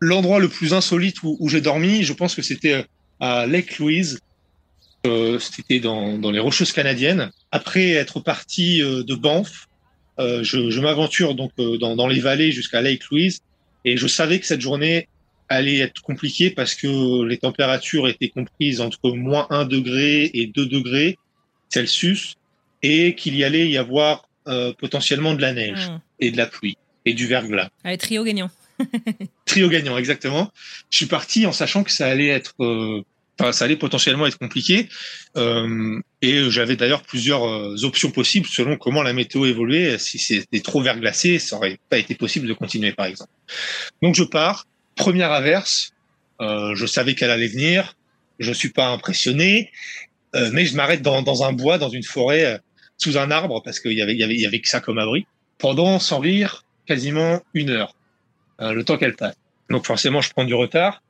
L'endroit 0.00 0.40
le 0.40 0.48
plus 0.48 0.72
insolite 0.72 1.22
où, 1.22 1.48
j'ai 1.48 1.60
dormi, 1.60 2.02
je 2.02 2.12
pense 2.12 2.34
que 2.34 2.42
c'était 2.42 2.86
à 3.20 3.46
Lake 3.46 3.78
Louise. 3.78 4.20
Euh, 5.06 5.38
c'était 5.38 5.80
dans, 5.80 6.18
dans, 6.18 6.30
les 6.30 6.40
Rocheuses 6.40 6.72
canadiennes. 6.72 7.30
Après 7.52 7.90
être 7.90 8.20
parti 8.20 8.82
euh, 8.82 9.02
de 9.02 9.14
Banff, 9.14 9.66
euh, 10.20 10.42
je, 10.42 10.70
je 10.70 10.80
m'aventure 10.80 11.34
donc 11.34 11.52
euh, 11.58 11.78
dans, 11.78 11.96
dans, 11.96 12.06
les 12.06 12.20
vallées 12.20 12.52
jusqu'à 12.52 12.82
Lake 12.82 13.04
Louise, 13.10 13.40
et 13.86 13.96
je 13.96 14.06
savais 14.06 14.38
que 14.38 14.46
cette 14.46 14.60
journée 14.60 15.08
allait 15.48 15.78
être 15.78 16.02
compliquée 16.02 16.50
parce 16.50 16.74
que 16.74 17.24
les 17.24 17.38
températures 17.38 18.06
étaient 18.06 18.28
comprises 18.28 18.82
entre 18.82 19.10
moins 19.10 19.46
1 19.48 19.64
degré 19.64 20.30
et 20.34 20.46
2 20.46 20.66
degrés 20.66 21.18
Celsius, 21.70 22.36
et 22.82 23.14
qu'il 23.14 23.34
y 23.34 23.44
allait 23.44 23.68
y 23.68 23.78
avoir 23.78 24.28
euh, 24.46 24.72
potentiellement 24.78 25.34
de 25.34 25.40
la 25.40 25.52
neige 25.52 25.88
hmm. 25.88 26.00
et 26.20 26.30
de 26.30 26.36
la 26.36 26.46
pluie 26.46 26.76
et 27.04 27.14
du 27.14 27.26
verglas. 27.26 27.70
Allez, 27.84 27.98
trio 27.98 28.24
gagnant. 28.24 28.50
trio 29.44 29.68
gagnant, 29.68 29.96
exactement. 29.98 30.50
Je 30.90 30.98
suis 30.98 31.06
parti 31.06 31.46
en 31.46 31.52
sachant 31.52 31.84
que 31.84 31.92
ça 31.92 32.06
allait 32.06 32.28
être, 32.28 32.54
euh, 32.60 33.02
enfin, 33.38 33.52
ça 33.52 33.64
allait 33.64 33.76
potentiellement 33.76 34.26
être 34.26 34.38
compliqué. 34.38 34.88
Euh, 35.36 36.00
et 36.22 36.50
j'avais 36.50 36.76
d'ailleurs 36.76 37.02
plusieurs 37.02 37.42
options 37.84 38.10
possibles 38.10 38.46
selon 38.46 38.76
comment 38.76 39.02
la 39.02 39.12
météo 39.12 39.46
évoluait. 39.46 39.98
Si 39.98 40.18
c'était 40.18 40.60
trop 40.60 40.82
verglacé, 40.82 41.38
ça 41.38 41.56
aurait 41.56 41.78
pas 41.88 41.98
été 41.98 42.14
possible 42.14 42.46
de 42.46 42.52
continuer, 42.52 42.92
par 42.92 43.06
exemple. 43.06 43.30
Donc 44.02 44.14
je 44.14 44.24
pars. 44.24 44.66
Première 44.96 45.32
averse. 45.32 45.92
je 46.40 46.86
savais 46.86 47.14
qu'elle 47.14 47.30
allait 47.30 47.48
venir. 47.48 47.96
Je 48.38 48.52
suis 48.52 48.70
pas 48.70 48.88
impressionné, 48.88 49.70
mais 50.34 50.66
je 50.66 50.74
m'arrête 50.76 51.02
dans, 51.02 51.22
dans, 51.22 51.44
un 51.44 51.52
bois, 51.52 51.78
dans 51.78 51.88
une 51.88 52.02
forêt 52.02 52.60
sous 52.98 53.16
un 53.16 53.30
arbre 53.30 53.62
parce 53.62 53.80
qu'il 53.80 53.92
y 53.92 54.02
avait, 54.02 54.14
y 54.14 54.24
avait, 54.24 54.36
y 54.36 54.46
avait 54.46 54.60
que 54.60 54.68
ça 54.68 54.80
comme 54.80 54.98
abri 54.98 55.26
pendant, 55.60 55.98
sans 55.98 56.18
rire, 56.18 56.64
quasiment 56.86 57.40
une 57.54 57.70
heure, 57.70 57.94
euh, 57.94 57.99
le 58.60 58.84
temps 58.84 58.98
qu'elle 58.98 59.16
passe. 59.16 59.36
Donc 59.70 59.86
forcément, 59.86 60.20
je 60.20 60.30
prends 60.30 60.44
du 60.44 60.54
retard 60.54 61.02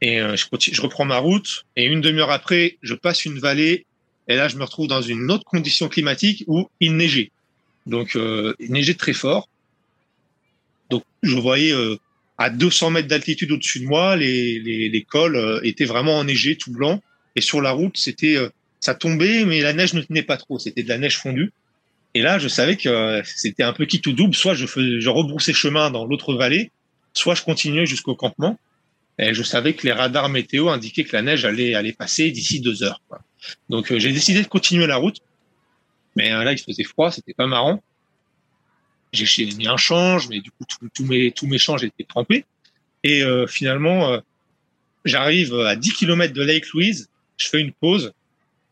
et 0.00 0.20
euh, 0.20 0.36
je, 0.36 0.80
reprends 0.80 1.04
ma 1.04 1.18
route 1.18 1.64
et 1.76 1.84
une 1.84 2.00
demi-heure 2.00 2.30
après, 2.30 2.78
je 2.82 2.94
passe 2.94 3.24
une 3.24 3.38
vallée 3.38 3.86
et 4.28 4.36
là, 4.36 4.48
je 4.48 4.56
me 4.56 4.64
retrouve 4.64 4.88
dans 4.88 5.02
une 5.02 5.30
autre 5.30 5.44
condition 5.44 5.88
climatique 5.88 6.44
où 6.46 6.68
il 6.80 6.96
neigeait. 6.96 7.30
Donc, 7.86 8.16
euh, 8.16 8.54
il 8.58 8.72
neigeait 8.72 8.94
très 8.94 9.12
fort. 9.12 9.48
Donc, 10.88 11.04
je 11.22 11.36
voyais 11.36 11.72
euh, 11.72 11.96
à 12.38 12.48
200 12.48 12.90
mètres 12.90 13.08
d'altitude 13.08 13.52
au-dessus 13.52 13.80
de 13.80 13.86
moi, 13.86 14.16
les, 14.16 14.58
les, 14.60 15.02
cols 15.02 15.60
étaient 15.62 15.84
vraiment 15.84 16.18
enneigés, 16.18 16.56
tout 16.56 16.72
blanc. 16.72 17.02
Et 17.36 17.42
sur 17.42 17.60
la 17.60 17.72
route, 17.72 17.98
c'était 17.98 18.38
ça 18.84 18.94
tombait, 18.94 19.44
mais 19.46 19.60
la 19.60 19.72
neige 19.72 19.94
ne 19.94 20.02
tenait 20.02 20.22
pas 20.22 20.36
trop. 20.36 20.58
C'était 20.58 20.82
de 20.82 20.88
la 20.88 20.98
neige 20.98 21.18
fondue. 21.18 21.52
Et 22.12 22.20
là, 22.20 22.38
je 22.38 22.48
savais 22.48 22.76
que 22.76 22.88
euh, 22.88 23.22
c'était 23.24 23.62
un 23.62 23.72
peu 23.72 23.86
qui 23.86 24.00
tout 24.00 24.12
double. 24.12 24.34
Soit 24.34 24.54
je, 24.54 24.66
faisais, 24.66 25.00
je 25.00 25.08
rebroussais 25.08 25.54
chemin 25.54 25.90
dans 25.90 26.04
l'autre 26.04 26.34
vallée, 26.34 26.70
soit 27.14 27.34
je 27.34 27.42
continuais 27.42 27.86
jusqu'au 27.86 28.14
campement. 28.14 28.58
Et 29.18 29.32
je 29.32 29.42
savais 29.42 29.74
que 29.74 29.86
les 29.86 29.92
radars 29.92 30.28
météo 30.28 30.68
indiquaient 30.68 31.04
que 31.04 31.14
la 31.14 31.22
neige 31.22 31.44
allait, 31.44 31.74
allait 31.74 31.92
passer 31.92 32.30
d'ici 32.30 32.60
deux 32.60 32.82
heures. 32.82 33.00
Donc 33.70 33.92
euh, 33.92 33.98
j'ai 33.98 34.12
décidé 34.12 34.42
de 34.42 34.48
continuer 34.48 34.86
la 34.86 34.96
route. 34.96 35.18
Mais 36.16 36.32
euh, 36.32 36.44
là, 36.44 36.52
il 36.52 36.58
faisait 36.58 36.84
froid, 36.84 37.10
c'était 37.10 37.34
pas 37.34 37.46
marrant. 37.46 37.82
J'ai 39.12 39.46
mis 39.46 39.68
un 39.68 39.76
change, 39.76 40.28
mais 40.28 40.40
du 40.40 40.50
coup, 40.50 40.64
tous 40.92 41.04
mes, 41.04 41.30
tous 41.30 41.46
mes 41.46 41.58
changes 41.58 41.84
étaient 41.84 42.04
trempés. 42.04 42.44
Et 43.04 43.22
finalement, 43.46 44.18
j'arrive 45.04 45.54
à 45.60 45.76
10 45.76 45.92
km 45.92 46.32
de 46.32 46.42
Lake 46.42 46.66
Louise, 46.70 47.08
je 47.36 47.48
fais 47.48 47.60
une 47.60 47.72
pause, 47.72 48.12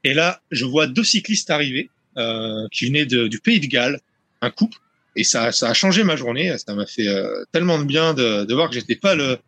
et 0.04 0.14
là, 0.14 0.40
je 0.50 0.64
vois 0.64 0.86
deux 0.86 1.04
cyclistes 1.04 1.50
arriver 1.50 1.90
euh, 2.16 2.66
qui 2.72 2.86
venaient 2.86 3.06
du 3.06 3.40
pays 3.40 3.60
de 3.60 3.66
Galles, 3.66 4.00
un 4.40 4.50
couple, 4.50 4.78
et 5.16 5.24
ça, 5.24 5.52
ça 5.52 5.70
a 5.70 5.74
changé 5.74 6.04
ma 6.04 6.16
journée. 6.16 6.56
Ça 6.58 6.74
m'a 6.74 6.86
fait 6.86 7.08
euh, 7.08 7.44
tellement 7.52 7.78
de 7.78 7.84
bien 7.84 8.14
de, 8.14 8.44
de 8.44 8.54
voir 8.54 8.68
que 8.68 8.74
j'étais 8.74 8.96
pas 8.96 9.14
le, 9.14 9.38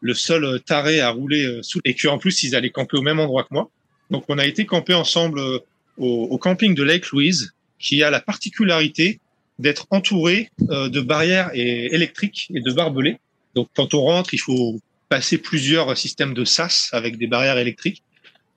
le 0.00 0.14
seul 0.14 0.60
taré 0.60 1.00
à 1.00 1.10
rouler 1.10 1.44
euh, 1.44 1.62
sous, 1.62 1.80
et 1.84 1.94
qu'en 1.94 2.18
plus 2.18 2.42
ils 2.42 2.54
allaient 2.54 2.70
camper 2.70 2.96
au 2.96 3.02
même 3.02 3.20
endroit 3.20 3.42
que 3.44 3.52
moi. 3.52 3.70
Donc 4.10 4.24
on 4.28 4.38
a 4.38 4.46
été 4.46 4.64
camper 4.66 4.94
ensemble 4.94 5.38
euh, 5.38 5.58
au, 5.98 6.24
au 6.30 6.38
camping 6.38 6.74
de 6.74 6.82
Lake 6.82 7.08
Louise, 7.10 7.52
qui 7.78 8.02
a 8.02 8.10
la 8.10 8.20
particularité 8.20 9.20
d'être 9.58 9.86
entouré 9.90 10.50
de 10.60 11.00
barrières 11.00 11.50
électriques 11.52 12.48
et 12.54 12.60
de 12.60 12.72
barbelés. 12.72 13.18
Donc 13.56 13.68
quand 13.74 13.92
on 13.92 14.02
rentre, 14.02 14.32
il 14.32 14.38
faut 14.38 14.80
passer 15.08 15.36
plusieurs 15.38 15.96
systèmes 15.98 16.32
de 16.32 16.44
sas 16.44 16.90
avec 16.92 17.18
des 17.18 17.26
barrières 17.26 17.58
électriques 17.58 18.04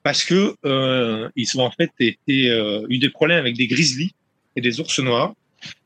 parce 0.02 0.24
que 0.24 0.54
euh, 0.64 1.28
ils 1.36 1.58
ont 1.58 1.64
en 1.64 1.70
fait 1.70 1.90
été, 2.00 2.50
euh, 2.50 2.84
eu 2.88 2.98
des 2.98 3.10
problèmes 3.10 3.38
avec 3.38 3.56
des 3.56 3.66
grizzlies 3.66 4.12
et 4.56 4.60
des 4.60 4.80
ours 4.80 4.98
noirs. 4.98 5.34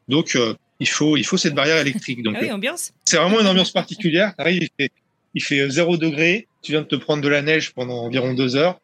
Donc 0.08 0.36
euh, 0.36 0.54
il 0.80 0.88
faut 0.88 1.16
il 1.16 1.24
faut 1.24 1.36
cette 1.36 1.54
barrière 1.54 1.78
électrique. 1.78 2.22
Donc 2.22 2.36
ah 2.38 2.42
oui, 2.42 2.50
ambiance. 2.50 2.92
C'est 3.04 3.16
vraiment 3.16 3.40
une 3.40 3.46
ambiance 3.46 3.70
particulière. 3.70 4.34
Il 4.46 4.68
fait 4.78 4.90
il 5.34 5.42
fait 5.42 5.68
zéro 5.70 5.96
degré. 5.96 6.46
Tu 6.62 6.72
viens 6.72 6.82
de 6.82 6.86
te 6.86 6.96
prendre 6.96 7.22
de 7.22 7.28
la 7.28 7.42
neige 7.42 7.72
pendant 7.72 7.98
environ 7.98 8.34
deux 8.34 8.56
heures. 8.56 8.80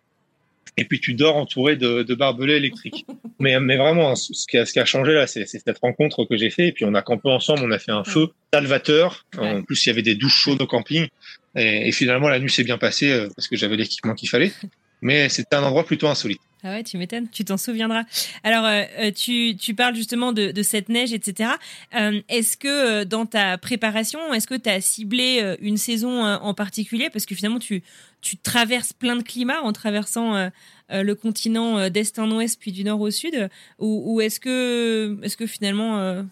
Et 0.78 0.84
puis 0.84 1.00
tu 1.00 1.14
dors 1.14 1.36
entouré 1.36 1.76
de, 1.76 2.02
de 2.02 2.14
barbelés 2.14 2.54
électriques. 2.54 3.04
mais, 3.38 3.58
mais 3.60 3.76
vraiment, 3.76 4.10
hein, 4.10 4.14
ce 4.14 4.46
qui 4.46 4.56
a, 4.56 4.64
ce 4.64 4.72
qui 4.72 4.78
a 4.78 4.84
changé 4.84 5.12
là, 5.12 5.26
c'est 5.26 5.44
cette 5.46 5.78
rencontre 5.78 6.24
que 6.24 6.36
j'ai 6.36 6.50
fait. 6.50 6.68
Et 6.68 6.72
puis 6.72 6.84
on 6.84 6.94
a 6.94 7.02
campé 7.02 7.28
ensemble, 7.28 7.62
on 7.64 7.70
a 7.70 7.78
fait 7.78 7.92
un 7.92 8.04
feu 8.04 8.28
salvateur. 8.52 9.26
En 9.38 9.62
plus, 9.62 9.84
il 9.84 9.88
y 9.88 9.92
avait 9.92 10.02
des 10.02 10.14
douches 10.14 10.36
chaudes 10.36 10.62
au 10.62 10.66
camping. 10.66 11.08
Et, 11.56 11.88
et 11.88 11.92
finalement, 11.92 12.28
la 12.28 12.38
nuit 12.38 12.50
s'est 12.50 12.64
bien 12.64 12.78
passée 12.78 13.26
parce 13.36 13.48
que 13.48 13.56
j'avais 13.56 13.76
l'équipement 13.76 14.14
qu'il 14.14 14.28
fallait 14.28 14.52
mais 15.02 15.28
c'était 15.28 15.56
un 15.56 15.64
endroit 15.64 15.84
plutôt 15.84 16.08
insolite. 16.08 16.40
Ah 16.64 16.70
ouais, 16.70 16.84
tu 16.84 16.96
m'étonnes, 16.96 17.28
tu 17.28 17.44
t'en 17.44 17.56
souviendras. 17.56 18.04
Alors, 18.44 18.64
euh, 18.64 18.84
euh, 19.00 19.10
tu, 19.10 19.56
tu, 19.56 19.74
parles 19.74 19.96
justement 19.96 20.32
de, 20.32 20.52
de, 20.52 20.62
cette 20.62 20.88
neige, 20.88 21.12
etc. 21.12 21.50
Euh, 21.96 22.20
est-ce 22.28 22.56
que 22.56 23.02
dans 23.02 23.26
ta 23.26 23.58
préparation, 23.58 24.32
est-ce 24.32 24.46
que 24.46 24.54
tu 24.54 24.70
as 24.70 24.80
ciblé 24.80 25.56
une 25.60 25.76
saison 25.76 26.24
en 26.24 26.54
particulier? 26.54 27.10
Parce 27.10 27.26
que 27.26 27.34
finalement, 27.34 27.58
tu, 27.58 27.82
tu 28.20 28.36
traverses 28.36 28.92
plein 28.92 29.16
de 29.16 29.24
climats 29.24 29.60
en 29.60 29.72
traversant 29.72 30.50
le 30.88 31.14
continent 31.14 31.90
d'est 31.90 32.18
en 32.20 32.30
ouest, 32.30 32.60
puis 32.60 32.70
du 32.70 32.84
nord 32.84 33.00
au 33.00 33.10
sud. 33.10 33.48
Ou, 33.80 34.14
ou 34.14 34.20
est-ce 34.20 34.38
que, 34.38 35.18
est 35.24 35.34
que 35.34 35.46
finalement, 35.46 36.24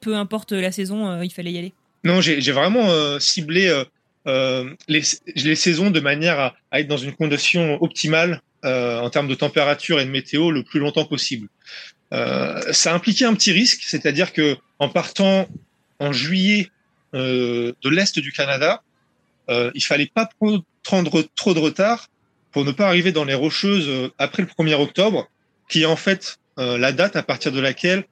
peu 0.00 0.16
importe 0.16 0.50
la 0.50 0.72
saison, 0.72 1.22
il 1.22 1.30
fallait 1.30 1.52
y 1.52 1.58
aller? 1.58 1.72
Non, 2.02 2.20
j'ai 2.20 2.52
vraiment 2.52 3.20
ciblé 3.20 3.84
les, 4.26 5.02
les, 5.36 5.54
saisons 5.54 5.90
de 5.90 6.00
manière 6.00 6.52
à, 6.72 6.80
être 6.80 6.88
dans 6.88 6.96
une 6.96 7.12
condition 7.12 7.80
optimale 7.80 8.40
euh, 8.64 9.00
en 9.00 9.10
termes 9.10 9.26
de 9.26 9.34
température 9.34 9.98
et 9.98 10.04
de 10.04 10.10
météo 10.10 10.52
le 10.52 10.62
plus 10.62 10.78
longtemps 10.78 11.04
possible. 11.04 11.48
Euh, 12.12 12.60
ça 12.72 12.94
impliquait 12.94 13.24
un 13.24 13.34
petit 13.34 13.50
risque, 13.50 13.82
c'est-à-dire 13.84 14.32
que 14.32 14.56
en 14.78 14.88
partant 14.88 15.48
en 15.98 16.12
juillet 16.12 16.70
euh, 17.14 17.72
de 17.82 17.88
l'est 17.88 18.18
du 18.18 18.30
Canada, 18.30 18.82
il 19.74 19.82
fallait 19.82 20.06
pas 20.06 20.30
prendre 20.82 21.22
trop 21.36 21.52
de 21.52 21.58
retard 21.58 22.08
pour 22.52 22.64
ne 22.64 22.72
pas 22.72 22.86
arriver 22.86 23.12
dans 23.12 23.24
les 23.24 23.34
rocheuses 23.34 24.10
après 24.16 24.42
le 24.42 24.48
1er 24.48 24.80
octobre, 24.80 25.28
qui 25.68 25.82
est 25.82 25.86
en 25.86 25.96
fait 25.96 26.38
la 26.56 26.90
date 26.92 27.16
à 27.16 27.22
partir 27.22 27.52
de 27.52 27.60
laquelle 27.60 28.04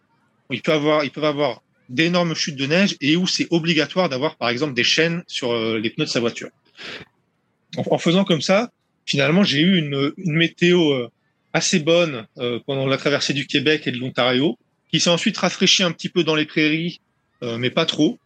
il 0.50 0.60
peut 0.60 0.72
avoir, 0.72 1.02
ils 1.02 1.10
peuvent 1.10 1.24
avoir 1.24 1.62
d'énormes 1.88 2.34
chutes 2.34 2.56
de 2.56 2.66
neige 2.66 2.94
et 3.00 3.16
où 3.16 3.26
c'est 3.26 3.46
obligatoire 3.50 4.10
d'avoir, 4.10 4.36
par 4.36 4.50
exemple, 4.50 4.74
des 4.74 4.84
chaînes 4.84 5.22
sur 5.26 5.54
les 5.54 5.88
pneus 5.88 6.04
de 6.04 6.10
sa 6.10 6.20
voiture. 6.20 6.50
En, 7.76 7.96
faisant 7.96 8.24
comme 8.24 8.42
ça, 8.42 8.70
finalement, 9.06 9.42
j'ai 9.42 9.60
eu 9.60 9.76
une, 9.78 10.12
météo 10.18 10.92
euh, 10.92 11.08
assez 11.52 11.80
bonne 11.80 12.26
euh, 12.38 12.58
pendant 12.66 12.86
la 12.86 12.96
traversée 12.96 13.32
du 13.32 13.46
Québec 13.46 13.86
et 13.86 13.92
de 13.92 13.98
l'Ontario, 13.98 14.58
qui 14.90 15.00
s'est 15.00 15.10
ensuite 15.10 15.36
rafraîchie 15.36 15.82
un 15.82 15.92
petit 15.92 16.08
peu 16.08 16.24
dans 16.24 16.34
les 16.34 16.46
prairies, 16.46 17.00
mais 17.42 17.70
pas 17.70 17.86
trop. 17.86 18.18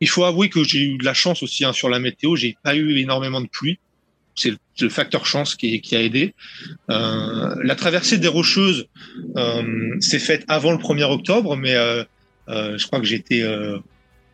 Il 0.00 0.08
faut 0.08 0.24
avouer 0.24 0.48
que 0.48 0.64
j'ai 0.64 0.80
eu 0.80 0.98
de 0.98 1.04
la 1.04 1.14
chance 1.14 1.42
aussi 1.42 1.64
hein, 1.64 1.72
sur 1.72 1.88
la 1.88 1.98
météo. 1.98 2.36
J'ai 2.36 2.56
pas 2.62 2.74
eu 2.74 2.96
énormément 2.96 3.40
de 3.40 3.48
pluie. 3.48 3.78
C'est 4.34 4.52
le, 4.80 4.88
facteur 4.88 5.26
chance 5.26 5.54
qui, 5.54 5.82
a 5.92 6.00
aidé. 6.00 6.34
Euh, 6.90 7.54
la 7.62 7.74
traversée 7.74 8.18
des 8.18 8.28
Rocheuses 8.28 8.88
euh, 9.36 10.00
s'est 10.00 10.18
faite 10.18 10.44
avant 10.48 10.72
le 10.72 10.78
1er 10.78 11.04
octobre, 11.04 11.56
mais 11.56 11.74
euh, 12.48 12.76
je 12.76 12.86
crois 12.86 12.98
que 12.98 13.06
j'étais 13.06 13.42
euh, 13.42 13.78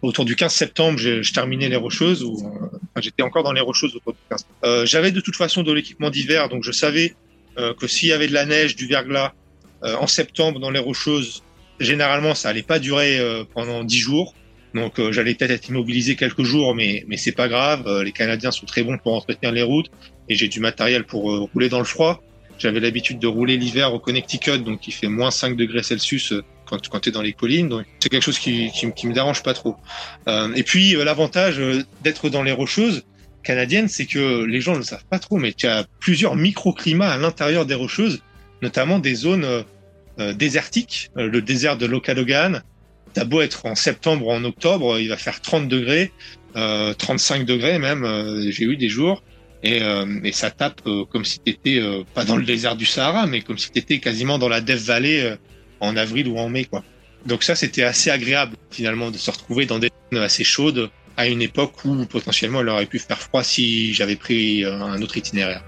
autour 0.02 0.24
du 0.24 0.36
15 0.36 0.52
septembre, 0.52 0.98
je, 0.98 1.22
je 1.22 1.32
terminais 1.32 1.68
les 1.68 1.76
Rocheuses, 1.76 2.22
ou 2.22 2.36
enfin, 2.36 3.00
j'étais 3.00 3.22
encore 3.22 3.42
dans 3.42 3.52
les 3.52 3.60
Rocheuses 3.60 3.96
autour 3.96 4.12
du 4.12 4.18
15. 4.30 4.46
Euh, 4.64 4.86
J'avais 4.86 5.12
de 5.12 5.20
toute 5.20 5.36
façon 5.36 5.62
de 5.62 5.72
l'équipement 5.72 6.10
d'hiver, 6.10 6.48
donc 6.48 6.64
je 6.64 6.72
savais 6.72 7.14
euh, 7.58 7.74
que 7.74 7.86
s'il 7.86 8.08
y 8.08 8.12
avait 8.12 8.28
de 8.28 8.32
la 8.32 8.46
neige, 8.46 8.76
du 8.76 8.86
verglas 8.86 9.32
euh, 9.82 9.96
en 9.96 10.06
septembre 10.06 10.60
dans 10.60 10.70
les 10.70 10.78
Rocheuses, 10.78 11.42
généralement 11.80 12.34
ça 12.34 12.48
allait 12.48 12.62
pas 12.62 12.78
durer 12.78 13.20
pendant 13.54 13.84
10 13.84 13.98
jours. 13.98 14.34
Donc 14.74 15.00
j'allais 15.12 15.34
peut-être 15.34 15.52
être 15.52 15.68
immobilisé 15.68 16.14
quelques 16.14 16.42
jours, 16.42 16.74
mais 16.74 17.04
mais 17.06 17.16
c'est 17.16 17.32
pas 17.32 17.48
grave. 17.48 18.02
les 18.02 18.12
Canadiens 18.12 18.50
sont 18.50 18.66
très 18.66 18.82
bons 18.82 18.98
pour 18.98 19.14
entretenir 19.14 19.52
les 19.52 19.62
routes 19.62 19.88
et 20.28 20.34
j'ai 20.34 20.48
du 20.48 20.60
matériel 20.60 21.04
pour 21.04 21.22
rouler 21.52 21.68
dans 21.68 21.78
le 21.78 21.84
froid. 21.84 22.20
J'avais 22.58 22.80
l'habitude 22.80 23.20
de 23.20 23.28
rouler 23.28 23.56
l'hiver 23.56 23.94
au 23.94 24.00
Connecticut, 24.00 24.58
donc 24.58 24.88
il 24.88 24.92
fait 24.92 25.06
moins 25.06 25.30
5 25.30 25.56
degrés 25.56 25.84
Celsius 25.84 26.34
quand, 26.68 26.88
quand 26.88 27.00
tu 27.00 27.08
es 27.08 27.12
dans 27.12 27.22
les 27.22 27.32
collines. 27.32 27.68
Donc 27.68 27.86
c'est 28.00 28.08
quelque 28.08 28.22
chose 28.22 28.38
qui, 28.38 28.70
qui, 28.72 28.90
qui, 28.92 29.06
me 29.06 29.12
dérange 29.12 29.42
pas 29.42 29.54
trop. 29.54 29.76
Euh, 30.28 30.52
et 30.54 30.62
puis 30.62 30.94
euh, 30.94 31.04
l'avantage 31.04 31.58
euh, 31.58 31.82
d'être 32.02 32.28
dans 32.28 32.42
les 32.42 32.52
rocheuses 32.52 33.04
canadiennes, 33.42 33.88
c'est 33.88 34.06
que 34.06 34.44
les 34.44 34.60
gens 34.60 34.72
ne 34.72 34.78
le 34.78 34.84
savent 34.84 35.06
pas 35.08 35.18
trop, 35.18 35.38
mais 35.38 35.52
tu 35.52 35.66
as 35.66 35.86
plusieurs 36.00 36.36
microclimats 36.36 37.10
à 37.10 37.16
l'intérieur 37.16 37.66
des 37.66 37.74
rocheuses, 37.74 38.22
notamment 38.62 38.98
des 38.98 39.14
zones 39.14 39.44
euh, 39.44 40.32
désertiques. 40.34 41.10
le 41.14 41.40
désert 41.40 41.76
de 41.76 41.86
l'Okanogan, 41.86 42.62
t'as 43.14 43.24
beau 43.24 43.40
être 43.40 43.66
en 43.66 43.74
septembre 43.74 44.26
ou 44.26 44.32
en 44.32 44.44
octobre, 44.44 44.98
il 44.98 45.08
va 45.08 45.16
faire 45.16 45.40
30 45.40 45.68
degrés, 45.68 46.12
35 46.54 47.44
degrés 47.44 47.78
même. 47.78 48.04
J'ai 48.50 48.64
eu 48.64 48.76
des 48.76 48.88
jours. 48.88 49.22
Et, 49.62 49.80
et, 50.24 50.32
ça 50.32 50.50
tape 50.50 50.82
comme 50.82 51.24
si 51.24 51.38
tu 51.38 51.50
étais 51.52 51.80
pas 52.14 52.24
dans 52.24 52.36
le 52.36 52.44
désert 52.44 52.74
du 52.74 52.84
Sahara, 52.84 53.26
mais 53.26 53.42
comme 53.42 53.58
si 53.58 53.70
tu 53.70 53.78
étais 53.78 54.00
quasiment 54.00 54.38
dans 54.38 54.48
la 54.48 54.60
Death 54.60 54.82
Valley 54.82 55.38
en 55.80 55.96
avril 55.96 56.28
ou 56.28 56.38
en 56.38 56.48
mai, 56.48 56.64
quoi. 56.64 56.84
Donc 57.26 57.42
ça, 57.42 57.54
c'était 57.54 57.82
assez 57.82 58.10
agréable 58.10 58.56
finalement 58.70 59.10
de 59.10 59.18
se 59.18 59.30
retrouver 59.30 59.66
dans 59.66 59.78
des 59.78 59.90
zones 60.12 60.22
assez 60.22 60.44
chaudes 60.44 60.90
à 61.16 61.26
une 61.26 61.42
époque 61.42 61.84
où 61.84 62.04
potentiellement 62.06 62.60
il 62.60 62.68
aurait 62.68 62.86
pu 62.86 62.98
faire 62.98 63.18
froid 63.18 63.42
si 63.42 63.92
j'avais 63.92 64.16
pris 64.16 64.64
un 64.64 65.02
autre 65.02 65.16
itinéraire. 65.16 65.64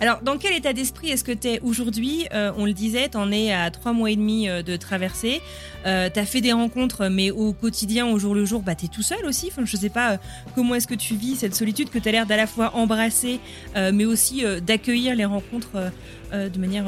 Alors, 0.00 0.20
dans 0.22 0.38
quel 0.38 0.54
état 0.54 0.72
d'esprit 0.72 1.10
est-ce 1.10 1.24
que 1.24 1.32
tu 1.32 1.48
es 1.48 1.60
aujourd'hui 1.60 2.26
euh, 2.32 2.52
On 2.56 2.66
le 2.66 2.72
disait, 2.72 3.08
tu 3.08 3.16
en 3.16 3.32
es 3.32 3.52
à 3.52 3.68
trois 3.72 3.92
mois 3.92 4.12
et 4.12 4.16
demi 4.16 4.48
euh, 4.48 4.62
de 4.62 4.76
traversée. 4.76 5.40
Euh, 5.86 6.08
tu 6.12 6.20
as 6.20 6.24
fait 6.24 6.40
des 6.40 6.52
rencontres, 6.52 7.08
mais 7.08 7.32
au 7.32 7.52
quotidien, 7.52 8.06
au 8.06 8.16
jour 8.16 8.32
le 8.32 8.44
jour, 8.44 8.62
bah, 8.62 8.76
tu 8.76 8.84
es 8.84 8.88
tout 8.88 9.02
seul 9.02 9.26
aussi. 9.26 9.48
Enfin, 9.50 9.62
je 9.64 9.76
sais 9.76 9.88
pas 9.88 10.12
euh, 10.12 10.16
comment 10.54 10.76
est-ce 10.76 10.86
que 10.86 10.94
tu 10.94 11.16
vis 11.16 11.34
cette 11.34 11.56
solitude 11.56 11.90
que 11.90 11.98
tu 11.98 12.08
as 12.08 12.12
l'air 12.12 12.26
d'à 12.26 12.36
la 12.36 12.46
fois 12.46 12.76
embrasser, 12.76 13.40
euh, 13.74 13.90
mais 13.92 14.04
aussi 14.04 14.44
euh, 14.44 14.60
d'accueillir 14.60 15.16
les 15.16 15.24
rencontres 15.24 15.90
de 16.32 16.58
manière 16.58 16.84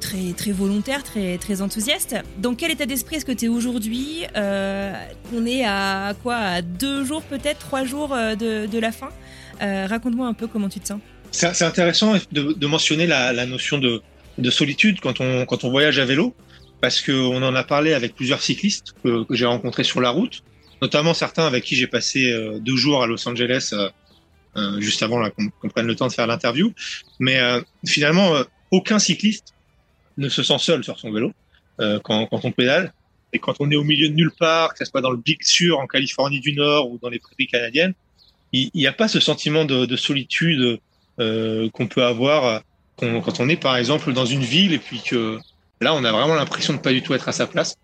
très, 0.00 0.32
très 0.36 0.52
volontaire, 0.52 1.02
très, 1.02 1.36
très 1.36 1.60
enthousiaste. 1.60 2.16
Dans 2.38 2.54
quel 2.54 2.70
état 2.70 2.86
d'esprit 2.86 3.16
est-ce 3.16 3.24
que 3.24 3.32
tu 3.32 3.44
es 3.44 3.48
aujourd'hui 3.48 4.24
On 4.34 5.46
est 5.46 5.64
à 5.64 6.14
quoi? 6.22 6.36
À 6.36 6.62
deux 6.62 7.04
jours 7.04 7.22
peut-être, 7.22 7.58
trois 7.58 7.84
jours 7.84 8.08
de, 8.10 8.66
de 8.66 8.78
la 8.78 8.90
fin? 8.90 9.10
Raconte-moi 9.60 10.26
un 10.26 10.34
peu 10.34 10.46
comment 10.46 10.70
tu 10.70 10.80
te 10.80 10.88
sens. 10.88 11.00
C'est 11.32 11.62
intéressant 11.62 12.14
de, 12.32 12.52
de 12.52 12.66
mentionner 12.66 13.06
la, 13.06 13.32
la, 13.32 13.46
notion 13.46 13.78
de, 13.78 14.02
de 14.38 14.50
solitude 14.50 15.00
quand 15.00 15.20
on, 15.20 15.46
quand 15.46 15.64
on 15.64 15.70
voyage 15.70 15.98
à 15.98 16.04
vélo, 16.04 16.34
parce 16.80 17.00
qu'on 17.00 17.42
en 17.42 17.54
a 17.54 17.62
parlé 17.62 17.92
avec 17.92 18.14
plusieurs 18.14 18.42
cyclistes 18.42 18.94
que, 19.04 19.24
j'ai 19.30 19.46
rencontrés 19.46 19.84
sur 19.84 20.00
la 20.00 20.10
route, 20.10 20.42
notamment 20.82 21.14
certains 21.14 21.46
avec 21.46 21.64
qui 21.64 21.76
j'ai 21.76 21.86
passé 21.86 22.32
euh, 22.32 22.58
deux 22.58 22.76
jours 22.76 23.02
à 23.02 23.06
Los 23.06 23.28
Angeles 23.28 23.70
euh, 23.72 23.88
euh, 24.56 24.80
juste 24.80 25.02
avant 25.02 25.22
qu'on 25.30 25.48
qu 25.48 25.68
prenne 25.68 25.86
le 25.86 25.94
temps 25.94 26.08
de 26.08 26.12
faire 26.12 26.26
l'interview. 26.26 26.72
Mais 27.18 27.38
euh, 27.38 27.60
finalement, 27.86 28.34
euh, 28.34 28.44
aucun 28.70 28.98
cycliste 28.98 29.54
ne 30.16 30.28
se 30.28 30.42
sent 30.42 30.58
seul 30.58 30.82
sur 30.82 30.98
son 30.98 31.12
vélo 31.12 31.32
euh, 31.80 32.00
quand, 32.02 32.26
quand 32.26 32.44
on 32.44 32.50
pédale. 32.50 32.92
Et 33.32 33.38
quand 33.38 33.54
on 33.60 33.70
est 33.70 33.76
au 33.76 33.84
milieu 33.84 34.08
de 34.08 34.14
nulle 34.14 34.32
part, 34.36 34.72
que 34.72 34.84
ce 34.84 34.90
soit 34.90 35.00
dans 35.00 35.12
le 35.12 35.16
Big 35.16 35.38
Sur 35.42 35.78
en 35.78 35.86
Californie 35.86 36.40
du 36.40 36.52
Nord 36.52 36.90
ou 36.90 36.98
dans 37.00 37.08
les 37.08 37.20
prairies 37.20 37.46
canadiennes, 37.46 37.94
il 38.52 38.70
n'y 38.74 38.88
a 38.88 38.92
pas 38.92 39.06
ce 39.06 39.20
sentiment 39.20 39.64
de, 39.64 39.86
de 39.86 39.96
solitude 39.96 40.80
qu'on 41.72 41.86
peut 41.86 42.04
avoir 42.04 42.62
quand 42.96 43.40
on 43.40 43.48
est 43.48 43.60
par 43.60 43.76
exemple 43.76 44.12
dans 44.12 44.26
une 44.26 44.42
ville 44.42 44.72
et 44.72 44.78
puis 44.78 45.02
que 45.02 45.38
là 45.80 45.94
on 45.94 46.04
a 46.04 46.12
vraiment 46.12 46.34
l'impression 46.34 46.74
de 46.74 46.78
pas 46.78 46.92
du 46.92 47.02
tout 47.02 47.14
être 47.14 47.28
à 47.28 47.32
sa 47.32 47.46
place 47.46 47.76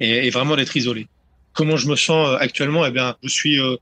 et, 0.00 0.30
vraiment 0.30 0.56
d'être 0.56 0.76
isolé. 0.76 1.06
Comment 1.52 1.76
je 1.76 1.88
me 1.88 1.96
sens 1.96 2.28
euh, 2.28 2.36
actuellement? 2.38 2.84
Eh 2.84 2.90
bien, 2.90 3.16
je 3.22 3.28
suis 3.28 3.60
euh, 3.60 3.76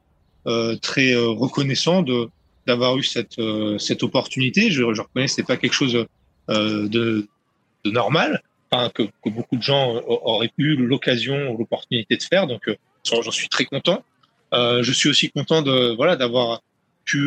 euh, 0.46 0.76
très 0.76 1.14
euh, 1.14 1.28
reconnaissant 1.28 2.02
de 2.02 2.28
d'avoir 2.66 2.96
eu 2.96 3.02
cette 3.02 3.38
euh, 3.38 3.78
cette 3.78 4.02
opportunité. 4.02 4.70
Je, 4.70 4.82
reconnais 4.82 5.26
que 5.26 5.32
c'est 5.32 5.46
pas 5.46 5.56
quelque 5.56 5.72
chose 5.72 6.06
de, 6.48 7.28
normal, 7.84 8.42
que 8.94 9.28
beaucoup 9.28 9.56
de 9.56 9.62
gens 9.62 10.00
auraient 10.06 10.52
eu 10.58 10.76
l'occasion 10.76 11.50
ou 11.50 11.58
l'opportunité 11.58 12.16
de 12.16 12.22
faire. 12.22 12.46
Donc, 12.46 12.62
j'en 13.04 13.30
suis 13.30 13.48
très 13.48 13.64
content. 13.64 14.04
je 14.52 14.92
suis 14.92 15.08
aussi 15.08 15.30
content 15.30 15.62
de 15.62 15.94
voilà 15.96 16.16
d'avoir 16.16 16.62
pu 17.04 17.26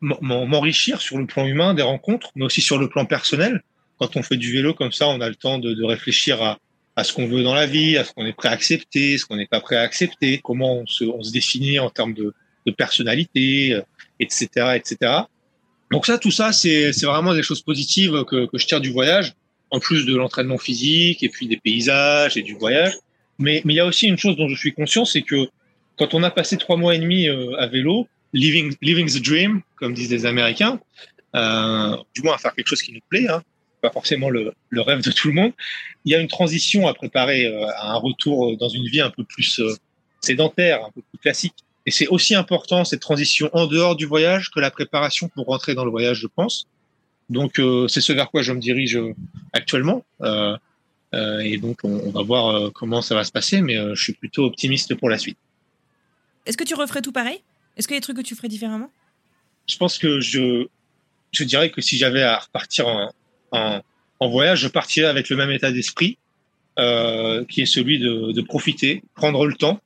m'enrichir 0.00 1.00
sur 1.00 1.18
le 1.18 1.26
plan 1.26 1.46
humain 1.46 1.74
des 1.74 1.82
rencontres, 1.82 2.30
mais 2.36 2.44
aussi 2.44 2.60
sur 2.60 2.78
le 2.78 2.88
plan 2.88 3.04
personnel. 3.04 3.62
Quand 3.98 4.16
on 4.16 4.22
fait 4.22 4.36
du 4.36 4.52
vélo 4.52 4.74
comme 4.74 4.92
ça, 4.92 5.08
on 5.08 5.20
a 5.20 5.28
le 5.28 5.34
temps 5.34 5.58
de, 5.58 5.74
de 5.74 5.84
réfléchir 5.84 6.40
à, 6.42 6.58
à, 6.96 7.04
ce 7.04 7.12
qu'on 7.12 7.26
veut 7.26 7.42
dans 7.42 7.54
la 7.54 7.66
vie, 7.66 7.96
à 7.96 8.04
ce 8.04 8.12
qu'on 8.12 8.26
est 8.26 8.32
prêt 8.32 8.48
à 8.48 8.52
accepter, 8.52 9.18
ce 9.18 9.26
qu'on 9.26 9.36
n'est 9.36 9.46
pas 9.46 9.60
prêt 9.60 9.76
à 9.76 9.82
accepter, 9.82 10.40
comment 10.42 10.78
on 10.78 10.86
se, 10.86 11.04
on 11.04 11.22
se 11.22 11.32
définit 11.32 11.78
en 11.78 11.90
termes 11.90 12.14
de, 12.14 12.32
de 12.66 12.72
personnalité, 12.72 13.80
etc., 14.20 14.48
euh, 14.58 14.72
etc. 14.72 15.12
Donc 15.90 16.06
ça, 16.06 16.18
tout 16.18 16.30
ça, 16.30 16.52
c'est 16.52 16.92
vraiment 17.02 17.34
des 17.34 17.42
choses 17.42 17.62
positives 17.62 18.24
que, 18.24 18.46
que 18.46 18.58
je 18.58 18.66
tire 18.66 18.80
du 18.80 18.90
voyage, 18.90 19.34
en 19.70 19.80
plus 19.80 20.06
de 20.06 20.14
l'entraînement 20.14 20.58
physique 20.58 21.22
et 21.22 21.28
puis 21.28 21.46
des 21.46 21.56
paysages 21.56 22.36
et 22.36 22.42
du 22.42 22.54
voyage. 22.54 22.94
Mais, 23.38 23.62
mais 23.64 23.74
il 23.74 23.76
y 23.76 23.80
a 23.80 23.86
aussi 23.86 24.06
une 24.06 24.18
chose 24.18 24.36
dont 24.36 24.48
je 24.48 24.56
suis 24.56 24.72
conscient, 24.72 25.04
c'est 25.04 25.22
que 25.22 25.48
quand 25.96 26.14
on 26.14 26.22
a 26.22 26.30
passé 26.30 26.56
trois 26.56 26.76
mois 26.76 26.94
et 26.94 26.98
demi 26.98 27.28
euh, 27.28 27.56
à 27.58 27.66
vélo, 27.66 28.06
living, 28.32 28.74
living 28.82 29.08
the 29.08 29.22
dream, 29.22 29.62
comme 29.76 29.94
disent 29.94 30.10
les 30.10 30.26
Américains, 30.26 30.80
euh, 31.34 31.96
du 32.14 32.22
moins 32.22 32.34
à 32.34 32.38
faire 32.38 32.54
quelque 32.54 32.68
chose 32.68 32.82
qui 32.82 32.92
nous 32.92 33.00
plaît, 33.08 33.28
hein, 33.28 33.42
pas 33.80 33.90
forcément 33.90 34.30
le, 34.30 34.52
le, 34.70 34.80
rêve 34.80 35.02
de 35.02 35.10
tout 35.10 35.28
le 35.28 35.34
monde. 35.34 35.52
Il 36.04 36.12
y 36.12 36.14
a 36.14 36.20
une 36.20 36.28
transition 36.28 36.88
à 36.88 36.94
préparer 36.94 37.46
euh, 37.46 37.66
à 37.76 37.92
un 37.92 37.96
retour 37.96 38.56
dans 38.56 38.68
une 38.68 38.86
vie 38.86 39.00
un 39.00 39.10
peu 39.10 39.24
plus 39.24 39.60
euh, 39.60 39.74
sédentaire, 40.20 40.84
un 40.84 40.90
peu 40.90 41.02
plus 41.02 41.18
classique. 41.18 41.54
Et 41.86 41.90
c'est 41.90 42.08
aussi 42.08 42.34
important 42.34 42.84
cette 42.84 43.00
transition 43.00 43.48
en 43.52 43.66
dehors 43.66 43.96
du 43.96 44.04
voyage 44.04 44.50
que 44.50 44.60
la 44.60 44.70
préparation 44.70 45.28
pour 45.28 45.46
rentrer 45.46 45.74
dans 45.74 45.84
le 45.84 45.90
voyage, 45.90 46.18
je 46.18 46.26
pense. 46.26 46.66
Donc 47.30 47.58
euh, 47.58 47.88
c'est 47.88 48.00
ce 48.00 48.12
vers 48.12 48.30
quoi 48.30 48.42
je 48.42 48.52
me 48.52 48.60
dirige 48.60 48.96
euh, 48.96 49.14
actuellement. 49.52 50.04
Euh, 50.22 50.56
et 51.12 51.56
donc 51.56 51.80
on, 51.84 52.00
on, 52.04 52.10
va 52.10 52.22
voir 52.22 52.70
comment 52.74 53.00
ça 53.00 53.14
va 53.14 53.24
se 53.24 53.32
passer, 53.32 53.62
mais 53.62 53.76
je 53.94 54.02
suis 54.02 54.12
plutôt 54.12 54.44
optimiste 54.44 54.94
pour 54.94 55.08
la 55.08 55.16
suite. 55.16 55.38
Est-ce 56.44 56.58
que 56.58 56.64
tu 56.64 56.74
referais 56.74 57.00
tout 57.00 57.12
pareil? 57.12 57.40
Est-ce 57.78 57.88
qu'il 57.88 57.94
y 57.94 57.96
a 57.96 58.00
des 58.00 58.04
trucs 58.04 58.16
que 58.16 58.22
tu 58.22 58.34
ferais 58.34 58.48
différemment? 58.48 58.90
Je 59.68 59.76
pense 59.76 59.98
que 59.98 60.20
je, 60.20 60.66
je 61.32 61.44
dirais 61.44 61.70
que 61.70 61.80
si 61.80 61.96
j'avais 61.96 62.22
à 62.22 62.38
repartir 62.38 62.86
en, 62.88 63.12
en, 63.52 64.28
voyage, 64.28 64.60
je 64.60 64.68
partirais 64.68 65.08
avec 65.08 65.28
le 65.30 65.36
même 65.36 65.50
état 65.50 65.70
d'esprit, 65.70 66.18
euh, 66.78 67.44
qui 67.44 67.62
est 67.62 67.66
celui 67.66 67.98
de, 67.98 68.40
profiter, 68.42 69.02
prendre 69.14 69.46
le 69.46 69.54
temps. 69.54 69.80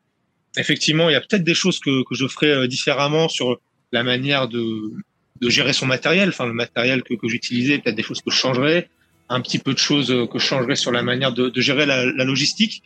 Effectivement, 0.57 1.09
il 1.09 1.13
y 1.13 1.17
a 1.17 1.21
peut-être 1.21 1.45
des 1.45 1.55
choses 1.55 1.79
que, 1.79 2.03
que 2.05 2.15
je 2.15 2.27
ferais 2.27 2.51
euh, 2.51 2.67
différemment 2.67 3.29
sur 3.29 3.61
la 3.93 4.03
manière 4.03 4.49
de, 4.49 4.93
de 5.41 5.51
gérer 5.51 5.73
son 5.73 5.87
matériel, 5.87 6.31
enfin 6.31 6.47
le 6.47 6.53
matériel 6.53 7.03
que, 7.03 7.15
que 7.15 7.29
j'utilisais, 7.29 7.79
peut-être 7.79 7.97
des 7.97 8.03
choses 8.03 8.21
que 8.21 8.31
je 8.31 8.37
changerais, 8.37 8.89
un 9.29 9.41
petit 9.41 9.59
peu 9.59 9.73
de 9.73 9.79
choses 9.79 10.09
que 10.31 10.39
je 10.39 10.45
changerais 10.45 10.77
sur 10.77 10.93
la 10.93 11.03
manière 11.03 11.33
de, 11.33 11.51
gérer 11.61 11.87
la, 11.87 12.05
logistique. 12.25 12.83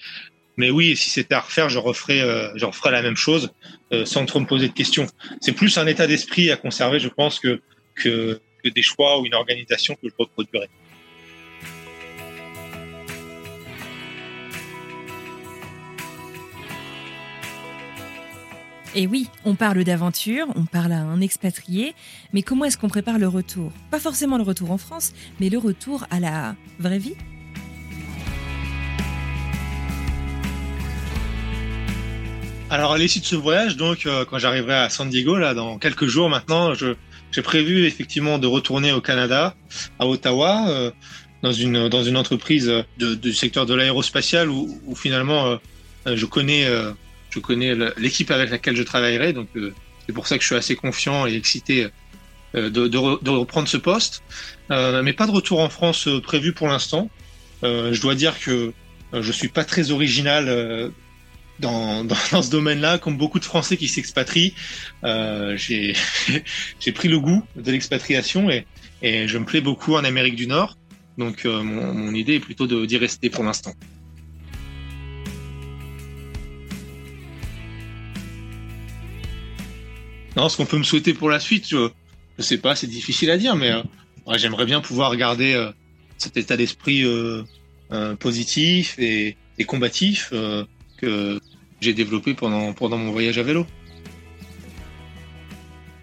Mais 0.56 0.70
oui, 0.70 0.96
si 0.96 1.10
c'était 1.10 1.34
à 1.34 1.40
refaire, 1.40 1.68
je 1.68 1.78
referais, 1.78 2.20
euh, 2.20 2.48
la 2.84 3.02
même 3.02 3.16
chose 3.16 3.52
euh, 3.92 4.06
sans 4.06 4.24
trop 4.24 4.40
me 4.40 4.46
poser 4.46 4.68
de 4.68 4.72
questions. 4.72 5.06
C'est 5.40 5.52
plus 5.52 5.76
un 5.76 5.86
état 5.86 6.06
d'esprit 6.06 6.50
à 6.50 6.56
conserver, 6.56 6.98
je 6.98 7.08
pense, 7.08 7.38
que, 7.38 7.60
que, 7.94 8.40
que 8.64 8.68
des 8.70 8.82
choix 8.82 9.20
ou 9.20 9.26
une 9.26 9.34
organisation 9.34 9.94
que 9.94 10.08
je 10.08 10.14
reproduirais. 10.18 10.70
Et 18.94 19.06
oui, 19.06 19.28
on 19.44 19.56
parle 19.56 19.84
d'aventure, 19.84 20.46
on 20.54 20.64
parle 20.64 20.92
à 20.92 21.00
un 21.00 21.20
expatrié, 21.20 21.94
mais 22.32 22.40
comment 22.40 22.64
est-ce 22.64 22.78
qu'on 22.78 22.88
prépare 22.88 23.18
le 23.18 23.28
retour? 23.28 23.70
Pas 23.90 24.00
forcément 24.00 24.38
le 24.38 24.42
retour 24.42 24.70
en 24.70 24.78
France, 24.78 25.12
mais 25.38 25.50
le 25.50 25.58
retour 25.58 26.06
à 26.10 26.18
la 26.18 26.56
vraie 26.78 26.98
vie? 26.98 27.14
Alors 32.68 32.92
à 32.92 32.98
l'issue 32.98 33.20
de 33.20 33.24
ce 33.24 33.36
voyage, 33.36 33.76
donc 33.76 34.06
euh, 34.06 34.24
quand 34.24 34.38
j'arriverai 34.38 34.74
à 34.74 34.90
San 34.90 35.08
Diego 35.08 35.36
là 35.36 35.54
dans 35.54 35.78
quelques 35.78 36.06
jours 36.06 36.28
maintenant, 36.28 36.72
j'ai 36.74 37.42
prévu 37.42 37.86
effectivement 37.86 38.38
de 38.38 38.48
retourner 38.48 38.92
au 38.92 39.00
Canada, 39.00 39.54
à 40.00 40.06
Ottawa, 40.06 40.68
euh, 40.68 40.90
dans 41.42 41.52
une 41.52 41.88
dans 41.88 42.02
une 42.02 42.16
entreprise 42.16 42.66
de, 42.98 43.14
du 43.14 43.32
secteur 43.32 43.66
de 43.66 43.74
l'aérospatial 43.74 44.50
où, 44.50 44.80
où, 44.84 44.96
finalement 44.96 45.58
euh, 46.06 46.16
je 46.16 46.26
connais 46.26 46.66
euh, 46.66 46.92
je 47.30 47.38
connais 47.38 47.74
l'équipe 47.98 48.30
avec 48.32 48.50
laquelle 48.50 48.76
je 48.76 48.82
travaillerai, 48.82 49.32
donc 49.32 49.48
euh, 49.56 49.72
c'est 50.06 50.12
pour 50.12 50.26
ça 50.26 50.36
que 50.36 50.42
je 50.42 50.46
suis 50.48 50.56
assez 50.56 50.74
confiant 50.74 51.26
et 51.26 51.34
excité 51.34 51.88
de, 52.54 52.68
de, 52.68 52.88
de, 52.88 53.30
reprendre 53.30 53.68
ce 53.68 53.76
poste, 53.76 54.22
mais 54.70 55.12
pas 55.12 55.26
de 55.26 55.32
retour 55.32 55.60
en 55.60 55.68
France 55.68 56.08
prévu 56.22 56.52
pour 56.52 56.68
l'instant. 56.68 57.10
je 57.62 58.00
dois 58.00 58.14
dire 58.14 58.38
que 58.40 58.72
je 59.12 59.32
suis 59.32 59.48
pas 59.48 59.64
très 59.64 59.90
original 59.90 60.92
dans, 61.60 62.06
ce 62.42 62.50
domaine-là, 62.50 62.98
comme 62.98 63.16
beaucoup 63.16 63.38
de 63.38 63.44
Français 63.44 63.76
qui 63.76 63.88
s'expatrient, 63.88 64.54
euh, 65.04 65.56
j'ai 65.56 65.94
pris 66.94 67.08
le 67.08 67.18
goût 67.18 67.42
de 67.56 67.70
l'expatriation 67.70 68.50
et, 68.50 68.66
je 69.02 69.38
me 69.38 69.44
plais 69.44 69.60
beaucoup 69.60 69.94
en 69.94 70.04
Amérique 70.04 70.36
du 70.36 70.46
Nord. 70.46 70.76
Donc 71.16 71.46
euh, 71.46 71.62
mon, 71.62 72.12
idée 72.14 72.34
est 72.34 72.40
plutôt 72.40 72.66
d'y 72.66 72.98
rester 72.98 73.30
pour 73.30 73.44
l'instant. 73.44 73.72
Non, 80.36 80.50
ce 80.50 80.58
qu'on 80.58 80.66
peut 80.66 80.76
me 80.76 80.82
souhaiter 80.82 81.14
pour 81.14 81.30
la 81.30 81.40
suite, 81.40 81.66
je, 81.68 81.88
je 82.36 82.42
sais 82.42 82.58
pas, 82.58 82.74
c'est 82.74 82.86
difficile 82.86 83.30
à 83.30 83.38
dire, 83.38 83.56
mais 83.56 83.72
j'aimerais 84.34 84.66
bien 84.66 84.82
pouvoir 84.82 85.16
garder 85.16 85.70
cet 86.18 86.36
état 86.36 86.58
d'esprit 86.58 87.06
positif 88.18 88.98
et, 88.98 89.38
et 89.58 89.64
combatif 89.64 90.32
que 90.96 91.40
j'ai 91.80 91.92
développé 91.92 92.34
pendant, 92.34 92.72
pendant 92.72 92.98
mon 92.98 93.12
voyage 93.12 93.38
à 93.38 93.42
vélo. 93.42 93.66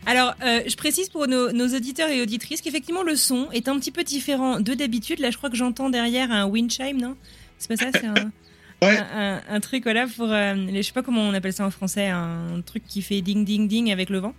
Alors, 0.06 0.36
euh, 0.44 0.62
je 0.68 0.76
précise 0.76 1.10
pour 1.10 1.28
nos, 1.28 1.50
auditeurs 1.50 2.10
et 2.10 2.22
auditrices 2.22 2.62
qu'effectivement 2.62 3.04
le 3.04 3.16
son 3.16 3.50
est 3.52 3.68
un 3.68 3.80
petit 3.80 3.92
peu 3.92 4.04
différent 4.04 4.60
de 4.60 4.74
d'habitude. 4.74 5.20
Là, 5.20 5.32
je 5.32 5.38
crois 5.38 5.50
que 5.50 5.56
j'entends 5.56 5.90
derrière 5.90 6.32
un 6.32 6.46
wind 6.46 6.70
chime, 6.70 7.00
non? 7.00 7.16
C'est 7.58 7.70
pas 7.70 7.78
ça 7.78 7.92
C'est 7.94 8.06
un 8.06 8.32
un, 8.86 9.60
truc 9.60 9.84
voilà 9.84 10.08
pour 10.08 10.32
euh, 10.32 10.56
je 10.74 10.82
sais 10.82 10.92
pas 10.92 11.04
comment 11.04 11.22
on 11.22 11.34
appelle 11.34 11.54
ça 11.54 11.66
en 11.66 11.72
français 11.72 12.08
un 12.08 12.62
truc 12.66 12.84
qui 12.88 13.02
fait 13.02 13.22
ding 13.22 13.46
ding 13.46 13.68
ding 13.68 13.92
avec 13.92 14.10
le 14.10 14.20
vent. 14.20 14.34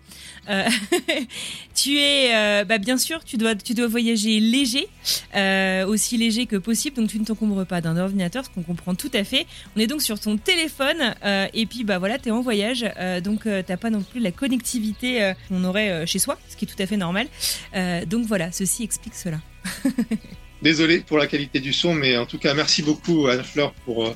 Euh, 0.48 0.64
tu 1.74 1.98
es 1.98 2.34
euh, 2.34 2.64
bah, 2.64 2.78
bien 2.78 2.98
sûr 2.98 3.24
tu 3.24 3.36
dois 3.36 3.54
tu 3.54 3.74
dois 3.74 3.86
voyager 3.86 4.40
léger 4.40 4.88
aussi 5.86 6.16
léger 6.16 6.46
que 6.46 6.56
possible. 6.56 6.96
Donc 6.96 7.08
tu 7.08 7.18
ne 7.18 7.24
t'encombres 7.24 7.64
pas 7.66 7.80
d'un 7.80 7.96
ordinateur 7.96 8.44
ce 8.44 8.50
qu'on 8.50 8.62
comprend 8.62 8.94
tout 8.94 9.10
à 9.14 9.24
fait. 9.24 9.46
On 9.76 9.80
est 9.80 9.86
donc 9.86 10.02
sur 10.02 10.18
ton 10.20 10.36
téléphone 10.36 11.14
et 11.52 11.66
puis 11.66 11.84
bah 11.84 11.98
voilà 11.98 12.18
tu 12.18 12.28
es 12.28 12.32
en 12.32 12.40
voyage. 12.40 12.84
Donc 13.22 13.42
t'as 13.44 13.76
pas 13.76 13.90
non 13.90 14.02
plus 14.02 14.20
la 14.20 14.30
connectivité 14.30 15.32
qu'on 15.48 15.64
aurait 15.64 16.06
chez 16.06 16.18
soi 16.18 16.38
ce 16.48 16.56
qui 16.56 16.64
est 16.64 16.68
tout 16.68 16.82
à 16.82 16.86
fait 16.86 16.96
normal. 16.96 17.26
Donc 18.06 18.26
voilà 18.26 18.52
ceci 18.52 18.84
explique 18.84 19.14
cela. 19.14 19.38
Désolé 20.64 21.00
pour 21.00 21.18
la 21.18 21.26
qualité 21.26 21.60
du 21.60 21.74
son, 21.74 21.92
mais 21.92 22.16
en 22.16 22.24
tout 22.24 22.38
cas, 22.38 22.54
merci 22.54 22.82
beaucoup 22.82 23.26
Anne-Fleur 23.26 23.74
pour, 23.84 24.14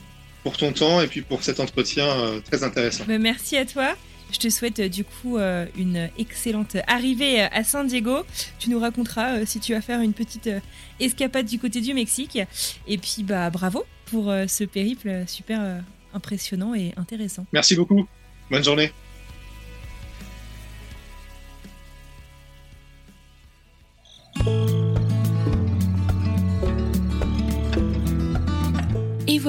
pour 0.49 0.57
ton 0.57 0.73
temps 0.73 1.03
et 1.03 1.07
puis 1.07 1.21
pour 1.21 1.43
cet 1.43 1.61
entretien 1.61 2.07
euh, 2.07 2.41
très 2.41 2.65
intéressant. 2.65 3.05
Bah, 3.07 3.19
merci 3.19 3.59
à 3.59 3.67
toi. 3.67 3.95
Je 4.33 4.39
te 4.39 4.49
souhaite 4.49 4.81
euh, 4.81 4.89
du 4.89 5.05
coup 5.05 5.37
euh, 5.37 5.67
une 5.77 6.09
excellente 6.17 6.79
arrivée 6.87 7.43
à 7.43 7.65
San 7.65 7.87
Diego. 7.87 8.21
Tu 8.59 8.71
nous 8.71 8.81
raconteras 8.81 9.45
si 9.45 9.61
tu 9.61 9.75
vas 9.75 9.83
faire 9.83 10.01
une 10.01 10.15
petite 10.15 10.49
escapade 11.01 11.45
du 11.45 11.59
côté 11.59 11.83
du 11.83 11.93
Mexique. 11.93 12.39
Et 12.87 12.97
puis 12.97 13.25
bah 13.25 13.51
bravo 13.51 13.85
pour 14.07 14.33
ce 14.49 14.65
périple 14.65 15.25
super 15.27 15.83
impressionnant 16.15 16.75
et 16.75 16.95
intéressant. 16.97 17.45
Merci 17.53 17.77
beaucoup. 17.77 18.09
Bonne 18.51 18.65
journée. 18.65 18.91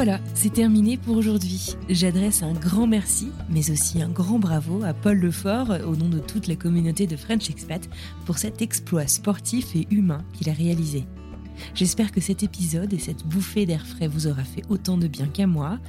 Voilà, 0.01 0.21
c'est 0.33 0.53
terminé 0.53 0.95
pour 0.95 1.17
aujourd'hui. 1.17 1.75
J'adresse 1.89 2.41
un 2.41 2.53
grand 2.53 2.87
merci, 2.87 3.33
mais 3.49 3.69
aussi 3.69 4.01
un 4.01 4.07
grand 4.07 4.39
bravo 4.39 4.81
à 4.85 4.93
Paul 4.93 5.17
Lefort 5.17 5.71
au 5.85 5.97
nom 5.97 6.07
de 6.07 6.19
toute 6.19 6.47
la 6.47 6.55
communauté 6.55 7.05
de 7.05 7.17
French 7.17 7.49
Expat 7.49 7.89
pour 8.25 8.37
cet 8.37 8.61
exploit 8.61 9.07
sportif 9.07 9.75
et 9.75 9.87
humain 9.91 10.23
qu'il 10.31 10.49
a 10.49 10.53
réalisé. 10.53 11.03
J'espère 11.75 12.13
que 12.13 12.21
cet 12.21 12.43
épisode 12.43 12.93
et 12.93 12.97
cette 12.97 13.27
bouffée 13.27 13.65
d'air 13.65 13.85
frais 13.85 14.07
vous 14.07 14.27
aura 14.27 14.45
fait 14.45 14.63
autant 14.69 14.95
de 14.95 15.09
bien 15.09 15.27
qu'à 15.27 15.47
moi, 15.47 15.79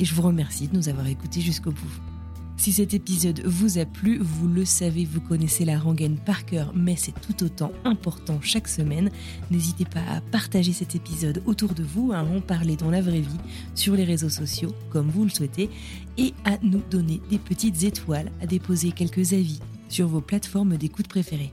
et 0.00 0.04
je 0.04 0.16
vous 0.16 0.22
remercie 0.22 0.66
de 0.66 0.76
nous 0.76 0.88
avoir 0.88 1.06
écoutés 1.06 1.40
jusqu'au 1.40 1.70
bout. 1.70 2.17
Si 2.58 2.72
cet 2.72 2.92
épisode 2.92 3.40
vous 3.46 3.78
a 3.78 3.84
plu, 3.84 4.18
vous 4.18 4.48
le 4.48 4.64
savez, 4.64 5.04
vous 5.04 5.20
connaissez 5.20 5.64
la 5.64 5.78
rengaine 5.78 6.16
par 6.18 6.44
cœur, 6.44 6.72
mais 6.74 6.96
c'est 6.96 7.14
tout 7.20 7.44
autant 7.44 7.70
important 7.84 8.40
chaque 8.42 8.66
semaine. 8.66 9.12
N'hésitez 9.52 9.84
pas 9.84 10.02
à 10.10 10.20
partager 10.20 10.72
cet 10.72 10.96
épisode 10.96 11.40
autour 11.46 11.72
de 11.72 11.84
vous, 11.84 12.12
à 12.12 12.24
en 12.24 12.40
parler 12.40 12.74
dans 12.74 12.90
la 12.90 13.00
vraie 13.00 13.20
vie, 13.20 13.38
sur 13.76 13.94
les 13.94 14.02
réseaux 14.02 14.28
sociaux, 14.28 14.74
comme 14.90 15.08
vous 15.08 15.22
le 15.22 15.30
souhaitez, 15.30 15.70
et 16.18 16.34
à 16.44 16.58
nous 16.62 16.82
donner 16.90 17.20
des 17.30 17.38
petites 17.38 17.84
étoiles, 17.84 18.32
à 18.42 18.46
déposer 18.46 18.90
quelques 18.90 19.34
avis 19.34 19.60
sur 19.88 20.08
vos 20.08 20.20
plateformes 20.20 20.76
d'écoute 20.76 21.06
préférées. 21.06 21.52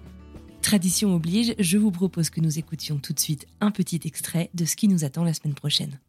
Tradition 0.63 1.13
oblige, 1.13 1.53
je 1.59 1.77
vous 1.77 1.91
propose 1.91 2.31
que 2.31 2.41
nous 2.41 2.57
écoutions 2.57 2.97
tout 2.97 3.13
de 3.13 3.19
suite 3.19 3.45
un 3.61 3.69
petit 3.69 4.01
extrait 4.05 4.49
de 4.55 4.65
ce 4.65 4.75
qui 4.75 4.87
nous 4.87 5.05
attend 5.05 5.23
la 5.23 5.35
semaine 5.35 5.53
prochaine. 5.53 5.99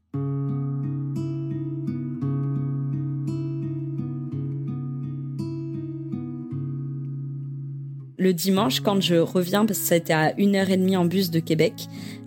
Le 8.27 8.33
dimanche, 8.33 8.81
quand 8.81 9.01
je 9.01 9.15
reviens, 9.15 9.67
parce 9.67 9.79
que 9.79 9.85
c'était 9.85 10.13
à 10.13 10.35
une 10.37 10.57
heure 10.57 10.69
et 10.69 10.77
demie 10.77 10.97
en 10.97 11.05
bus 11.05 11.31
de 11.31 11.39
Québec, 11.39 11.75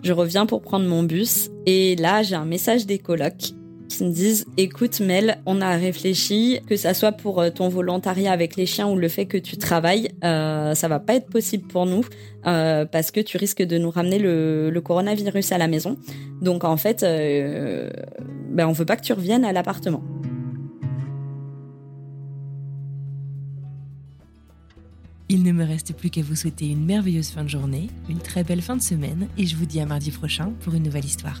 je 0.02 0.14
reviens 0.14 0.46
pour 0.46 0.62
prendre 0.62 0.86
mon 0.86 1.02
bus 1.02 1.50
et 1.66 1.94
là 1.96 2.22
j'ai 2.22 2.36
un 2.36 2.46
message 2.46 2.86
des 2.86 2.98
colocs 2.98 3.52
qui 3.90 4.04
me 4.04 4.10
disent 4.10 4.46
écoute 4.56 5.00
Mel, 5.00 5.42
on 5.44 5.60
a 5.60 5.76
réfléchi 5.76 6.60
que 6.66 6.76
ça 6.76 6.94
soit 6.94 7.12
pour 7.12 7.38
euh, 7.38 7.50
ton 7.50 7.68
volontariat 7.68 8.32
avec 8.32 8.56
les 8.56 8.64
chiens 8.64 8.88
ou 8.88 8.96
le 8.96 9.08
fait 9.08 9.26
que 9.26 9.36
tu 9.36 9.58
travailles, 9.58 10.08
euh, 10.24 10.74
ça 10.74 10.88
va 10.88 11.00
pas 11.00 11.16
être 11.16 11.28
possible 11.28 11.68
pour 11.68 11.84
nous 11.84 12.06
euh, 12.46 12.86
parce 12.86 13.10
que 13.10 13.20
tu 13.20 13.36
risques 13.36 13.62
de 13.62 13.76
nous 13.76 13.90
ramener 13.90 14.18
le, 14.18 14.80
coronavirus 14.82 15.52
à 15.52 15.58
la 15.58 15.68
maison. 15.68 15.98
Donc 16.40 16.64
en 16.64 16.78
fait, 16.78 17.02
ben 17.02 18.66
on 18.66 18.72
veut 18.72 18.86
pas 18.86 18.96
que 18.96 19.02
tu 19.02 19.12
reviennes 19.12 19.44
à 19.44 19.52
l'appartement. 19.52 20.02
Il 25.32 25.44
ne 25.44 25.52
me 25.52 25.64
reste 25.64 25.92
plus 25.92 26.10
qu'à 26.10 26.22
vous 26.22 26.34
souhaiter 26.34 26.66
une 26.66 26.84
merveilleuse 26.84 27.28
fin 27.28 27.44
de 27.44 27.48
journée, 27.48 27.86
une 28.08 28.18
très 28.18 28.42
belle 28.42 28.60
fin 28.60 28.74
de 28.74 28.82
semaine 28.82 29.28
et 29.38 29.46
je 29.46 29.54
vous 29.54 29.64
dis 29.64 29.78
à 29.78 29.86
mardi 29.86 30.10
prochain 30.10 30.52
pour 30.58 30.74
une 30.74 30.82
nouvelle 30.82 31.04
histoire. 31.04 31.40